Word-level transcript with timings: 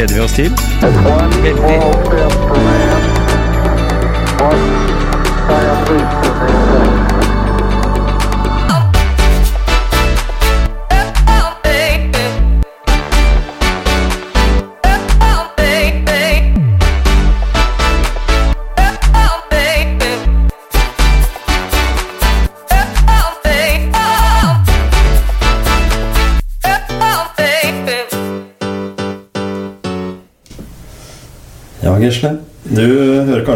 gleder 0.00 0.14
vi 0.14 0.20
oss 0.20 0.32
til. 0.32 0.89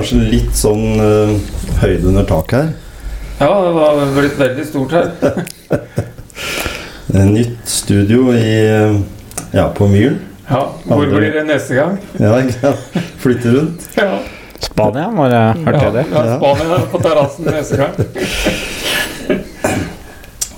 Kanskje 0.04 0.24
litt 0.28 0.56
sånn 0.58 1.00
uh, 1.00 1.30
høyde 1.80 2.10
under 2.10 2.26
taket 2.28 2.58
her. 2.58 2.72
Ja, 3.38 3.48
det 3.64 3.70
var 3.72 4.02
blitt 4.12 4.36
veldig 4.38 4.66
stort 4.68 4.92
her. 4.98 5.08
Eh, 7.14 7.20
Nytt 7.28 7.68
studio 7.68 8.32
i, 8.34 8.54
eh, 8.66 8.94
ja, 9.52 9.68
på 9.76 9.86
Myren. 9.86 10.16
Ja, 10.48 10.62
Hvor 10.88 11.04
blir 11.06 11.30
det 11.30 11.44
neste 11.46 11.76
gang? 11.76 11.98
Ja, 12.18 12.40
ja. 12.40 12.72
Flytte 13.22 13.52
rundt. 13.54 13.84
Ja, 14.00 14.16
Spania, 14.64 15.04
må 15.14 15.28
jeg 15.30 15.62
hørte 15.68 15.92
det? 15.94 16.04
ja 16.10 16.38
Spania 16.40 16.78
på 16.90 17.02
terrassen 17.04 17.50
neste 17.52 17.78
gang. 17.78 17.92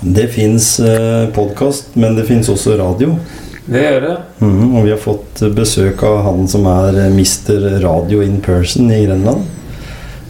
Det 0.17 0.27
fins 0.33 0.79
eh, 0.79 1.27
podkast, 1.35 1.93
men 1.99 2.17
det 2.17 2.25
fins 2.31 2.49
også 2.49 2.79
radio. 2.79 3.19
Det 3.67 3.81
gjør 3.83 4.03
det. 4.05 4.15
Mm, 4.39 4.75
og 4.77 4.85
vi 4.85 4.91
har 4.93 4.99
fått 5.01 5.41
besøk 5.55 6.03
av 6.07 6.21
han 6.23 6.45
som 6.47 6.63
er 6.71 7.01
mister 7.11 7.59
Mr. 7.59 7.81
Radio 7.83 8.21
in 8.23 8.39
person 8.43 8.87
i 8.95 9.01
Grenland. 9.03 9.43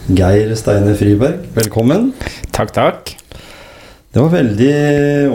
Geir 0.08 0.50
Steine 0.58 0.96
Friberg. 0.98 1.44
Velkommen. 1.54 2.10
Takk, 2.50 2.72
takk. 2.74 3.12
Det 4.10 4.24
var 4.24 4.32
veldig 4.32 4.72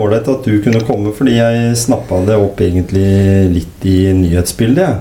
ålreit 0.02 0.28
at 0.28 0.44
du 0.44 0.58
kunne 0.60 0.82
komme, 0.84 1.14
fordi 1.16 1.38
jeg 1.38 1.78
snappa 1.80 2.18
det 2.28 2.36
opp 2.36 2.60
egentlig 2.60 3.06
litt 3.54 3.88
i 3.88 3.96
nyhetsbildet. 4.18 5.00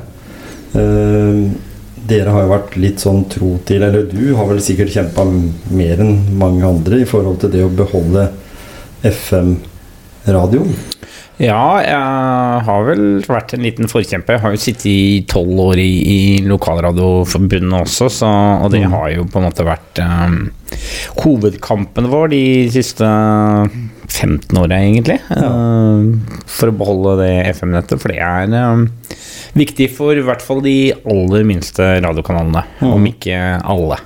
Eh, 0.79 1.43
dere 2.07 2.37
har 2.37 2.45
jo 2.45 2.53
vært 2.53 2.79
litt 2.79 3.03
sånn 3.03 3.21
tro 3.31 3.53
til 3.67 3.83
Eller 3.85 4.07
du 4.09 4.33
har 4.35 4.47
vel 4.49 4.59
sikkert 4.63 4.91
kjempa 4.91 5.23
mer 5.75 6.01
enn 6.03 6.17
mange 6.39 6.65
andre 6.67 7.03
i 7.03 7.07
forhold 7.07 7.43
til 7.43 7.51
det 7.53 7.67
å 7.67 7.71
beholde 7.71 8.29
FM-radioen. 9.07 10.92
Ja, 11.41 11.81
jeg 11.81 12.65
har 12.67 12.83
vel 12.85 13.05
vært 13.25 13.55
en 13.55 13.63
liten 13.65 13.89
forkjemper. 13.89 14.35
Jeg 14.35 14.43
har 14.43 14.53
jo 14.53 14.61
sittet 14.61 14.85
i 14.91 15.23
tolv 15.29 15.57
år 15.63 15.81
i, 15.81 15.89
i 16.05 16.19
Lokalradioforbundet 16.45 17.73
også, 17.79 18.09
så, 18.21 18.29
og 18.61 18.69
det 18.73 18.83
har 18.85 19.07
jo 19.15 19.25
på 19.25 19.41
en 19.41 19.47
måte 19.47 19.65
vært 19.65 20.01
um, 20.05 20.37
hovedkampen 21.23 22.09
vår 22.11 22.29
de 22.35 22.43
siste 22.75 23.07
15 24.13 24.61
åra, 24.61 24.77
egentlig. 24.77 25.17
eh, 25.33 26.45
for 26.45 26.69
å 26.69 26.77
beholde 26.77 27.17
det 27.23 27.31
FM-nettet. 27.55 27.97
For 28.03 28.13
det 28.13 28.21
er 28.21 28.53
um, 28.69 28.85
viktig 29.57 29.89
for 29.97 30.13
i 30.13 30.25
hvert 30.25 30.45
fall 30.45 30.61
de 30.65 30.77
aller 31.01 31.49
minste 31.49 31.95
radiokanalene, 32.05 32.65
om 32.93 33.09
ikke 33.09 33.41
alle. 33.57 33.97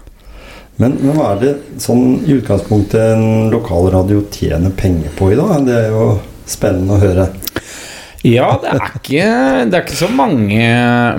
Men, 0.78 0.96
men 1.02 1.16
hva 1.18 1.34
er 1.34 1.40
det 1.42 1.54
sånn 1.82 2.22
i 2.24 2.38
utgangspunktet 2.38 3.18
en 3.18 3.52
lokalradio 3.52 4.24
tjener 4.32 4.72
penger 4.78 5.12
på 5.18 5.32
i 5.34 5.38
dag? 5.40 5.56
Det 5.66 5.76
er 5.76 5.88
jo 5.92 6.10
spennende 6.50 6.98
å 6.98 7.02
høre. 7.02 7.30
Ja, 8.26 8.48
det 8.60 8.72
er 8.74 8.96
ikke, 8.98 9.26
det 9.70 9.78
er 9.78 9.84
ikke 9.86 9.96
så 10.00 10.08
mange, 10.12 10.64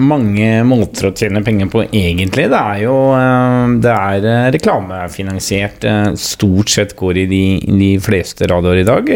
mange 0.02 0.48
måter 0.66 1.08
å 1.08 1.12
tjene 1.16 1.40
penger 1.46 1.70
på, 1.72 1.84
egentlig. 1.86 2.48
Det 2.50 2.58
er 2.58 2.82
jo 2.82 2.96
eh, 3.16 3.74
det 3.84 3.94
er 3.94 4.26
eh, 4.28 4.48
reklamefinansiert. 4.58 5.86
eh, 5.88 6.10
Stort 6.18 6.74
sett 6.74 6.96
går 6.98 7.22
i 7.22 7.26
de, 7.30 7.42
de 7.70 7.90
fleste 8.02 8.50
radioer 8.50 8.82
i 8.82 8.88
dag. 8.88 9.12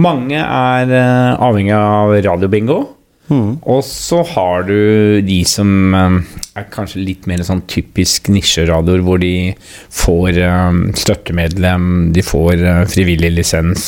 Mange 0.00 0.40
er 0.40 0.94
avhengig 1.36 1.76
av 1.76 2.16
radiobingo. 2.24 2.80
Og 3.28 3.82
så 3.84 4.22
har 4.24 4.62
du 4.64 5.20
de 5.24 5.38
som 5.48 5.94
eh, 5.94 6.14
er 6.56 6.68
kanskje 6.72 7.02
litt 7.04 7.26
mer 7.28 7.42
sånn 7.44 7.60
typisk 7.68 8.30
nisjeradioer, 8.32 9.02
hvor 9.04 9.20
de 9.20 9.52
får 9.92 10.38
eh, 10.40 10.78
støttemedlem, 10.96 11.84
de 12.16 12.24
får 12.24 12.54
eh, 12.56 12.80
frivillig 12.88 13.34
lisens, 13.36 13.84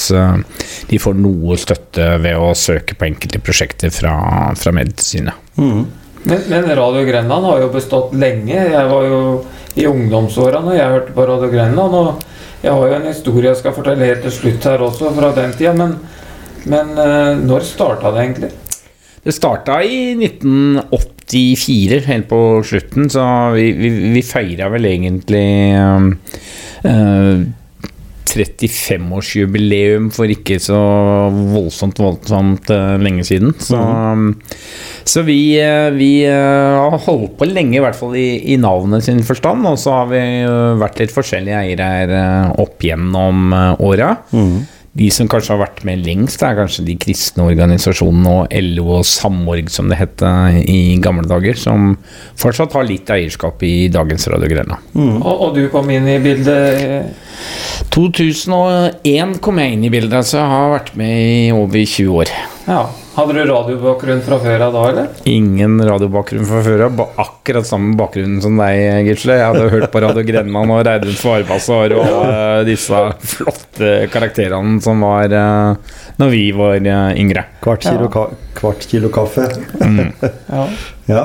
de 0.91 1.01
får 1.01 1.17
noe 1.17 1.57
støtte 1.61 2.13
ved 2.21 2.37
å 2.37 2.53
søke 2.57 2.99
på 2.99 3.09
enkelte 3.09 3.41
prosjekter 3.45 3.95
fra, 3.95 4.13
fra 4.61 4.75
Medsynet. 4.77 5.57
Men, 5.57 6.45
men 6.53 6.69
Radio 6.77 7.07
Grenland 7.09 7.49
har 7.49 7.63
jo 7.63 7.73
bestått 7.73 8.13
lenge. 8.13 8.53
Jeg 8.53 8.89
var 8.93 9.07
jo 9.09 9.21
i 9.81 9.87
ungdomsåra 9.89 10.61
når 10.61 10.77
jeg 10.77 10.95
hørte 10.99 11.15
på 11.17 11.29
Radio 11.31 11.49
Grenland. 11.49 11.97
Og 11.97 12.61
jeg 12.61 12.75
har 12.77 12.91
jo 12.91 12.99
en 12.99 13.09
historie 13.09 13.49
jeg 13.49 13.63
skal 13.63 13.73
fortelle 13.73 14.05
helt 14.05 14.27
til 14.27 14.35
slutt 14.37 14.69
her 14.69 14.85
også, 14.85 15.15
fra 15.17 15.31
den 15.39 15.55
tida. 15.57 15.73
Men, 15.79 15.97
men 16.69 16.93
når 17.49 17.65
starta 17.65 18.13
det 18.13 18.27
egentlig? 18.27 18.51
Det 19.21 19.35
starta 19.37 19.83
i 19.85 20.15
1984, 20.17 22.01
helt 22.07 22.29
på 22.31 22.41
slutten, 22.65 23.11
så 23.13 23.25
vi, 23.53 23.67
vi, 23.77 23.91
vi 24.15 24.23
feira 24.25 24.71
vel 24.73 24.89
egentlig 24.89 25.77
um, 25.77 26.15
eh, 26.89 27.43
35-årsjubileum 28.31 30.09
for 30.15 30.31
ikke 30.33 30.57
så 30.63 30.79
voldsomt, 31.29 32.01
voldsomt 32.01 32.73
uh, 32.73 32.97
lenge 33.03 33.27
siden. 33.29 33.53
Så, 33.61 33.77
mm. 33.77 34.33
så 35.05 35.27
vi, 35.29 35.41
eh, 35.61 35.91
vi 35.93 36.13
har 36.25 36.97
holdt 37.05 37.37
på 37.37 37.51
lenge, 37.51 37.77
i 37.77 37.85
hvert 37.85 37.99
fall 37.99 38.17
i, 38.17 38.29
i 38.55 38.57
navnet 38.63 39.05
sin 39.05 39.21
forstand. 39.27 39.69
Og 39.69 39.77
så 39.83 39.99
har 39.99 40.13
vi 40.15 40.25
vært 40.81 41.03
litt 41.03 41.13
forskjellige 41.13 41.61
eiere 41.61 42.21
opp 42.63 42.89
gjennom 42.89 43.53
uh, 43.53 43.75
åra. 43.85 44.15
De 45.01 45.09
som 45.15 45.29
kanskje 45.31 45.55
har 45.55 45.63
vært 45.63 45.83
med 45.89 46.03
lengst, 46.05 46.43
er 46.45 46.59
kanskje 46.59 46.85
de 46.85 46.97
kristne 47.01 47.47
organisasjonene 47.49 48.35
og 48.43 48.55
LO 48.67 48.99
og 48.99 49.07
Samorg, 49.09 49.71
som 49.73 49.89
det 49.89 49.97
het 49.97 50.25
i 50.69 50.99
gamle 51.01 51.25
dager, 51.29 51.57
som 51.57 51.95
fortsatt 52.41 52.77
har 52.77 52.85
litt 52.85 53.09
eierskap 53.09 53.65
i 53.65 53.89
dagens 53.93 54.29
Radio 54.29 54.51
Grenland. 54.53 54.93
Og, 54.95 55.33
og 55.33 55.57
du 55.57 55.65
kom 55.73 55.89
inn 55.95 56.09
i 56.11 56.19
bildet 56.21 56.85
eh, 56.85 57.30
2001 57.95 59.39
kom 59.45 59.61
jeg 59.63 59.77
inn 59.77 59.87
i 59.87 59.93
bildet, 59.93 60.27
så 60.29 60.41
jeg 60.41 60.51
har 60.55 60.75
vært 60.77 60.97
med 61.01 61.15
i 61.21 61.53
over 61.55 61.85
20 61.85 62.19
år. 62.23 62.35
Ja. 62.71 62.83
Hadde 63.11 63.35
du 63.35 63.41
radiobakgrunn 63.51 64.21
fra 64.23 64.37
før 64.41 64.63
av 64.65 64.77
da, 64.77 64.83
eller? 64.93 65.09
Ingen 65.29 65.81
radiobakgrunn 65.85 66.47
fra 66.47 66.61
før 66.63 66.85
av. 66.87 67.01
Akkurat 67.21 67.67
samme 67.67 67.97
bakgrunn 67.99 68.39
som 68.41 68.55
deg, 68.61 69.09
Gisle. 69.09 69.35
Jeg 69.41 69.49
hadde 69.51 69.73
hørt 69.73 69.91
på 69.93 70.03
Radio 70.05 70.23
Grenland 70.25 70.73
og 70.73 70.85
Reidun 70.87 71.19
Svarbassar 71.19 71.97
og 71.99 72.07
uh, 72.07 72.61
disse 72.69 73.03
flotte 73.35 73.91
karakterene 74.15 74.79
som 74.85 75.03
var 75.05 75.35
uh, 75.35 75.99
når 76.23 76.33
vi 76.33 76.45
var 76.57 76.79
uh, 76.87 77.11
yngre. 77.19 77.45
Kvart 77.65 77.85
kilo, 77.89 78.09
ka 78.15 78.29
kvart 78.61 78.89
kilo 78.89 79.13
kaffe. 79.13 79.51
Ja. 80.51 80.65
Ja, 81.11 81.23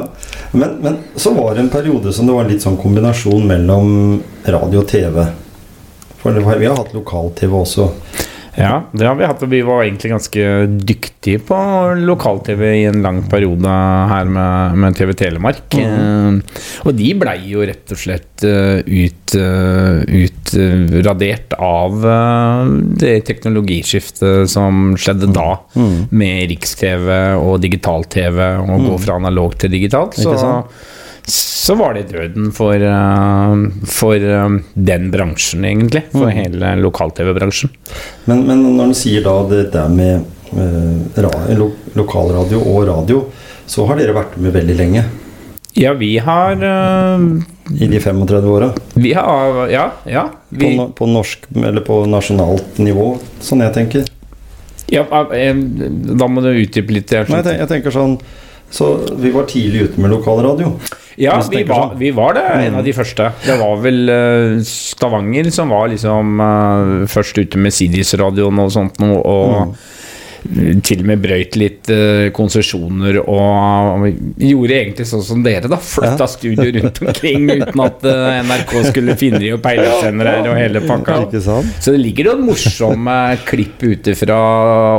men, 0.52 0.78
men 0.82 0.98
så 1.20 1.32
var 1.34 1.54
det 1.54 1.66
en 1.66 1.70
periode 1.74 2.14
som 2.14 2.26
det 2.26 2.34
var 2.34 2.48
litt 2.50 2.64
sånn 2.64 2.78
kombinasjon 2.82 3.46
mellom 3.46 3.90
radio 4.50 4.82
og 4.82 4.88
TV. 4.90 5.20
For 6.26 6.34
det 6.34 6.42
var, 6.42 6.58
vi 6.58 6.66
har 6.66 6.80
hatt 6.80 6.96
lokal-TV 6.96 7.52
også. 7.54 7.84
Ja, 8.58 8.86
det 8.96 9.04
har 9.04 9.18
vi 9.20 9.28
hatt, 9.28 9.44
og 9.44 9.52
vi 9.52 9.60
var 9.68 9.84
egentlig 9.84 10.10
ganske 10.14 10.44
dyktige 10.88 11.42
på 11.44 11.58
lokal-TV 12.00 12.64
i 12.72 12.86
en 12.88 13.02
lang 13.04 13.20
periode 13.30 13.76
her 14.10 14.32
med, 14.32 14.80
med 14.80 14.98
TV 14.98 15.12
Telemark. 15.20 15.76
Eh, 15.76 16.40
og 16.88 16.96
de 16.98 17.12
blei 17.20 17.36
jo 17.52 17.68
rett 17.68 17.94
og 17.94 18.00
slett 18.00 18.48
eh, 18.48 18.80
ut, 18.88 19.36
eh, 19.38 20.24
utradert 20.24 21.54
av 21.60 22.10
det 22.96 23.16
teknologiskiftet 23.28 24.50
som 24.50 24.96
skjedde 24.98 25.30
da, 25.36 25.50
med 26.10 26.50
Riks-TV 26.56 27.12
og 27.36 27.60
digital-TV, 27.62 28.40
og 28.64 28.90
gå 28.90 29.00
fra 29.04 29.20
analog 29.20 29.60
til 29.60 29.78
digitalt. 29.78 30.18
Så? 30.18 30.34
Så 31.28 31.76
var 31.76 31.96
det 31.98 32.08
døden 32.12 32.52
for, 32.54 32.76
eh, 32.76 33.56
for 33.90 34.16
eh, 34.16 34.58
den 34.74 35.12
bransjen, 35.12 35.66
egentlig. 35.66 36.04
For 36.14 36.30
hele 36.30 36.76
lokal-TV-bransjen. 36.84 37.72
Men, 38.30 38.44
men 38.46 38.62
når 38.78 38.94
du 38.94 38.98
sier 39.00 39.26
da 39.26 39.36
det 39.50 39.64
der 39.74 39.90
med 39.90 40.26
eh, 40.54 41.22
ra 41.26 41.32
lo 41.58 41.72
lokalradio 41.98 42.62
og 42.62 42.88
radio, 42.92 43.24
så 43.66 43.88
har 43.90 43.98
dere 43.98 44.14
vært 44.14 44.36
med 44.38 44.54
veldig 44.54 44.76
lenge. 44.78 45.06
Ja, 45.76 45.92
vi 45.98 46.18
har 46.24 46.56
øh, 46.56 47.24
I 47.82 47.88
de 47.92 48.00
35 48.00 48.46
åra. 48.48 48.70
Ja, 48.96 49.66
ja. 50.08 50.28
På, 50.30 50.60
Vi, 50.62 50.78
på, 50.78 50.86
på 51.02 51.08
norsk 51.10 51.50
eller 51.56 51.82
på 51.84 51.98
nasjonalt 52.08 52.78
nivå, 52.80 53.16
sånn 53.44 53.66
jeg 53.66 53.74
tenker. 53.76 54.06
ja 54.94 55.04
eh, 55.34 55.56
da 56.22 56.28
må 56.30 56.46
du 56.46 56.54
utdype 56.54 56.94
litt. 56.94 57.12
Jeg 57.12 57.28
Nei, 57.28 57.42
jeg, 57.42 57.48
tenker, 57.50 57.60
jeg 57.60 57.72
tenker 57.74 57.92
sånn 57.96 58.20
Så 58.72 58.92
vi 59.18 59.32
var 59.34 59.50
tidlig 59.50 59.90
ute 59.90 60.02
med 60.06 60.14
lokalradio. 60.14 60.76
Ja, 61.16 61.38
vi 61.48 61.64
var, 61.64 61.92
sånn. 61.92 62.00
vi 62.00 62.10
var 62.16 62.36
det, 62.36 62.46
en 62.68 62.80
av 62.80 62.84
de 62.84 62.94
første. 62.96 63.30
Det 63.46 63.56
var 63.60 63.78
vel 63.84 64.02
uh, 64.12 64.58
Stavanger 64.68 65.48
som 65.56 65.72
var 65.72 65.88
liksom 65.94 66.42
uh, 66.44 67.06
først 67.12 67.40
ute 67.40 67.62
med 67.62 67.76
Sidis-radioen 67.76 68.60
og 68.64 68.74
sånt 68.76 69.00
noe, 69.04 69.22
og 69.24 69.78
til 70.86 71.02
og 71.02 71.08
med 71.10 71.22
brøyt 71.24 71.56
litt 71.60 71.90
uh, 71.94 72.28
konsesjoner 72.36 73.18
og 73.24 74.06
gjorde 74.42 74.76
egentlig 74.78 75.08
sånn 75.10 75.24
som 75.26 75.44
dere, 75.46 75.70
da. 75.72 75.80
Flytta 75.82 76.28
studio 76.30 76.68
rundt 76.78 77.02
omkring 77.04 77.48
uten 77.50 77.84
at 77.86 78.06
uh, 78.06 78.40
NRK 78.46 78.74
skulle 78.92 79.16
finne 79.20 79.42
de 79.42 79.54
og 79.56 79.62
peilesendere 79.66 80.44
og 80.46 80.58
hele 80.60 80.84
pakka. 80.86 81.18
Så 81.42 81.94
det 81.96 82.02
ligger 82.02 82.32
noen 82.32 82.46
morsomme 82.52 83.18
klipp 83.48 83.84
ute 83.86 84.16
fra 84.18 84.40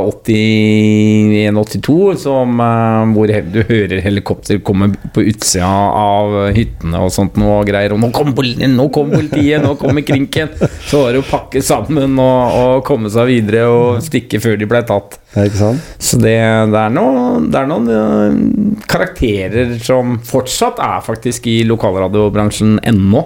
81-82 0.07 1.97
som 2.25 2.59
uh, 2.61 3.05
hvor 3.15 3.27
du 3.27 3.61
hører 3.67 4.03
helikopter 4.03 4.59
komme 4.65 4.91
på 5.15 5.23
utsida 5.31 5.67
av 5.67 6.51
hyttene 6.55 7.03
og 7.05 7.13
sånt 7.13 7.37
noe 7.39 7.63
greier. 7.67 7.95
Og 7.95 8.01
'nå 8.01 8.11
politiet! 8.35 8.69
Nå 8.73 8.89
kommer 8.93 9.21
politiet! 9.21 9.63
Nå 9.63 9.75
kommer 9.79 10.03
krinken!' 10.05 10.53
Så 10.87 11.03
var 11.05 11.15
det 11.15 11.23
å 11.23 11.27
pakke 11.27 11.61
sammen 11.63 12.17
og, 12.21 12.57
og 12.57 12.83
komme 12.87 13.11
seg 13.13 13.29
videre 13.31 13.67
og 13.71 14.03
stikke 14.05 14.41
før 14.43 14.59
de 14.59 14.69
ble 14.69 14.83
tatt. 14.87 15.19
Ja, 15.37 15.45
ikke 15.45 15.59
sant? 15.59 15.89
Så 16.01 16.17
det, 16.17 16.33
det 16.73 16.79
er 16.81 16.93
noen, 16.93 17.51
det 17.53 17.59
er 17.59 17.67
noen 17.69 17.91
øh, 17.93 18.79
karakterer 18.89 19.75
som 19.85 20.17
fortsatt 20.25 20.81
er 20.81 21.03
faktisk 21.05 21.45
i 21.51 21.59
lokalradiobransjen 21.69 22.79
ennå. 22.81 23.21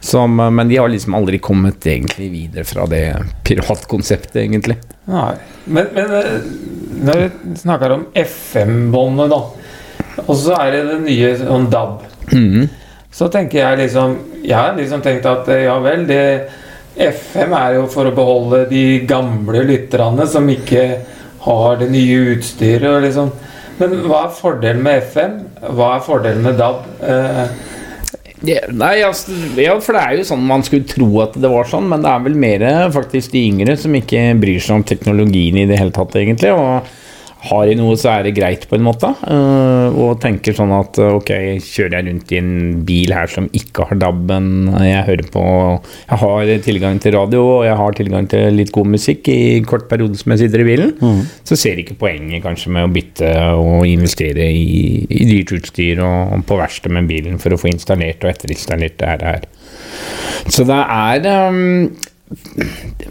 Som, 0.00 0.40
øh, 0.40 0.50
men 0.50 0.68
de 0.68 0.80
har 0.80 0.90
liksom 0.90 1.14
aldri 1.14 1.38
kommet 1.38 1.86
egentlig 1.86 2.30
videre 2.32 2.66
fra 2.66 2.88
det 2.90 3.04
piratkonseptet, 3.46 4.40
egentlig. 4.42 4.80
Nei. 5.10 5.34
Men, 5.70 5.92
men 5.94 6.14
eh, 6.18 6.34
når 7.06 7.22
vi 7.22 7.54
snakker 7.62 7.94
om 7.94 8.06
FM-båndet, 8.16 9.30
da, 9.30 10.24
og 10.26 10.34
så 10.34 10.56
er 10.58 10.74
det 10.74 10.82
det 10.88 10.98
nye 11.04 11.30
sånn 11.38 11.68
DAB, 11.70 12.02
mm. 12.32 12.66
så 13.14 13.30
tenker 13.32 13.62
jeg 13.62 13.78
liksom 13.84 14.18
Jeg 14.40 14.56
har 14.56 14.76
liksom 14.76 15.02
tenkt 15.04 15.26
at 15.28 15.48
eh, 15.52 15.66
ja 15.66 15.76
vel, 15.84 16.06
det 16.08 16.24
FM 17.00 17.52
er 17.54 17.76
jo 17.76 17.86
for 17.92 18.08
å 18.08 18.14
beholde 18.16 18.64
de 18.70 19.02
gamle 19.08 19.62
lytterne 19.68 20.26
som 20.28 20.48
ikke 20.50 20.84
har 21.46 21.80
det 21.80 21.90
nye 21.92 22.36
utstyret 22.36 22.88
og 22.90 23.02
liksom 23.06 23.32
Men 23.80 23.94
hva 24.04 24.26
er 24.26 24.32
fordelen 24.36 24.82
med 24.84 25.06
FM? 25.08 25.36
Hva 25.72 25.94
er 25.96 26.02
fordelen 26.04 26.44
med 26.44 26.58
DAB? 26.60 26.82
Eh, 27.00 27.44
Ja, 28.40 28.60
nei, 28.72 29.02
altså, 29.04 29.34
ja, 29.60 29.74
for 29.84 29.96
det 29.96 30.00
er 30.00 30.14
jo 30.16 30.26
sånn 30.30 30.44
man 30.48 30.62
skulle 30.64 30.88
tro 30.88 31.08
at 31.20 31.34
det 31.36 31.48
var 31.52 31.66
sånn, 31.68 31.90
men 31.90 32.00
det 32.00 32.08
er 32.08 32.22
vel 32.24 32.38
mer 32.40 32.62
faktisk 32.94 33.34
de 33.34 33.42
yngre 33.50 33.74
som 33.76 33.92
ikke 33.96 34.22
bryr 34.40 34.62
seg 34.64 34.78
om 34.78 34.84
teknologien 34.88 35.58
i 35.60 35.66
det 35.68 35.76
hele 35.76 35.92
tatt, 35.92 36.16
egentlig. 36.16 36.54
Og 36.56 36.88
har 37.40 37.66
de 37.70 37.76
noe, 37.78 37.96
så 37.96 38.10
er 38.12 38.26
det 38.26 38.34
greit, 38.36 38.66
på 38.68 38.76
en 38.76 38.84
måte. 38.84 39.08
øh, 39.32 39.96
og 39.96 40.18
tenker 40.20 40.56
sånn 40.56 40.72
at 40.76 40.98
øh, 41.00 41.16
ok, 41.18 41.30
kjører 41.64 41.96
jeg 41.96 42.06
rundt 42.10 42.34
i 42.34 42.40
en 42.40 42.52
bil 42.86 43.14
her 43.16 43.30
som 43.32 43.48
ikke 43.56 43.86
har 43.88 44.00
DAB, 44.02 44.20
men 44.28 44.68
jeg 44.84 45.06
hører 45.08 45.30
på 45.32 45.44
Jeg 46.10 46.18
har 46.20 46.52
tilgang 46.66 47.00
til 47.00 47.16
radio, 47.16 47.42
og 47.58 47.64
jeg 47.64 47.78
har 47.80 47.96
tilgang 47.96 48.28
til 48.30 48.58
litt 48.58 48.72
god 48.74 48.90
musikk 48.92 49.30
i 49.32 49.38
kort 49.66 49.88
periode 49.88 50.18
som 50.20 50.34
jeg 50.34 50.44
sitter 50.44 50.64
i 50.64 50.68
bilen, 50.68 50.92
så 51.44 51.56
ser 51.56 51.78
jeg 51.78 51.86
ikke 51.86 52.00
poenget 52.04 52.44
kanskje 52.44 52.72
med 52.74 52.88
å 52.88 52.92
bytte 52.92 53.30
og 53.56 53.86
investere 53.88 54.50
i, 54.52 55.06
i 55.08 55.24
dyrt 55.30 55.54
utstyr 55.56 56.02
og 56.04 56.44
på 56.48 56.58
verksted 56.60 56.92
med 56.94 57.08
bilen 57.10 57.40
for 57.40 57.54
å 57.54 57.60
få 57.60 57.70
installert 57.72 58.24
og 58.24 58.32
etterinstallert 58.34 58.98
det 59.00 59.16
her. 59.24 59.48
Så 60.50 60.64
det 60.68 60.76
er 60.76 61.26
um, 61.50 61.90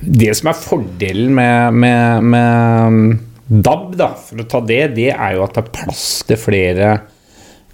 Det 0.01 0.31
som 0.37 0.51
er 0.51 0.61
fordelen 0.61 1.33
med, 1.35 1.73
med, 1.73 2.23
med 2.23 3.28
DAB, 3.49 3.95
da, 3.97 4.11
for 4.13 4.41
å 4.43 4.45
ta 4.49 4.61
det, 4.61 4.83
det 4.97 5.09
er 5.09 5.33
jo 5.35 5.45
at 5.45 5.55
det 5.57 5.63
er 5.63 5.73
plass 5.73 6.03
til 6.29 6.37
flere 6.37 6.91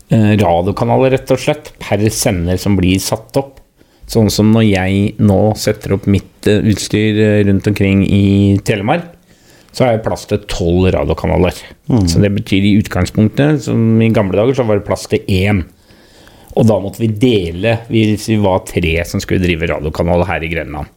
eh, 0.07 0.31
radiokanaler, 0.39 1.11
rett 1.17 1.35
og 1.35 1.41
slett, 1.41 1.73
per 1.81 2.03
sender 2.15 2.59
som 2.61 2.77
blir 2.79 3.01
satt 3.03 3.35
opp. 3.41 3.59
Sånn 4.07 4.29
som 4.31 4.51
når 4.53 4.67
jeg 4.69 5.05
nå 5.25 5.39
setter 5.59 5.97
opp 5.97 6.07
mitt 6.07 6.47
eh, 6.47 6.63
utstyr 6.71 7.19
eh, 7.19 7.41
rundt 7.49 7.67
omkring 7.67 8.05
i 8.07 8.55
Telemark, 8.63 9.11
så 9.75 9.83
har 9.83 9.97
jeg 9.97 10.05
plass 10.05 10.23
til 10.29 10.39
tolv 10.47 10.87
radiokanaler. 10.95 11.57
Så 12.07 12.21
det 12.23 12.29
betyr 12.31 12.63
i 12.63 12.77
utgangspunktet, 12.79 13.65
som 13.65 13.99
i 13.99 14.07
gamle 14.15 14.37
dager, 14.39 14.55
så 14.55 14.63
var 14.63 14.79
det 14.79 14.85
plass 14.87 15.03
til 15.11 15.25
én. 15.27 15.65
Og 16.55 16.63
da 16.69 16.77
måtte 16.79 17.01
vi 17.03 17.09
dele, 17.19 17.73
hvis 17.91 18.29
vi 18.31 18.37
var 18.39 18.61
tre 18.67 18.93
som 19.07 19.19
skulle 19.19 19.43
drive 19.43 19.67
radiokanal 19.73 20.23
her 20.29 20.43
i 20.45 20.47
Grenland. 20.53 20.87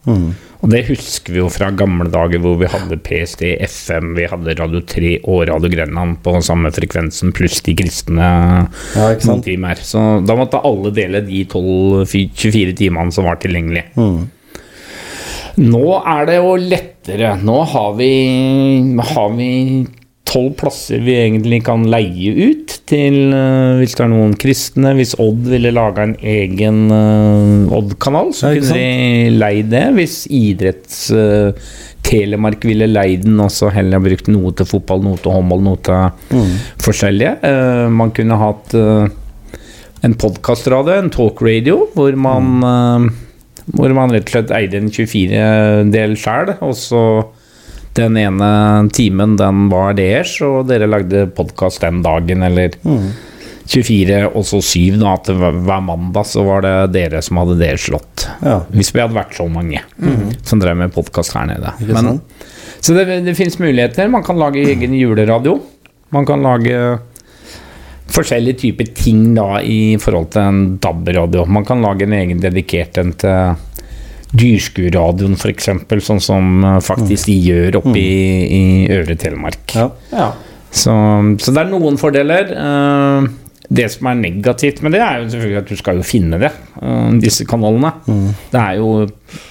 Og 0.58 0.70
det 0.72 0.84
husker 0.88 1.34
vi 1.34 1.38
jo 1.40 1.48
fra 1.50 1.68
gamle 1.74 2.06
dager 2.10 2.38
hvor 2.42 2.56
vi 2.58 2.66
hadde 2.70 2.96
PST, 3.02 3.42
FM, 3.66 4.12
vi 4.18 4.24
hadde 4.30 4.54
Radio 4.58 4.80
3 4.86 5.12
og 5.30 5.44
Radio 5.50 5.70
Grenland 5.70 6.16
på 6.22 6.34
samme 6.46 6.70
frekvensen, 6.74 7.30
pluss 7.34 7.60
de 7.66 7.74
kristne 7.78 8.30
Ja, 8.94 9.08
sant? 9.22 9.44
timer. 9.46 9.78
Så 9.82 10.02
da 10.26 10.34
måtte 10.38 10.62
alle 10.66 10.90
dele 10.94 11.22
de 11.26 11.44
12, 11.50 12.06
24 12.10 12.74
timene 12.78 13.14
som 13.14 13.26
var 13.26 13.38
tilgjengelige. 13.42 13.90
Nå 15.58 15.84
er 16.06 16.26
det 16.30 16.36
jo 16.38 16.52
lettere. 16.62 17.32
Nå 17.42 17.58
har 17.72 17.94
vi, 17.98 18.10
har 19.14 19.30
vi 19.34 19.50
tolv 20.28 20.54
plasser 20.60 21.00
vi 21.04 21.16
egentlig 21.18 21.62
kan 21.66 21.86
leie 21.88 22.50
ut 22.50 22.74
til 22.88 23.32
uh, 23.32 23.78
hvis 23.80 23.96
det 23.96 24.04
er 24.04 24.10
noen 24.12 24.34
kristne. 24.40 24.94
Hvis 24.98 25.16
Odd 25.22 25.48
ville 25.48 25.72
laga 25.74 26.04
en 26.04 26.16
egen 26.20 26.86
uh, 26.92 27.76
Odd-kanal, 27.78 28.34
så 28.36 28.52
kunne 28.56 28.76
de 28.76 29.36
leid 29.38 29.70
det. 29.72 29.86
Hvis 29.96 30.22
idretts 30.28 31.06
uh, 31.16 31.70
Telemark 32.08 32.64
ville 32.64 32.88
leid 32.88 33.26
den, 33.26 33.40
og 33.44 33.52
så 33.52 33.72
heller 33.72 34.00
brukt 34.04 34.28
noe 34.32 34.52
til 34.56 34.68
fotball, 34.68 35.02
noe 35.04 35.20
til 35.20 35.34
håndball, 35.34 35.64
noe 35.64 35.80
til 35.84 36.44
forskjellige. 36.80 37.34
Eh, 37.44 37.88
man 37.92 38.14
kunne 38.16 38.38
hatt 38.40 38.72
en 40.06 40.14
podkastradio, 40.16 40.94
en 40.94 41.10
talkradio, 41.12 41.82
hvor 41.92 42.16
man 42.16 42.68
eh, 42.70 43.08
hvor 43.76 43.92
man 43.92 44.12
rett 44.14 44.30
og 44.30 44.32
slett 44.32 44.54
eide 44.56 44.80
en 44.80 44.88
24-del 44.88 46.14
sjøl, 46.16 46.54
og 46.64 46.72
så 46.78 47.02
den 47.98 48.18
ene 48.20 48.50
timen 48.94 49.36
den 49.38 49.66
var 49.72 49.96
deres, 49.98 50.36
og 50.46 50.68
dere 50.70 50.88
lagde 50.88 51.26
podkast 51.34 51.82
den 51.84 52.00
dagen, 52.04 52.44
eller 52.46 52.76
24, 53.68 54.20
og 54.32 54.46
så 54.48 54.60
7, 54.64 54.96
da, 55.00 55.12
at 55.18 55.28
hver 55.34 55.82
mandag 55.84 56.28
så 56.30 56.44
var 56.46 56.64
det 56.64 56.74
dere 56.94 57.20
som 57.24 57.42
hadde 57.42 57.58
deres 57.60 57.84
slott. 57.88 58.24
Ja. 58.40 58.62
Hvis 58.72 58.94
vi 58.94 59.02
hadde 59.02 59.18
vært 59.18 59.36
så 59.36 59.48
mange 59.52 59.82
som 60.46 60.62
drev 60.62 60.78
med 60.80 60.94
podkast 60.94 61.36
her 61.36 61.50
nede. 61.50 61.74
Men, 61.84 62.22
så 62.80 62.96
det, 62.96 63.20
det 63.26 63.36
fins 63.36 63.58
muligheter. 63.60 64.08
Man 64.08 64.24
kan 64.24 64.40
lage 64.40 64.64
egen 64.64 64.96
juleradio. 64.96 65.58
Man 66.14 66.24
kan 66.28 66.42
lage 66.46 66.98
forskjellige 68.08 68.62
typer 68.62 68.88
ting 68.96 69.34
da 69.36 69.58
i 69.60 69.98
forhold 70.00 70.30
til 70.32 70.46
en 70.48 70.60
DAB-radio. 70.80 71.44
Man 71.44 71.66
kan 71.68 71.82
lage 71.84 72.06
en 72.06 72.16
egen 72.16 72.40
dedikert 72.40 73.00
en 73.02 73.12
til 73.20 73.58
Dyrskuradioen 74.36 75.38
f.eks., 75.38 75.70
sånn 76.04 76.22
som 76.22 76.64
eh, 76.64 76.78
faktisk 76.84 77.30
de 77.30 77.36
gjør 77.48 77.80
oppe 77.80 77.96
i, 77.96 78.22
i 78.58 78.62
Øvre 78.98 79.16
Telemark. 79.20 79.62
Ja. 79.76 79.88
ja. 80.12 80.30
Så, 80.68 80.92
så 81.40 81.54
det 81.54 81.62
er 81.62 81.70
noen 81.70 81.96
fordeler. 82.00 82.52
Eh, 82.52 83.28
det 83.68 83.84
som 83.92 84.08
er 84.08 84.20
negativt 84.20 84.80
med 84.84 84.94
det, 84.96 85.00
er 85.04 85.22
jo 85.22 85.30
selvfølgelig 85.32 85.60
at 85.60 85.72
du 85.72 85.80
skal 85.80 85.98
jo 86.00 86.06
finne 86.06 86.40
det, 86.40 86.52
eh, 86.80 87.08
disse 87.24 87.44
kanalene. 87.48 87.92
Det 88.52 88.60
er 88.60 88.78
jo 88.80 88.92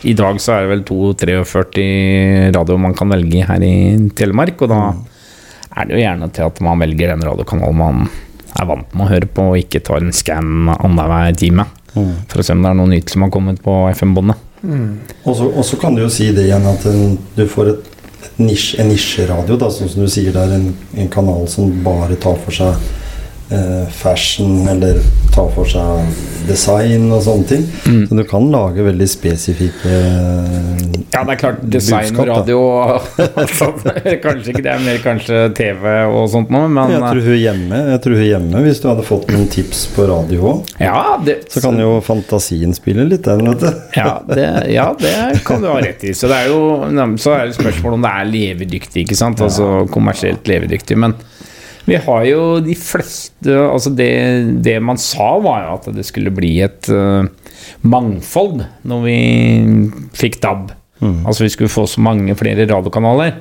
I 0.10 0.16
dag 0.18 0.42
så 0.42 0.56
er 0.56 0.66
det 0.66 0.72
vel 0.76 0.86
2-43 0.90 1.88
radioer 2.56 2.82
man 2.82 2.98
kan 2.98 3.14
velge 3.14 3.46
her 3.50 3.66
i 3.66 3.76
Telemark, 4.18 4.62
og 4.66 4.74
da 4.74 4.82
er 5.78 5.86
det 5.86 5.98
jo 5.98 6.02
gjerne 6.02 6.32
til 6.34 6.50
at 6.50 6.64
man 6.66 6.82
velger 6.82 7.14
den 7.14 7.26
radiokanal 7.28 7.76
man 7.78 8.08
er 8.58 8.66
vant 8.66 8.94
med 8.98 9.06
å 9.06 9.12
høre 9.12 9.30
på, 9.30 9.52
og 9.52 9.60
ikke 9.62 9.84
tar 9.86 10.02
en 10.02 10.16
skann 10.16 10.72
annenhver 10.74 11.38
time. 11.38 11.68
For 11.94 12.42
å 12.42 12.46
se 12.46 12.54
om 12.54 12.62
det 12.62 12.72
er 12.72 12.78
noe 12.78 12.90
nytt 12.90 13.14
som 13.14 13.26
har 13.26 13.32
kommet 13.34 13.62
på 13.64 13.74
FM-båndet. 13.92 14.47
Så, 14.62 15.48
og 15.48 15.64
så 15.66 15.78
kan 15.80 15.96
du 15.96 16.02
jo 16.02 16.10
si 16.12 16.32
det 16.34 16.48
igjen 16.48 16.66
at 16.70 16.86
en, 16.90 17.18
du 17.36 17.44
får 17.50 17.74
et, 17.74 17.90
et 18.26 18.40
nisje, 18.42 18.80
en 18.82 18.90
nisjeradio, 18.90 19.58
da, 19.60 19.70
sånn 19.74 19.92
som 19.92 20.06
du 20.06 20.12
sier, 20.12 20.34
det 20.34 20.46
er 20.46 20.56
en, 20.58 20.72
en 20.98 21.12
kanal 21.14 21.46
som 21.52 21.70
bare 21.86 22.18
tar 22.22 22.40
for 22.46 22.56
seg 22.56 22.88
fashion 23.96 24.68
eller 24.68 25.00
ta 25.32 25.46
for 25.54 25.70
seg 25.70 26.26
design 26.48 27.10
og 27.12 27.22
sånne 27.26 27.48
ting. 27.48 27.64
Mm. 27.88 28.02
Så 28.10 28.18
du 28.18 28.24
kan 28.28 28.48
lage 28.52 28.84
veldig 28.86 29.08
spesifikke 29.10 29.92
eh, 29.92 30.86
Ja, 31.14 31.24
det 31.28 31.36
er 31.36 31.40
klart 31.42 31.62
design 31.64 32.16
og 32.16 32.28
budskap, 32.28 32.32
radio 32.32 32.60
altså, 33.42 33.70
Kanskje 34.24 34.54
ikke 34.54 34.64
det 34.66 34.74
er 34.74 34.84
mer 34.84 35.00
kanskje 35.04 35.42
TV 35.58 35.88
og 36.08 36.28
sånt 36.34 36.52
noe, 36.54 36.70
men 36.72 36.96
Jeg 36.96 37.04
tror 37.04 37.24
hun 37.28 37.40
hjemme, 37.42 37.82
jeg 37.94 38.04
tror 38.06 38.18
hun 38.20 38.28
hjemme 38.28 38.64
hvis 38.68 38.82
du 38.84 38.90
hadde 38.90 39.06
fått 39.08 39.32
noen 39.34 39.48
tips 39.52 39.84
på 39.96 40.08
radio 40.10 40.52
òg, 40.52 40.74
ja, 40.82 40.96
så 41.52 41.62
kan 41.64 41.78
jo 41.80 41.98
fantasien 42.04 42.74
spille 42.76 43.06
litt 43.08 43.26
der, 43.28 43.42
vet 43.44 43.64
du. 43.64 43.70
ja, 43.98 44.10
det, 44.28 44.48
ja, 44.74 44.88
det 45.00 45.14
kan 45.48 45.64
du 45.64 45.70
ha 45.70 45.78
rett 45.84 46.04
i. 46.08 46.14
Så 46.18 46.30
det 46.32 46.42
er 46.46 46.52
jo 46.52 46.60
Så 47.22 47.34
er 47.36 47.48
det 47.48 47.58
spørsmål 47.58 47.98
om 47.98 48.06
det 48.06 48.12
er 48.12 48.30
levedyktig, 48.32 49.06
ikke 49.06 49.18
sant? 49.18 49.42
Altså 49.44 49.86
kommersielt 49.94 50.48
levedyktig. 50.50 50.98
Men 51.00 51.16
vi 51.88 51.96
har 52.04 52.24
jo 52.28 52.42
de 52.64 52.76
fleste 52.76 53.54
Altså 53.72 53.94
det, 53.96 54.10
det 54.66 54.78
man 54.84 54.98
sa, 55.00 55.38
var 55.40 55.64
jo 55.66 55.76
at 55.80 55.90
det 55.96 56.04
skulle 56.08 56.34
bli 56.36 56.58
et 56.66 56.90
uh, 56.92 57.24
mangfold 57.88 58.64
når 58.88 59.04
vi 59.06 59.18
fikk 60.18 60.40
DAB. 60.44 60.72
Altså 61.02 61.46
vi 61.46 61.52
skulle 61.54 61.70
få 61.72 61.86
så 61.88 62.02
mange 62.04 62.34
flere 62.40 62.66
radiokanaler. 62.70 63.36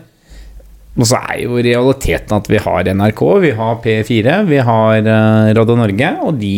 Og 0.96 1.04
så 1.08 1.18
er 1.28 1.42
jo 1.44 1.58
realiteten 1.60 2.36
at 2.38 2.46
vi 2.48 2.60
har 2.64 2.86
NRK, 2.96 3.22
vi 3.42 3.50
har 3.58 3.80
P4, 3.84 4.36
vi 4.48 4.60
har 4.64 5.00
uh, 5.04 5.50
Radio 5.56 5.76
Norge, 5.76 6.12
og 6.24 6.38
de 6.40 6.54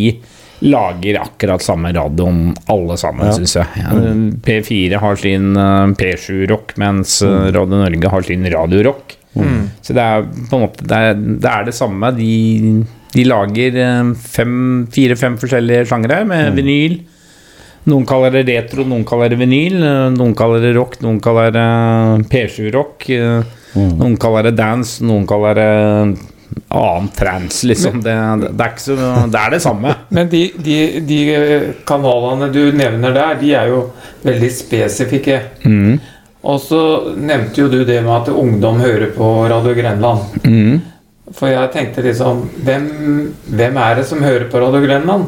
lager 0.59 1.21
akkurat 1.21 1.63
samme 1.63 1.91
radioen, 1.95 2.53
alle 2.71 2.95
sammen, 2.99 3.27
Ja. 3.29 3.35
synes 3.35 3.53
jeg. 3.55 3.79
Ja, 3.79 3.93
P4 4.43 4.99
har 4.99 5.15
sin 5.15 5.53
eh, 5.55 5.93
P7 5.95 6.41
Rock, 6.51 6.73
mens 6.75 7.21
eh, 7.23 7.47
Radio 7.55 7.79
Norge 7.79 8.11
har 8.11 8.25
sin 8.27 8.43
Radio 8.51 8.81
Rock. 8.89 9.15
Så 9.81 9.93
det 9.95 10.01
er 10.03 10.25
på 10.49 10.57
en 10.57 10.63
måte 10.65 10.85
Det 10.89 10.97
er 10.97 11.13
det, 11.19 11.49
er 11.51 11.67
det 11.69 11.75
samme. 11.77 12.09
De, 12.17 12.83
de 13.13 13.23
lager 13.27 13.77
eh, 13.83 14.09
fire-fem 14.93 15.37
forskjellige 15.41 15.85
sjangere 15.89 16.23
med 16.27 16.53
vinyl. 16.57 16.99
Noen 17.89 18.03
kaller 18.05 18.33
det 18.35 18.43
retro, 18.49 18.83
noen 18.85 19.05
kaller 19.07 19.31
det 19.31 19.39
vinyl. 19.39 19.77
eh, 19.81 20.09
Noen 20.17 20.35
kaller 20.37 20.61
det 20.65 20.73
rock, 20.77 20.99
noen 21.05 21.21
kaller 21.23 21.53
det 21.55 21.67
P7-rock. 22.29 23.07
Mm. 23.75 23.95
Noen 24.01 24.17
kaller 24.21 24.49
det 24.49 24.57
dance, 24.57 24.99
noen 25.05 25.25
kaller 25.29 25.57
det 25.57 25.71
annen 26.73 27.07
trans, 27.13 27.63
liksom. 27.69 28.01
Det, 28.03 28.13
det, 28.41 28.51
er 28.57 28.71
ikke 28.73 28.81
så, 28.83 28.95
det 29.29 29.39
er 29.41 29.53
det 29.53 29.61
samme. 29.63 29.93
Men 30.15 30.29
de, 30.31 30.43
de, 30.57 30.77
de 31.05 31.19
kanalene 31.87 32.49
du 32.53 32.63
nevner 32.75 33.13
der, 33.15 33.35
de 33.41 33.51
er 33.57 33.69
jo 33.71 33.83
veldig 34.25 34.49
spesifikke. 34.53 35.39
Mm. 35.65 35.99
Og 36.47 36.59
så 36.63 36.79
nevnte 37.19 37.65
jo 37.65 37.67
du 37.71 37.81
det 37.83 37.99
med 38.05 38.13
at 38.15 38.31
ungdom 38.31 38.79
hører 38.79 39.11
på 39.15 39.27
Radio 39.51 39.73
Grenland. 39.75 40.37
Mm. 40.45 40.79
For 41.35 41.51
jeg 41.51 41.71
tenkte 41.73 42.03
liksom 42.05 42.45
hvem, 42.65 42.85
hvem 43.51 43.77
er 43.77 43.99
det 43.99 44.05
som 44.09 44.23
hører 44.23 44.47
på 44.49 44.61
Radio 44.63 44.81
Grenland? 44.85 45.27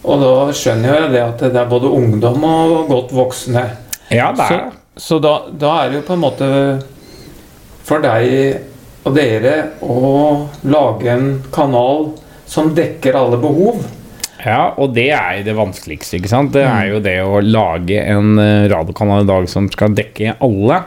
Og 0.00 0.22
da 0.22 0.32
skjønner 0.56 0.96
jeg 0.96 1.12
det 1.14 1.22
at 1.22 1.44
det 1.44 1.60
er 1.60 1.70
både 1.70 1.92
ungdom 1.92 2.44
og 2.48 2.90
godt 2.90 3.14
voksne. 3.14 3.64
Ja, 4.10 4.32
det 4.34 4.48
Så, 4.48 4.56
er 4.56 5.00
så 5.00 5.18
da, 5.22 5.34
da 5.52 5.74
er 5.84 5.90
det 5.92 6.00
jo 6.00 6.06
på 6.08 6.16
en 6.16 6.24
måte 6.24 6.50
for 7.86 8.02
deg 8.02 8.66
og 9.06 9.14
dere 9.16 9.54
å 9.80 10.48
lage 10.68 11.12
en 11.12 11.28
kanal 11.54 12.10
som 12.50 12.74
dekker 12.76 13.16
alle 13.16 13.38
behov. 13.40 13.84
Ja, 14.46 14.62
og 14.80 14.94
det 14.96 15.08
er 15.16 15.42
det 15.46 15.56
vanskeligste, 15.58 16.16
ikke 16.20 16.30
sant? 16.32 16.52
Det 16.56 16.62
er 16.64 16.88
jo 16.94 17.02
det 17.04 17.18
å 17.24 17.40
lage 17.44 17.98
en 18.04 18.38
eh, 18.40 18.68
radiokanal 18.72 19.26
i 19.26 19.28
dag 19.28 19.48
som 19.52 19.68
skal 19.72 19.92
dekke 19.98 20.38
alle. 20.40 20.80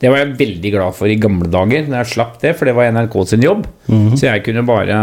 Det 0.00 0.10
var 0.10 0.18
jeg 0.20 0.34
veldig 0.36 0.70
glad 0.74 0.96
for 0.98 1.08
i 1.08 1.14
gamle 1.16 1.46
dager, 1.48 1.86
når 1.88 2.00
jeg 2.02 2.10
slapp 2.10 2.34
det, 2.42 2.50
for 2.58 2.68
det 2.68 2.74
var 2.76 2.90
NRK 2.92 3.14
sin 3.30 3.44
jobb. 3.46 3.62
Så 4.18 4.26
jeg 4.26 4.42
kunne 4.44 4.64
bare 4.66 4.96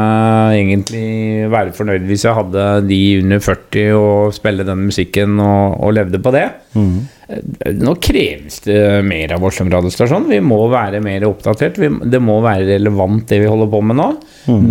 egentlig 0.54 1.48
være 1.50 1.74
fornøyd 1.74 2.06
hvis 2.10 2.26
jeg 2.28 2.36
hadde 2.38 2.66
de 2.90 3.00
under 3.24 3.40
40 3.42 3.96
og 3.98 4.34
spille 4.36 4.66
den 4.68 4.84
musikken 4.90 5.40
og, 5.42 5.78
og 5.88 5.96
levde 5.98 6.22
på 6.22 6.34
det. 6.36 6.44
Eh, 6.76 7.72
Nå 7.82 7.96
kreves 8.04 8.60
det 8.68 8.78
mer 9.08 9.34
av 9.38 9.46
oss 9.48 9.58
som 9.62 9.70
radiostasjon. 9.72 10.28
Vi 10.30 10.42
må 10.44 10.60
være 10.74 11.00
mer 11.04 11.24
oppdatert. 11.30 11.80
Vi, 11.82 11.90
det 12.12 12.22
må 12.22 12.40
være 12.44 12.68
relevant, 12.76 13.24
det 13.32 13.40
vi 13.46 13.50
holder 13.50 13.72
på 13.72 13.82
med 13.88 13.98
nå. 14.02 14.10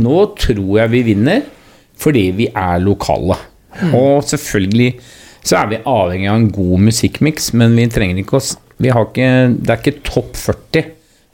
Nå 0.05 0.21
tror 0.39 0.77
jeg 0.83 0.93
vi 0.95 1.03
vinner 1.15 1.43
fordi 2.01 2.27
vi 2.37 2.49
er 2.51 2.81
lokale. 2.83 3.37
Og 3.95 4.25
selvfølgelig 4.27 4.95
så 5.47 5.63
er 5.63 5.71
vi 5.71 5.85
avhengig 5.89 6.29
av 6.29 6.41
en 6.41 6.51
god 6.53 6.83
musikkmiks, 6.91 7.53
men 7.57 7.77
vi 7.79 7.87
trenger 7.93 8.21
ikke 8.21 8.41
å 8.41 8.49
vi 8.81 8.89
har 8.89 9.05
ikke, 9.05 9.31
Det 9.61 9.73
er 9.73 9.81
ikke 9.83 10.03
topp 10.09 10.37
40, 10.41 10.87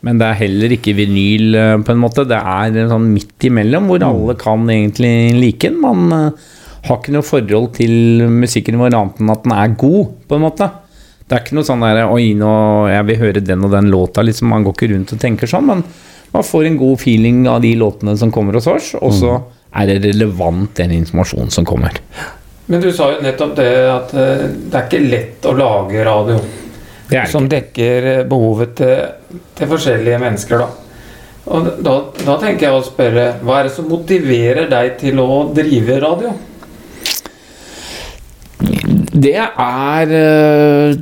men 0.06 0.18
det 0.18 0.26
er 0.26 0.40
heller 0.40 0.72
ikke 0.74 0.96
vinyl, 0.98 1.54
eh, 1.54 1.76
på 1.78 1.94
en 1.94 2.02
måte. 2.02 2.26
Det 2.26 2.38
er 2.38 2.78
en 2.82 2.90
sånn 2.90 3.12
midt 3.12 3.46
imellom, 3.46 3.86
hvor 3.86 4.02
alle 4.02 4.34
kan 4.38 4.66
egentlig 4.66 5.38
like 5.38 5.70
den. 5.70 5.78
Man 5.80 6.10
eh, 6.12 6.48
har 6.88 6.98
ikke 6.98 7.14
noe 7.14 7.26
forhold 7.26 7.72
til 7.78 8.26
musikken 8.30 8.78
vår 8.78 8.94
annet 8.94 9.22
enn 9.22 9.30
at 9.30 9.46
den 9.46 9.54
er 9.54 9.78
god, 9.78 10.10
på 10.26 10.38
en 10.38 10.44
måte. 10.46 10.70
Det 11.26 11.34
er 11.34 11.42
ikke 11.42 11.58
noe 11.58 11.66
sånn 11.66 11.82
der 11.82 12.04
Oi, 12.06 12.34
nå 12.38 12.50
jeg 12.90 13.06
vil 13.08 13.22
høre 13.22 13.42
den 13.42 13.64
og 13.66 13.72
den 13.74 13.90
låta. 13.90 14.22
Liksom, 14.26 14.50
man 14.50 14.66
går 14.66 14.76
ikke 14.76 14.90
rundt 14.94 15.14
og 15.14 15.22
tenker 15.22 15.50
sånn, 15.50 15.70
men 15.70 15.86
man 16.34 16.46
får 16.46 16.66
en 16.66 16.78
god 16.78 17.00
feeling 17.02 17.46
av 17.50 17.62
de 17.62 17.72
låtene 17.78 18.14
som 18.18 18.34
kommer 18.34 18.58
hos 18.58 18.66
oss, 18.70 18.92
og 18.98 19.14
så 19.14 19.38
er 19.76 19.90
det 19.90 20.00
relevant, 20.08 20.72
den 20.78 20.94
informasjonen 21.00 21.52
som 21.52 21.66
kommer. 21.68 22.00
Men 22.66 22.82
du 22.82 22.88
sa 22.92 23.12
jo 23.12 23.22
nettopp 23.22 23.54
det 23.58 23.70
at 23.90 24.14
eh, 24.18 24.46
det 24.66 24.74
er 24.74 24.88
ikke 24.88 25.04
lett 25.06 25.46
å 25.46 25.52
lage 25.54 26.02
radio 26.06 26.40
Det 27.06 27.22
som 27.30 27.46
dekker 27.46 28.08
eh, 28.10 28.24
behovet 28.26 28.74
til, 28.80 29.38
til 29.54 29.70
forskjellige 29.70 30.18
mennesker, 30.22 30.64
da. 30.64 30.82
Og 31.46 31.68
da, 31.78 31.94
da 32.26 32.34
tenker 32.42 32.66
jeg 32.66 32.74
å 32.74 32.82
spørre 32.82 33.26
Hva 33.46 33.60
er 33.60 33.68
det 33.68 33.74
som 33.76 33.86
motiverer 33.86 34.66
deg 34.66 34.96
til 34.98 35.20
å 35.22 35.44
drive 35.54 36.00
radio? 36.02 36.32
Det 39.16 39.36
er 39.38 40.16
eh, 40.18 40.96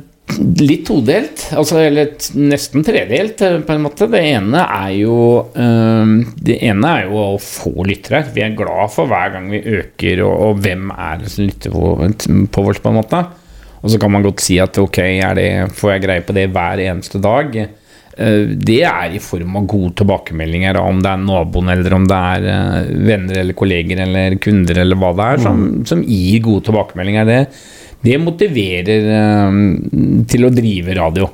litt 0.61 0.85
todelt, 0.87 1.45
altså, 1.55 1.79
eller 1.83 2.11
nesten 2.39 2.83
tredelt, 2.85 3.41
eh, 3.45 3.59
på 3.65 3.75
en 3.75 3.85
måte. 3.85 4.07
Det 4.11 4.21
ene 4.21 4.65
er 4.65 4.91
jo 4.99 5.15
eh, 5.55 6.11
Det 6.49 6.59
ene 6.67 6.91
er 6.99 7.07
jo 7.09 7.21
å 7.23 7.39
få 7.41 7.85
lyttere. 7.87 8.23
Vi 8.35 8.43
er 8.45 8.57
glad 8.57 8.91
for 8.93 9.09
hver 9.11 9.33
gang 9.37 9.49
vi 9.53 9.63
øker, 9.79 10.25
og, 10.27 10.35
og 10.49 10.61
hvem 10.65 10.91
er 10.95 11.23
det 11.23 11.31
som 11.33 11.47
lytter 11.47 11.73
på, 11.75 11.95
på 12.51 12.65
vårt, 12.67 12.83
på 12.83 12.91
en 12.93 12.99
måte. 13.01 13.23
Og 13.85 13.91
så 13.93 13.99
kan 14.01 14.09
man 14.15 14.23
godt 14.25 14.41
si 14.41 14.55
at 14.61 14.77
ok, 14.81 14.97
er 15.05 15.35
det, 15.37 15.49
får 15.77 15.91
jeg 15.95 16.05
greie 16.07 16.23
på 16.25 16.33
det 16.33 16.47
hver 16.55 16.81
eneste 16.87 17.19
dag? 17.21 17.55
Eh, 18.17 18.47
Det 18.57 18.79
er 18.87 19.13
i 19.13 19.21
form 19.21 19.57
av 19.59 19.67
gode 19.69 19.93
tilbakemeldinger, 20.01 20.79
om 20.81 21.01
det 21.03 21.11
er 21.11 21.21
naboen 21.21 21.69
eller 21.73 21.93
om 21.97 22.05
det 22.09 22.19
er 22.33 22.49
eh, 22.53 22.91
venner 23.11 23.41
eller 23.43 23.57
kolleger 23.57 24.01
eller 24.07 24.37
kunder 24.41 24.79
eller 24.81 24.97
hva 25.01 25.11
det 25.17 25.27
er, 25.33 25.43
som, 25.45 25.65
som 25.85 26.01
gir 26.01 26.41
gode 26.47 26.65
tilbakemeldinger. 26.69 27.29
Det, 27.29 27.41
det 28.05 28.19
motiverer 28.21 29.09
eh, 29.19 29.57
til 30.29 30.47
å 30.47 30.53
drive 30.53 30.95
radio. 30.97 31.29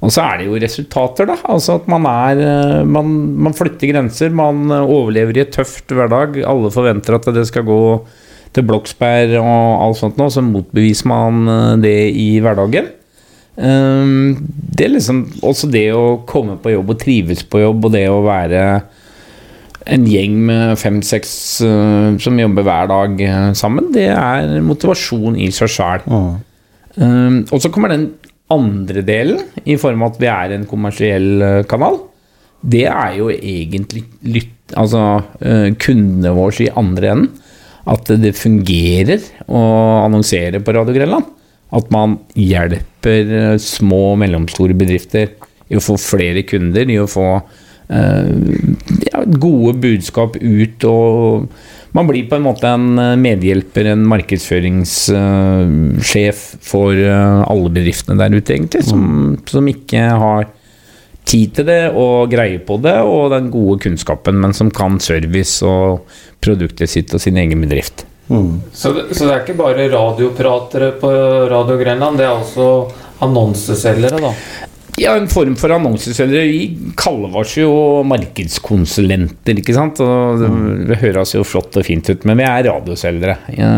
Og 0.00 0.12
så 0.14 0.24
er 0.24 0.40
det 0.40 0.48
jo 0.48 0.60
resultater, 0.60 1.28
da. 1.28 1.36
Altså 1.52 1.76
at 1.76 1.88
man 1.92 2.06
er 2.08 2.40
eh, 2.40 2.78
Man, 2.88 3.12
man 3.48 3.56
flytter 3.56 3.92
grenser, 3.92 4.32
man 4.32 4.70
overlever 4.80 5.36
i 5.36 5.44
et 5.44 5.54
tøft 5.54 5.92
hverdag. 5.92 6.40
Alle 6.48 6.72
forventer 6.72 7.18
at 7.18 7.28
det 7.36 7.46
skal 7.50 7.68
gå 7.68 7.82
til 8.56 8.66
Bloksberg 8.66 9.36
og 9.38 9.82
alt 9.84 10.00
sånt 10.00 10.16
nå, 10.18 10.26
så 10.32 10.42
motbeviser 10.42 11.10
man 11.10 11.44
eh, 11.46 11.76
det 11.84 11.98
i 12.18 12.30
hverdagen. 12.42 12.96
Um, 13.60 14.38
det 14.72 14.86
er 14.86 14.92
liksom 14.94 15.24
også 15.44 15.68
det 15.68 15.90
å 15.92 16.22
komme 16.28 16.54
på 16.62 16.70
jobb 16.72 16.94
og 16.94 17.00
trives 17.02 17.42
på 17.44 17.60
jobb, 17.60 17.84
og 17.84 17.92
det 17.92 18.06
å 18.08 18.22
være 18.24 18.62
en 19.88 20.06
gjeng 20.08 20.36
med 20.48 20.76
fem-seks 20.80 21.32
uh, 21.64 22.16
som 22.20 22.38
jobber 22.40 22.66
hver 22.66 22.90
dag 22.90 23.22
uh, 23.24 23.50
sammen, 23.56 23.90
det 23.94 24.08
er 24.12 24.58
motivasjon 24.64 25.38
i 25.40 25.48
seg 25.54 25.72
sjøl. 25.72 26.04
Um, 27.00 27.42
og 27.48 27.62
så 27.62 27.70
kommer 27.72 27.94
den 27.94 28.10
andre 28.50 29.04
delen, 29.06 29.44
i 29.64 29.78
form 29.80 30.02
av 30.04 30.14
at 30.14 30.20
vi 30.20 30.30
er 30.32 30.56
en 30.56 30.66
kommersiell 30.68 31.28
uh, 31.40 31.62
kanal. 31.70 32.00
Det 32.60 32.84
er 32.90 33.14
jo 33.16 33.30
egentlig 33.32 34.04
lytt, 34.28 34.74
altså, 34.76 35.22
kundene 35.80 36.34
våre 36.36 36.66
i 36.66 36.72
andre 36.76 37.08
enden. 37.14 37.30
At 37.88 38.10
det 38.20 38.34
fungerer 38.36 39.24
å 39.48 39.62
annonsere 40.02 40.60
på 40.60 40.74
Radio 40.76 40.92
Grenland. 40.92 41.30
At 41.72 41.88
man 41.94 42.18
hjelper 42.36 43.56
små 43.64 44.02
og 44.10 44.20
mellomstore 44.20 44.76
bedrifter 44.76 45.32
i 45.72 45.78
å 45.78 45.82
få 45.82 45.96
flere 45.96 46.44
kunder, 46.44 46.84
i 46.84 47.00
å 47.00 47.08
få 47.08 47.30
gode 49.26 49.74
budskap 49.82 50.36
ut. 50.36 50.84
og 50.84 51.48
Man 51.96 52.06
blir 52.08 52.28
på 52.30 52.36
en 52.38 52.46
måte 52.46 52.66
en 52.68 52.98
eh, 52.98 53.16
medhjelper, 53.20 53.84
en 53.92 54.08
markedsføringssjef 54.10 56.38
for 56.62 56.92
eh, 56.94 57.42
alle 57.42 57.70
bedriftene 57.74 58.18
der 58.20 58.30
ute, 58.36 58.52
egentlig, 58.54 58.84
som, 58.86 59.02
som 59.46 59.68
ikke 59.70 60.00
har 60.24 60.44
tid 61.30 61.48
til 61.54 61.64
det 61.68 61.90
og 61.94 62.30
greie 62.32 62.58
på 62.64 62.76
det, 62.82 62.98
og 63.06 63.30
den 63.34 63.50
gode 63.52 63.78
kunnskapen, 63.84 64.34
men 64.42 64.52
som 64.56 64.70
kan 64.74 65.00
service 65.02 65.66
og 65.66 66.00
produktet 66.42 66.90
sitt 66.90 67.14
og 67.14 67.20
sin 67.22 67.36
egen 67.38 67.60
bedrift. 67.62 68.06
Så 68.72 68.92
det, 68.94 69.02
så 69.16 69.26
det 69.26 69.32
er 69.34 69.40
ikke 69.42 69.58
bare 69.58 69.88
radiopratere 69.90 70.92
på 71.00 71.08
Radio 71.50 71.76
Grenland, 71.80 72.18
det 72.20 72.26
er 72.28 72.36
også 72.36 72.66
annonseselgere, 73.26 74.18
da. 74.22 74.30
Ja, 75.00 75.14
en 75.16 75.28
form 75.32 75.54
for 75.56 75.72
annonseselgere. 75.72 76.44
Vi 76.50 76.92
kaller 76.98 77.36
oss 77.40 77.54
jo 77.56 77.70
markedskonsulenter, 78.04 79.60
ikke 79.62 79.74
sant. 79.76 80.00
Og 80.04 80.42
det, 80.42 80.50
det 80.90 80.98
høres 81.00 81.32
jo 81.36 81.44
flott 81.46 81.78
og 81.80 81.86
fint 81.86 82.10
ut, 82.10 82.26
men 82.28 82.40
vi 82.42 82.46
er 82.48 82.66
radioselgere. 82.68 83.36
Ja. 83.56 83.70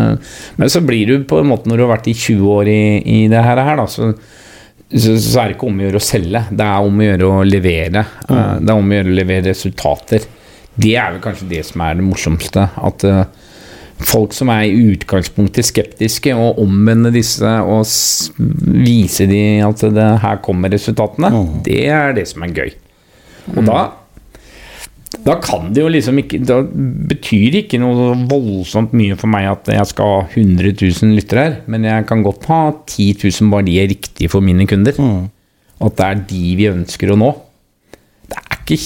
Men 0.58 0.72
så 0.72 0.82
blir 0.82 1.12
du 1.12 1.28
på 1.28 1.38
en 1.38 1.50
måte, 1.52 1.70
når 1.70 1.78
du 1.78 1.84
har 1.86 1.92
vært 1.94 2.10
i 2.10 2.16
20 2.18 2.54
år 2.56 2.72
i, 2.72 2.82
i 2.98 3.20
det 3.30 3.44
her, 3.46 3.62
da, 3.78 3.86
så, 3.86 4.10
så, 4.90 5.14
så 5.14 5.44
er 5.44 5.52
det 5.52 5.58
ikke 5.58 5.70
om 5.70 5.78
å 5.78 5.86
gjøre 5.86 6.02
å 6.02 6.06
selge. 6.08 6.44
Det 6.50 6.66
er 6.66 6.90
om 6.90 6.98
å 6.98 7.08
gjøre 7.08 7.30
å 7.30 7.46
levere. 7.46 8.06
Mm. 8.26 8.34
Det 8.34 8.74
er 8.74 8.76
om 8.76 8.90
å 8.90 8.98
gjøre 8.98 9.12
å 9.12 9.18
levere 9.20 9.48
resultater. 9.52 10.28
Det 10.74 10.94
er 10.96 11.14
vel 11.14 11.22
kanskje 11.22 11.50
det 11.52 11.62
som 11.68 11.84
er 11.86 11.98
det 12.00 12.08
morsomste. 12.08 12.66
At 12.82 13.06
eh, 13.06 13.24
folk 14.09 14.35
som 14.37 14.50
er 14.52 14.66
i 14.68 14.92
utgangspunktet 14.92 15.68
skeptiske, 15.68 16.35
og 16.35 16.61
omvende 16.62 17.12
disse 17.14 17.49
og 17.62 17.87
vise 18.82 19.26
de 19.30 19.42
at 19.64 19.82
det, 19.94 20.09
her 20.23 20.38
kommer 20.44 20.73
resultatene, 20.73 21.32
det 21.66 21.82
er 21.88 22.14
det 22.16 22.28
som 22.30 22.47
er 22.47 22.56
gøy. 22.56 22.73
Og 23.56 23.66
da 23.66 23.82
da 25.26 25.35
kan 25.44 25.68
det 25.75 25.82
jo 25.82 25.90
liksom 25.92 26.18
ikke 26.23 26.38
Da 26.47 26.62
betyr 26.64 27.50
det 27.52 27.64
ikke 27.66 27.80
noe 27.82 28.14
voldsomt 28.30 28.94
mye 28.97 29.16
for 29.21 29.30
meg 29.30 29.50
at 29.50 29.68
jeg 29.75 29.90
skal 29.90 30.09
ha 30.09 30.23
100 30.25 30.73
000 30.80 31.12
lyttere 31.18 31.44
her, 31.44 31.56
men 31.71 31.85
jeg 31.87 32.06
kan 32.09 32.25
godt 32.25 32.49
ha 32.50 32.62
10 32.73 33.09
000 33.21 33.52
bare 33.52 33.66
de 33.68 33.76
er 33.82 33.90
riktige 33.92 34.32
for 34.32 34.44
mine 34.44 34.66
kunder. 34.66 34.97
Mm. 34.99 35.28
at 35.82 35.97
det 35.99 36.06
er 36.06 36.21
de 36.30 36.42
vi 36.59 36.68
ønsker 36.71 37.11
å 37.12 37.18
nå. 37.18 37.30
Det 38.30 38.38
er 38.38 38.59
ikke 38.61 38.78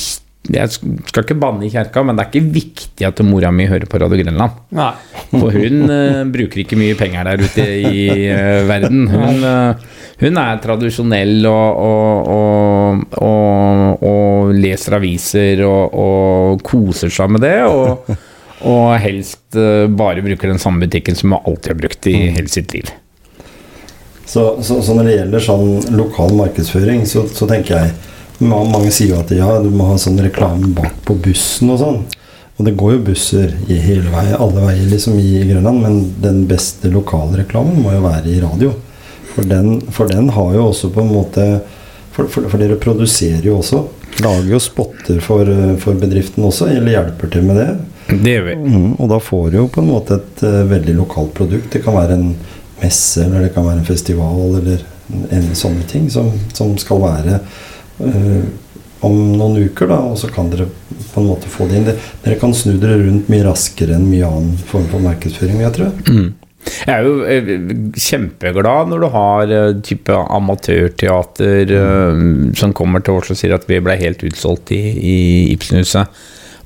Jeg 0.52 0.70
skal 0.70 1.24
ikke 1.24 1.36
banne 1.40 1.66
i 1.66 1.70
kjerka, 1.72 2.02
men 2.06 2.16
det 2.16 2.24
er 2.24 2.30
ikke 2.30 2.54
viktig 2.54 3.06
at 3.08 3.22
mora 3.26 3.50
mi 3.54 3.66
hører 3.66 3.88
på 3.90 3.98
Radio 3.98 4.18
Grenland. 4.20 4.60
Nei. 4.76 4.92
For 5.32 5.54
hun 5.54 5.90
uh, 5.90 6.22
bruker 6.30 6.62
ikke 6.62 6.78
mye 6.78 6.96
penger 6.98 7.26
der 7.26 7.42
ute 7.42 7.66
i 7.90 8.04
uh, 8.30 8.62
verden. 8.68 9.06
Hun, 9.10 9.42
uh, 9.42 9.98
hun 10.22 10.40
er 10.42 10.60
tradisjonell 10.62 11.48
og, 11.50 11.80
og, 11.86 12.30
og, 12.36 13.18
og, 13.26 14.06
og 14.06 14.54
leser 14.56 14.98
aviser 15.00 15.64
og, 15.66 15.96
og 16.06 16.64
koser 16.66 17.12
seg 17.12 17.34
med 17.34 17.46
det. 17.46 17.56
Og, 17.66 18.14
og 18.66 18.86
helst 19.02 19.58
bare 19.98 20.24
bruker 20.24 20.52
den 20.52 20.62
samme 20.62 20.86
butikken 20.86 21.18
som 21.18 21.34
hun 21.34 21.42
alltid 21.42 21.74
har 21.74 21.80
brukt 21.82 22.08
i 22.08 22.16
hele 22.38 22.48
sitt 22.52 22.72
liv. 22.76 22.92
Så, 24.26 24.62
så, 24.62 24.80
så 24.82 24.94
når 24.96 25.06
det 25.06 25.16
gjelder 25.20 25.44
sånn 25.44 25.68
lokal 25.94 26.32
markedsføring, 26.38 27.04
så, 27.06 27.26
så 27.30 27.46
tenker 27.50 27.76
jeg 27.78 28.14
Mange 28.44 28.90
sier 28.92 29.14
jo 29.14 29.20
at 29.22 29.32
ja, 29.32 29.48
du 29.62 29.70
må 29.72 29.88
ha 29.90 29.96
sånn 30.00 30.20
reklame 30.20 30.68
bak 30.76 30.98
på 31.06 31.16
bussen 31.24 31.72
og 31.72 31.80
sånn. 31.80 32.00
Og 32.56 32.64
det 32.64 32.72
går 32.80 32.94
jo 32.94 33.04
busser 33.10 33.52
i 33.68 33.76
hele 33.80 34.08
vei, 34.12 34.30
alle 34.32 34.64
veier 34.64 34.88
liksom 34.88 35.18
i 35.20 35.42
Grønland, 35.44 35.82
men 35.82 35.98
den 36.24 36.44
beste 36.48 36.88
lokalreklamen 36.92 37.82
må 37.84 37.92
jo 37.92 38.04
være 38.06 38.32
i 38.32 38.40
radio. 38.40 38.72
For 39.34 39.44
den, 39.44 39.82
for 39.92 40.08
den 40.08 40.30
har 40.32 40.54
jo 40.56 40.70
også 40.70 40.92
på 40.94 41.04
en 41.04 41.12
måte 41.12 41.48
For, 42.16 42.30
for, 42.32 42.46
for 42.48 42.56
dere 42.56 42.78
produserer 42.80 43.44
jo 43.44 43.58
også. 43.58 43.82
Lager 44.24 44.54
jo 44.54 44.58
spotter 44.64 45.18
for, 45.20 45.50
for 45.82 45.98
bedriften 46.00 46.46
også, 46.48 46.70
eller 46.72 46.94
hjelper 46.94 47.28
til 47.28 47.44
med 47.44 47.58
det. 47.60 47.66
Det 48.08 48.32
gjør 48.32 48.46
vi. 48.46 48.54
Mm, 48.56 48.92
og 48.94 49.10
da 49.10 49.18
får 49.20 49.50
du 49.50 49.58
jo 49.58 49.66
på 49.68 49.82
en 49.82 49.90
måte 49.90 50.16
et 50.16 50.44
uh, 50.46 50.62
veldig 50.70 50.94
lokalt 50.96 51.34
produkt. 51.36 51.68
Det 51.74 51.82
kan 51.84 51.98
være 51.98 52.16
en 52.16 52.30
messe, 52.80 53.20
eller 53.20 53.44
det 53.44 53.50
kan 53.52 53.68
være 53.68 53.82
en 53.82 53.90
festival, 53.90 54.56
eller 54.62 54.86
en, 55.12 55.26
en 55.28 55.50
sånne 55.60 55.84
ting 55.90 56.08
som, 56.08 56.32
som 56.56 56.72
skal 56.80 57.04
være 57.04 57.42
om 59.06 59.16
noen 59.36 59.68
uker, 59.68 59.90
da, 59.90 60.00
og 60.08 60.16
så 60.20 60.30
kan 60.32 60.48
dere 60.52 60.68
på 61.12 61.20
en 61.20 61.28
måte 61.28 61.50
få 61.52 61.68
det 61.68 61.80
inn. 61.80 61.90
Dere 62.24 62.38
kan 62.40 62.54
snu 62.56 62.76
dere 62.80 62.98
rundt 63.02 63.30
mye 63.32 63.44
raskere 63.46 63.96
enn 63.96 64.08
mye 64.08 64.26
annen 64.26 64.56
form 64.70 64.88
for 64.92 65.04
markedsføring, 65.04 65.62
jeg 65.64 65.76
tror. 65.76 65.94
Mm. 66.08 66.34
Jeg 66.66 66.90
er 66.96 67.04
jo 67.06 67.18
eh, 67.30 67.50
kjempeglad 67.94 68.88
når 68.90 69.02
du 69.04 69.08
har 69.14 69.52
eh, 69.54 69.74
type 69.86 70.14
amatørteater 70.14 71.70
mm. 71.70 72.56
som 72.58 72.74
kommer 72.76 73.04
til 73.04 73.20
oss 73.20 73.30
og 73.30 73.38
sier 73.38 73.54
at 73.54 73.68
vi 73.70 73.78
ble 73.84 73.94
helt 74.00 74.24
utsolgt 74.26 74.74
i, 74.74 74.82
i 74.96 75.18
Ibsenhuset. 75.54 76.10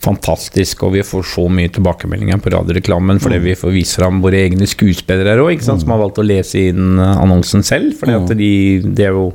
Fantastisk, 0.00 0.86
og 0.86 0.94
vi 0.94 1.02
får 1.04 1.26
så 1.28 1.42
mye 1.52 1.68
tilbakemeldinger 1.74 2.38
på 2.40 2.54
radioreklamen 2.54 3.20
fordi 3.20 3.42
vi 3.44 3.56
får 3.58 3.74
vise 3.74 4.00
fram 4.00 4.22
våre 4.24 4.40
egne 4.46 4.68
skuespillere 4.70 5.42
òg, 5.44 5.60
som 5.60 5.92
har 5.92 6.00
valgt 6.00 6.22
å 6.22 6.24
lese 6.24 6.70
inn 6.70 6.94
eh, 6.96 7.18
annonsen 7.20 7.66
selv. 7.66 7.92
For 8.00 8.32
de, 8.32 8.54
det 8.86 9.10
er 9.10 9.18
jo 9.18 9.34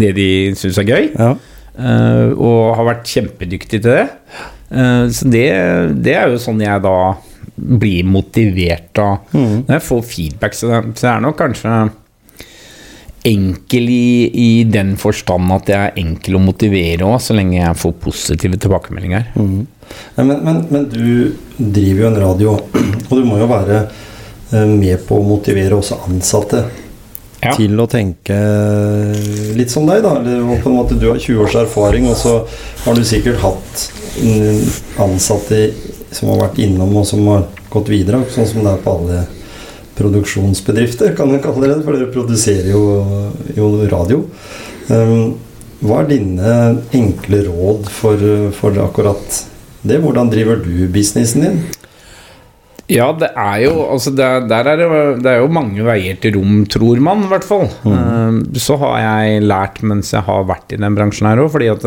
det 0.00 0.12
de 0.18 0.28
syns 0.58 0.80
er 0.80 0.88
gøy. 0.88 1.10
Ja. 1.14 1.34
Uh, 1.80 2.32
og 2.34 2.74
har 2.76 2.88
vært 2.90 3.08
kjempedyktig 3.08 3.80
til 3.80 3.88
det. 3.88 4.06
Uh, 4.70 5.06
så 5.12 5.30
det, 5.30 5.46
det 6.04 6.16
er 6.18 6.32
jo 6.32 6.42
sånn 6.42 6.60
jeg 6.64 6.84
da 6.84 6.98
blir 7.60 8.06
motivert 8.08 8.96
av 9.02 9.34
når 9.36 9.74
jeg 9.76 9.84
får 9.84 10.04
feedback. 10.08 10.56
Så 10.56 10.70
det, 10.70 10.84
så 10.96 11.06
det 11.06 11.10
er 11.14 11.24
nok 11.24 11.36
kanskje 11.40 11.74
enkel 13.28 13.88
i, 13.92 14.30
i 14.32 14.64
den 14.64 14.94
forstand 15.00 15.52
at 15.52 15.68
jeg 15.68 15.88
er 15.90 15.98
enkel 16.00 16.38
å 16.38 16.42
motivere 16.42 17.04
òg, 17.04 17.18
så 17.20 17.36
lenge 17.36 17.58
jeg 17.58 17.80
får 17.82 17.96
positive 18.00 18.60
tilbakemeldinger. 18.60 19.26
Nei, 19.36 20.24
men, 20.24 20.36
men, 20.46 20.62
men 20.70 20.86
du 20.88 21.36
driver 21.58 22.04
jo 22.04 22.08
en 22.08 22.20
radio, 22.22 22.54
og 23.10 23.12
du 23.12 23.26
må 23.28 23.40
jo 23.40 23.50
være 23.50 23.82
eh, 23.82 24.64
med 24.70 25.04
på 25.06 25.18
å 25.20 25.26
motivere 25.26 25.76
også 25.76 26.00
ansatte 26.08 26.64
Ja. 27.40 27.54
til 27.56 27.78
å 27.80 27.86
tenke 27.88 28.36
litt 29.56 29.72
som 29.72 29.86
deg, 29.88 30.02
da. 30.04 30.18
Eller 30.20 30.44
på 30.60 30.68
en 30.68 30.76
måte 30.76 30.98
du 31.00 31.06
har 31.08 31.16
20 31.16 31.40
års 31.46 31.56
erfaring, 31.62 32.08
og 32.10 32.18
så 32.20 32.34
har 32.84 32.98
du 32.98 33.04
sikkert 33.06 33.40
hatt 33.40 33.86
ansatte 35.00 35.62
som 36.12 36.32
har 36.32 36.42
vært 36.44 36.60
innom 36.60 36.96
og 37.00 37.06
som 37.08 37.24
har 37.30 37.46
gått 37.70 37.92
videre, 37.92 38.24
sånn 38.34 38.48
som 38.50 38.64
det 38.66 38.74
er 38.74 38.82
på 38.84 38.96
alle 38.98 39.22
produksjonsbedrifter, 40.00 41.14
kan 41.16 41.32
jeg 41.34 41.42
kalle 41.44 41.68
det, 41.68 41.80
for 41.84 41.96
dere 41.96 42.10
produserer 42.12 42.70
jo, 42.72 42.82
jo 43.56 43.70
radio. 43.90 44.24
Um, 44.90 45.36
hva 45.80 46.02
er 46.02 46.10
dine 46.10 46.54
enkle 46.96 47.44
råd 47.46 47.88
for, 47.92 48.24
for 48.56 48.80
akkurat 48.84 49.38
det? 49.86 50.00
Hvordan 50.02 50.28
driver 50.32 50.60
du 50.60 50.84
businessen 50.92 51.46
din? 51.46 51.60
Ja, 52.90 53.10
det 53.14 53.28
er 53.38 53.58
jo 53.68 53.74
altså 53.94 54.10
det, 54.18 54.24
er- 54.26 54.46
Der 54.50 54.70
er 54.72 54.80
det, 54.80 54.88
det 55.22 55.30
er 55.30 55.40
jo 55.44 55.50
mange 55.54 55.84
veier 55.86 56.16
til 56.20 56.34
rom, 56.38 56.64
tror 56.66 56.98
man, 57.06 57.22
i 57.26 57.30
hvert 57.30 57.46
fall. 57.46 57.68
Mm. 57.86 58.40
så 58.58 58.76
har 58.82 58.96
jeg 59.04 59.42
lært 59.46 59.82
mens 59.86 60.10
jeg 60.14 60.24
har 60.26 60.44
vært 60.48 60.74
i 60.74 60.80
den 60.80 60.96
bransjen 60.98 61.28
her 61.30 61.44
òg, 61.44 61.52
fordi 61.54 61.68
at 61.70 61.84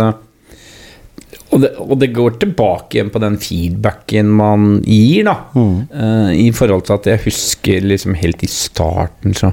og, 1.54 1.60
det, 1.62 1.70
og 1.78 1.98
det 2.02 2.08
går 2.16 2.38
tilbake 2.42 2.98
igjen 2.98 3.12
på 3.14 3.20
den 3.22 3.36
feedbacken 3.38 4.30
man 4.34 4.80
gir, 4.88 5.28
da. 5.28 5.36
Mm. 5.54 5.76
I 6.40 6.48
forhold 6.56 6.88
til 6.88 6.96
at 6.96 7.10
jeg 7.12 7.22
husker 7.28 7.86
liksom 7.92 8.16
helt 8.18 8.42
i 8.42 8.50
starten 8.50 9.36
så 9.38 9.52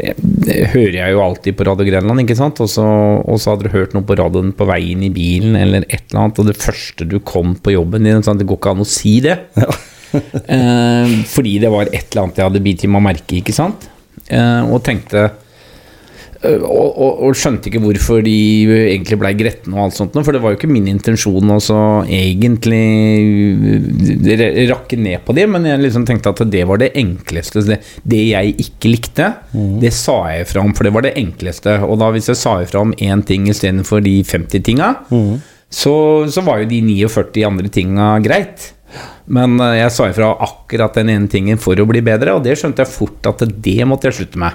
eh, 0.00 0.14
det 0.16 0.70
hører 0.72 0.96
jeg 0.96 1.12
jo 1.12 1.20
alltid 1.26 1.58
på 1.58 1.66
Radio 1.68 1.84
Grenland, 1.90 2.22
ikke 2.24 2.38
sant? 2.38 2.62
Og 2.64 2.70
så, 2.72 2.86
og 2.86 3.36
så 3.42 3.52
hadde 3.52 3.68
du 3.68 3.74
hørt 3.76 3.92
noe 3.96 4.06
på 4.08 4.16
radioen 4.16 4.54
på 4.56 4.68
veien 4.70 5.04
i 5.04 5.12
bilen, 5.12 5.58
eller 5.60 5.84
et 5.90 6.06
eller 6.08 6.22
annet, 6.22 6.40
og 6.40 6.48
det 6.48 6.56
første 6.62 7.04
du 7.10 7.18
kom 7.20 7.52
på 7.60 7.74
jobben 7.76 8.08
din 8.08 8.24
sånn, 8.24 8.40
Det 8.40 8.48
går 8.48 8.60
ikke 8.62 8.72
an 8.76 8.84
å 8.86 8.88
si 8.96 9.18
det. 9.24 9.36
Eh, 10.46 11.16
fordi 11.26 11.56
det 11.62 11.70
var 11.72 11.88
et 11.90 12.12
eller 12.12 12.26
annet 12.26 12.38
jeg 12.38 12.46
hadde 12.46 12.62
bitt 12.62 12.84
i 12.86 12.90
meg 12.90 13.02
merke, 13.04 13.40
ikke 13.40 13.54
sant? 13.54 13.88
Eh, 14.26 14.62
og 14.72 14.80
tenkte 14.86 15.20
eh, 15.26 16.62
og, 16.66 16.88
og, 16.90 17.20
og 17.26 17.36
skjønte 17.38 17.68
ikke 17.70 17.82
hvorfor 17.84 18.22
de 18.26 18.34
egentlig 18.88 19.18
blei 19.20 19.32
gretne 19.38 19.76
og 19.76 19.84
alt 19.84 19.96
sånt, 19.98 20.16
for 20.16 20.34
det 20.34 20.40
var 20.42 20.54
jo 20.54 20.58
ikke 20.58 20.70
min 20.70 20.88
intensjon 20.90 21.52
å 21.54 21.58
så 21.62 21.78
egentlig 22.10 22.80
eh, 24.32 24.62
rakke 24.70 24.98
ned 24.98 25.22
på 25.26 25.36
det, 25.36 25.48
men 25.52 25.68
jeg 25.68 25.82
liksom 25.84 26.06
tenkte 26.08 26.32
at 26.34 26.44
det 26.52 26.64
var 26.70 26.82
det 26.82 26.92
enkleste. 26.98 27.64
Det, 27.66 27.80
det 28.06 28.22
jeg 28.30 28.54
ikke 28.66 28.94
likte, 28.94 29.32
det 29.82 29.92
sa 29.94 30.20
jeg 30.34 30.48
fra 30.52 30.64
om, 30.66 30.74
for 30.76 30.88
det 30.88 30.94
var 30.96 31.06
det 31.06 31.16
enkleste. 31.20 31.78
Og 31.86 32.00
da 32.02 32.12
hvis 32.14 32.30
jeg 32.32 32.40
sa 32.40 32.58
ifra 32.64 32.86
om 32.86 32.94
én 32.96 33.26
ting 33.26 33.50
istedenfor 33.52 34.02
de 34.06 34.20
50 34.26 34.66
tinga, 34.66 34.94
så, 35.66 35.94
så 36.30 36.46
var 36.46 36.62
jo 36.62 36.70
de 36.70 36.80
49 36.86 37.46
andre 37.46 37.70
tinga 37.74 38.16
greit. 38.24 38.72
Men 39.26 39.58
eh, 39.60 39.78
jeg 39.80 39.92
sa 39.96 40.08
ifra 40.10 40.32
akkurat 40.46 40.94
den 40.98 41.10
ene 41.14 41.30
tingen 41.32 41.58
for 41.62 41.78
å 41.82 41.86
bli 41.88 42.02
bedre, 42.06 42.36
og 42.36 42.44
det 42.46 42.54
skjønte 42.60 42.84
jeg 42.84 42.92
fort 42.92 43.30
at 43.30 43.44
det 43.48 43.78
måtte 43.88 44.10
jeg 44.10 44.20
slutte 44.20 44.42
med. 44.42 44.52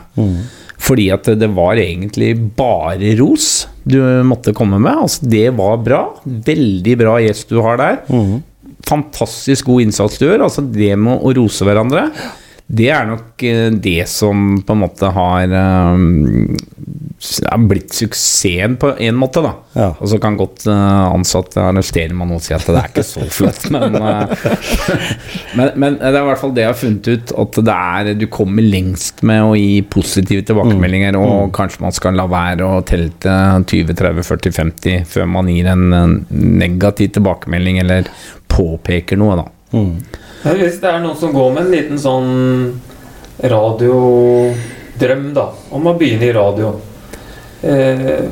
Fordi 0.82 1.10
at 1.14 1.28
det 1.38 1.50
var 1.54 1.78
egentlig 1.78 2.32
bare 2.58 3.12
ros 3.20 3.68
du 3.84 4.00
måtte 4.26 4.54
komme 4.58 4.80
med. 4.82 5.04
Altså, 5.04 5.28
det 5.30 5.52
var 5.58 5.76
bra. 5.86 6.00
Veldig 6.26 6.96
bra 6.98 7.20
gjest 7.22 7.52
du 7.54 7.60
har 7.62 7.78
der. 7.82 8.00
Fantastisk 8.90 9.68
god 9.70 9.84
innsats 9.86 10.18
du 10.18 10.26
gjør. 10.26 10.48
Altså, 10.48 10.64
det 10.66 10.96
med 10.98 11.22
å 11.22 11.34
rose 11.38 11.68
hverandre, 11.68 12.08
det 12.72 12.88
er 12.94 13.08
nok 13.10 13.44
eh, 13.44 13.68
det 13.84 14.06
som 14.08 14.62
på 14.64 14.76
en 14.76 14.82
måte 14.86 15.10
har 15.12 15.56
eh, 15.60 16.06
er 17.22 17.66
blitt 17.70 17.94
suksessen 17.94 18.78
på 18.82 18.94
en 18.98 19.18
måte, 19.20 19.44
da. 19.44 19.52
Ja. 19.76 19.90
Og 20.00 20.10
så 20.10 20.18
kan 20.22 20.38
godt 20.40 20.64
eh, 20.72 21.02
ansatte 21.12 21.62
arrestere 21.62 22.16
meg 22.18 22.30
nå 22.30 22.40
og 22.40 22.46
si 22.46 22.56
at 22.56 22.66
det 22.66 22.78
er 22.80 22.90
ikke 22.90 23.06
så 23.06 23.26
flott, 23.34 23.68
men, 23.74 23.98
eh, 24.00 24.48
men, 25.58 25.74
men 25.76 26.00
det 26.00 26.14
er 26.14 26.22
i 26.22 26.30
hvert 26.30 26.42
fall 26.42 26.56
det 26.56 26.66
jeg 26.66 26.72
har 26.72 26.80
funnet 26.80 27.12
ut, 27.12 27.36
at 27.44 27.62
det 27.68 27.78
er 27.78 28.14
du 28.22 28.28
kommer 28.32 28.66
lengst 28.66 29.22
med 29.28 29.44
å 29.44 29.54
gi 29.60 29.82
positive 29.92 30.48
tilbakemeldinger, 30.48 31.20
og 31.20 31.52
kanskje 31.58 31.86
man 31.86 31.96
skal 31.96 32.18
la 32.18 32.28
være 32.32 32.68
å 32.68 32.82
telle 32.88 33.12
til 33.22 33.68
20, 33.84 34.00
30, 34.02 34.28
40, 34.32 34.58
50 34.58 35.08
før 35.12 35.30
man 35.30 35.52
gir 35.52 35.70
en, 35.72 35.90
negativ 36.32 37.18
tilbakemelding 37.18 37.82
eller 37.84 38.08
påpeker 38.52 39.20
noe, 39.20 39.42
da. 39.44 39.48
Men 39.76 39.98
hvis 40.42 40.80
det 40.82 40.90
er 40.90 41.02
noen 41.04 41.18
som 41.20 41.34
går 41.36 41.52
med 41.54 41.68
en 41.68 41.74
liten 41.76 42.00
sånn 42.02 42.32
radiodrøm, 43.42 45.28
da, 45.36 45.48
om 45.74 45.90
å 45.90 45.98
begynne 45.98 46.28
i 46.28 46.34
radio 46.36 46.74
eh, 47.66 48.26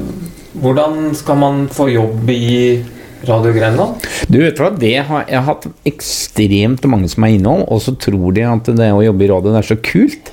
Hvordan 0.60 1.14
skal 1.18 1.38
man 1.40 1.68
få 1.72 1.88
jobb 1.94 2.30
i 2.34 2.82
Radio 3.28 3.54
Grenland? 3.54 4.02
Du 4.32 4.40
vet 4.42 4.58
hva, 4.60 4.72
det 4.74 4.96
har, 5.06 5.26
jeg 5.30 5.38
har 5.38 5.46
hatt 5.46 5.68
ekstremt 5.88 6.88
mange 6.90 7.10
som 7.12 7.24
er 7.28 7.36
innom, 7.36 7.62
og 7.70 7.84
så 7.86 7.94
tror 8.00 8.34
de 8.36 8.46
at 8.48 8.72
det 8.80 8.90
å 8.96 9.04
jobbe 9.06 9.26
i 9.26 9.30
radio 9.30 9.54
er 9.60 9.68
så 9.68 9.78
kult. 9.78 10.32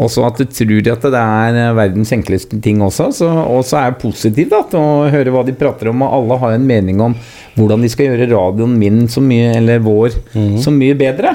Og 0.00 0.08
så 0.08 0.24
at 0.24 0.38
du 0.40 0.46
tror 0.48 0.86
at 0.94 1.02
det 1.12 1.20
er 1.20 1.74
verdens 1.76 2.12
enkleste 2.16 2.56
ting 2.64 2.80
også. 2.82 3.10
Så, 3.20 3.28
og 3.28 3.60
så 3.68 3.76
er 3.80 3.90
jeg 3.90 3.98
positiv 4.00 4.48
da, 4.52 4.62
til 4.70 4.80
å 4.80 5.10
høre 5.12 5.34
hva 5.34 5.44
de 5.44 5.52
prater 5.60 5.90
om, 5.92 6.06
og 6.06 6.14
alle 6.16 6.38
har 6.40 6.56
en 6.56 6.66
mening 6.70 7.02
om 7.04 7.16
hvordan 7.58 7.84
de 7.84 7.90
skal 7.92 8.08
gjøre 8.08 8.30
radioen 8.32 8.78
min 8.80 9.04
så 9.12 9.20
mye, 9.20 9.52
eller 9.58 9.82
vår, 9.84 10.16
så 10.62 10.72
mye 10.72 10.96
bedre. 10.96 11.34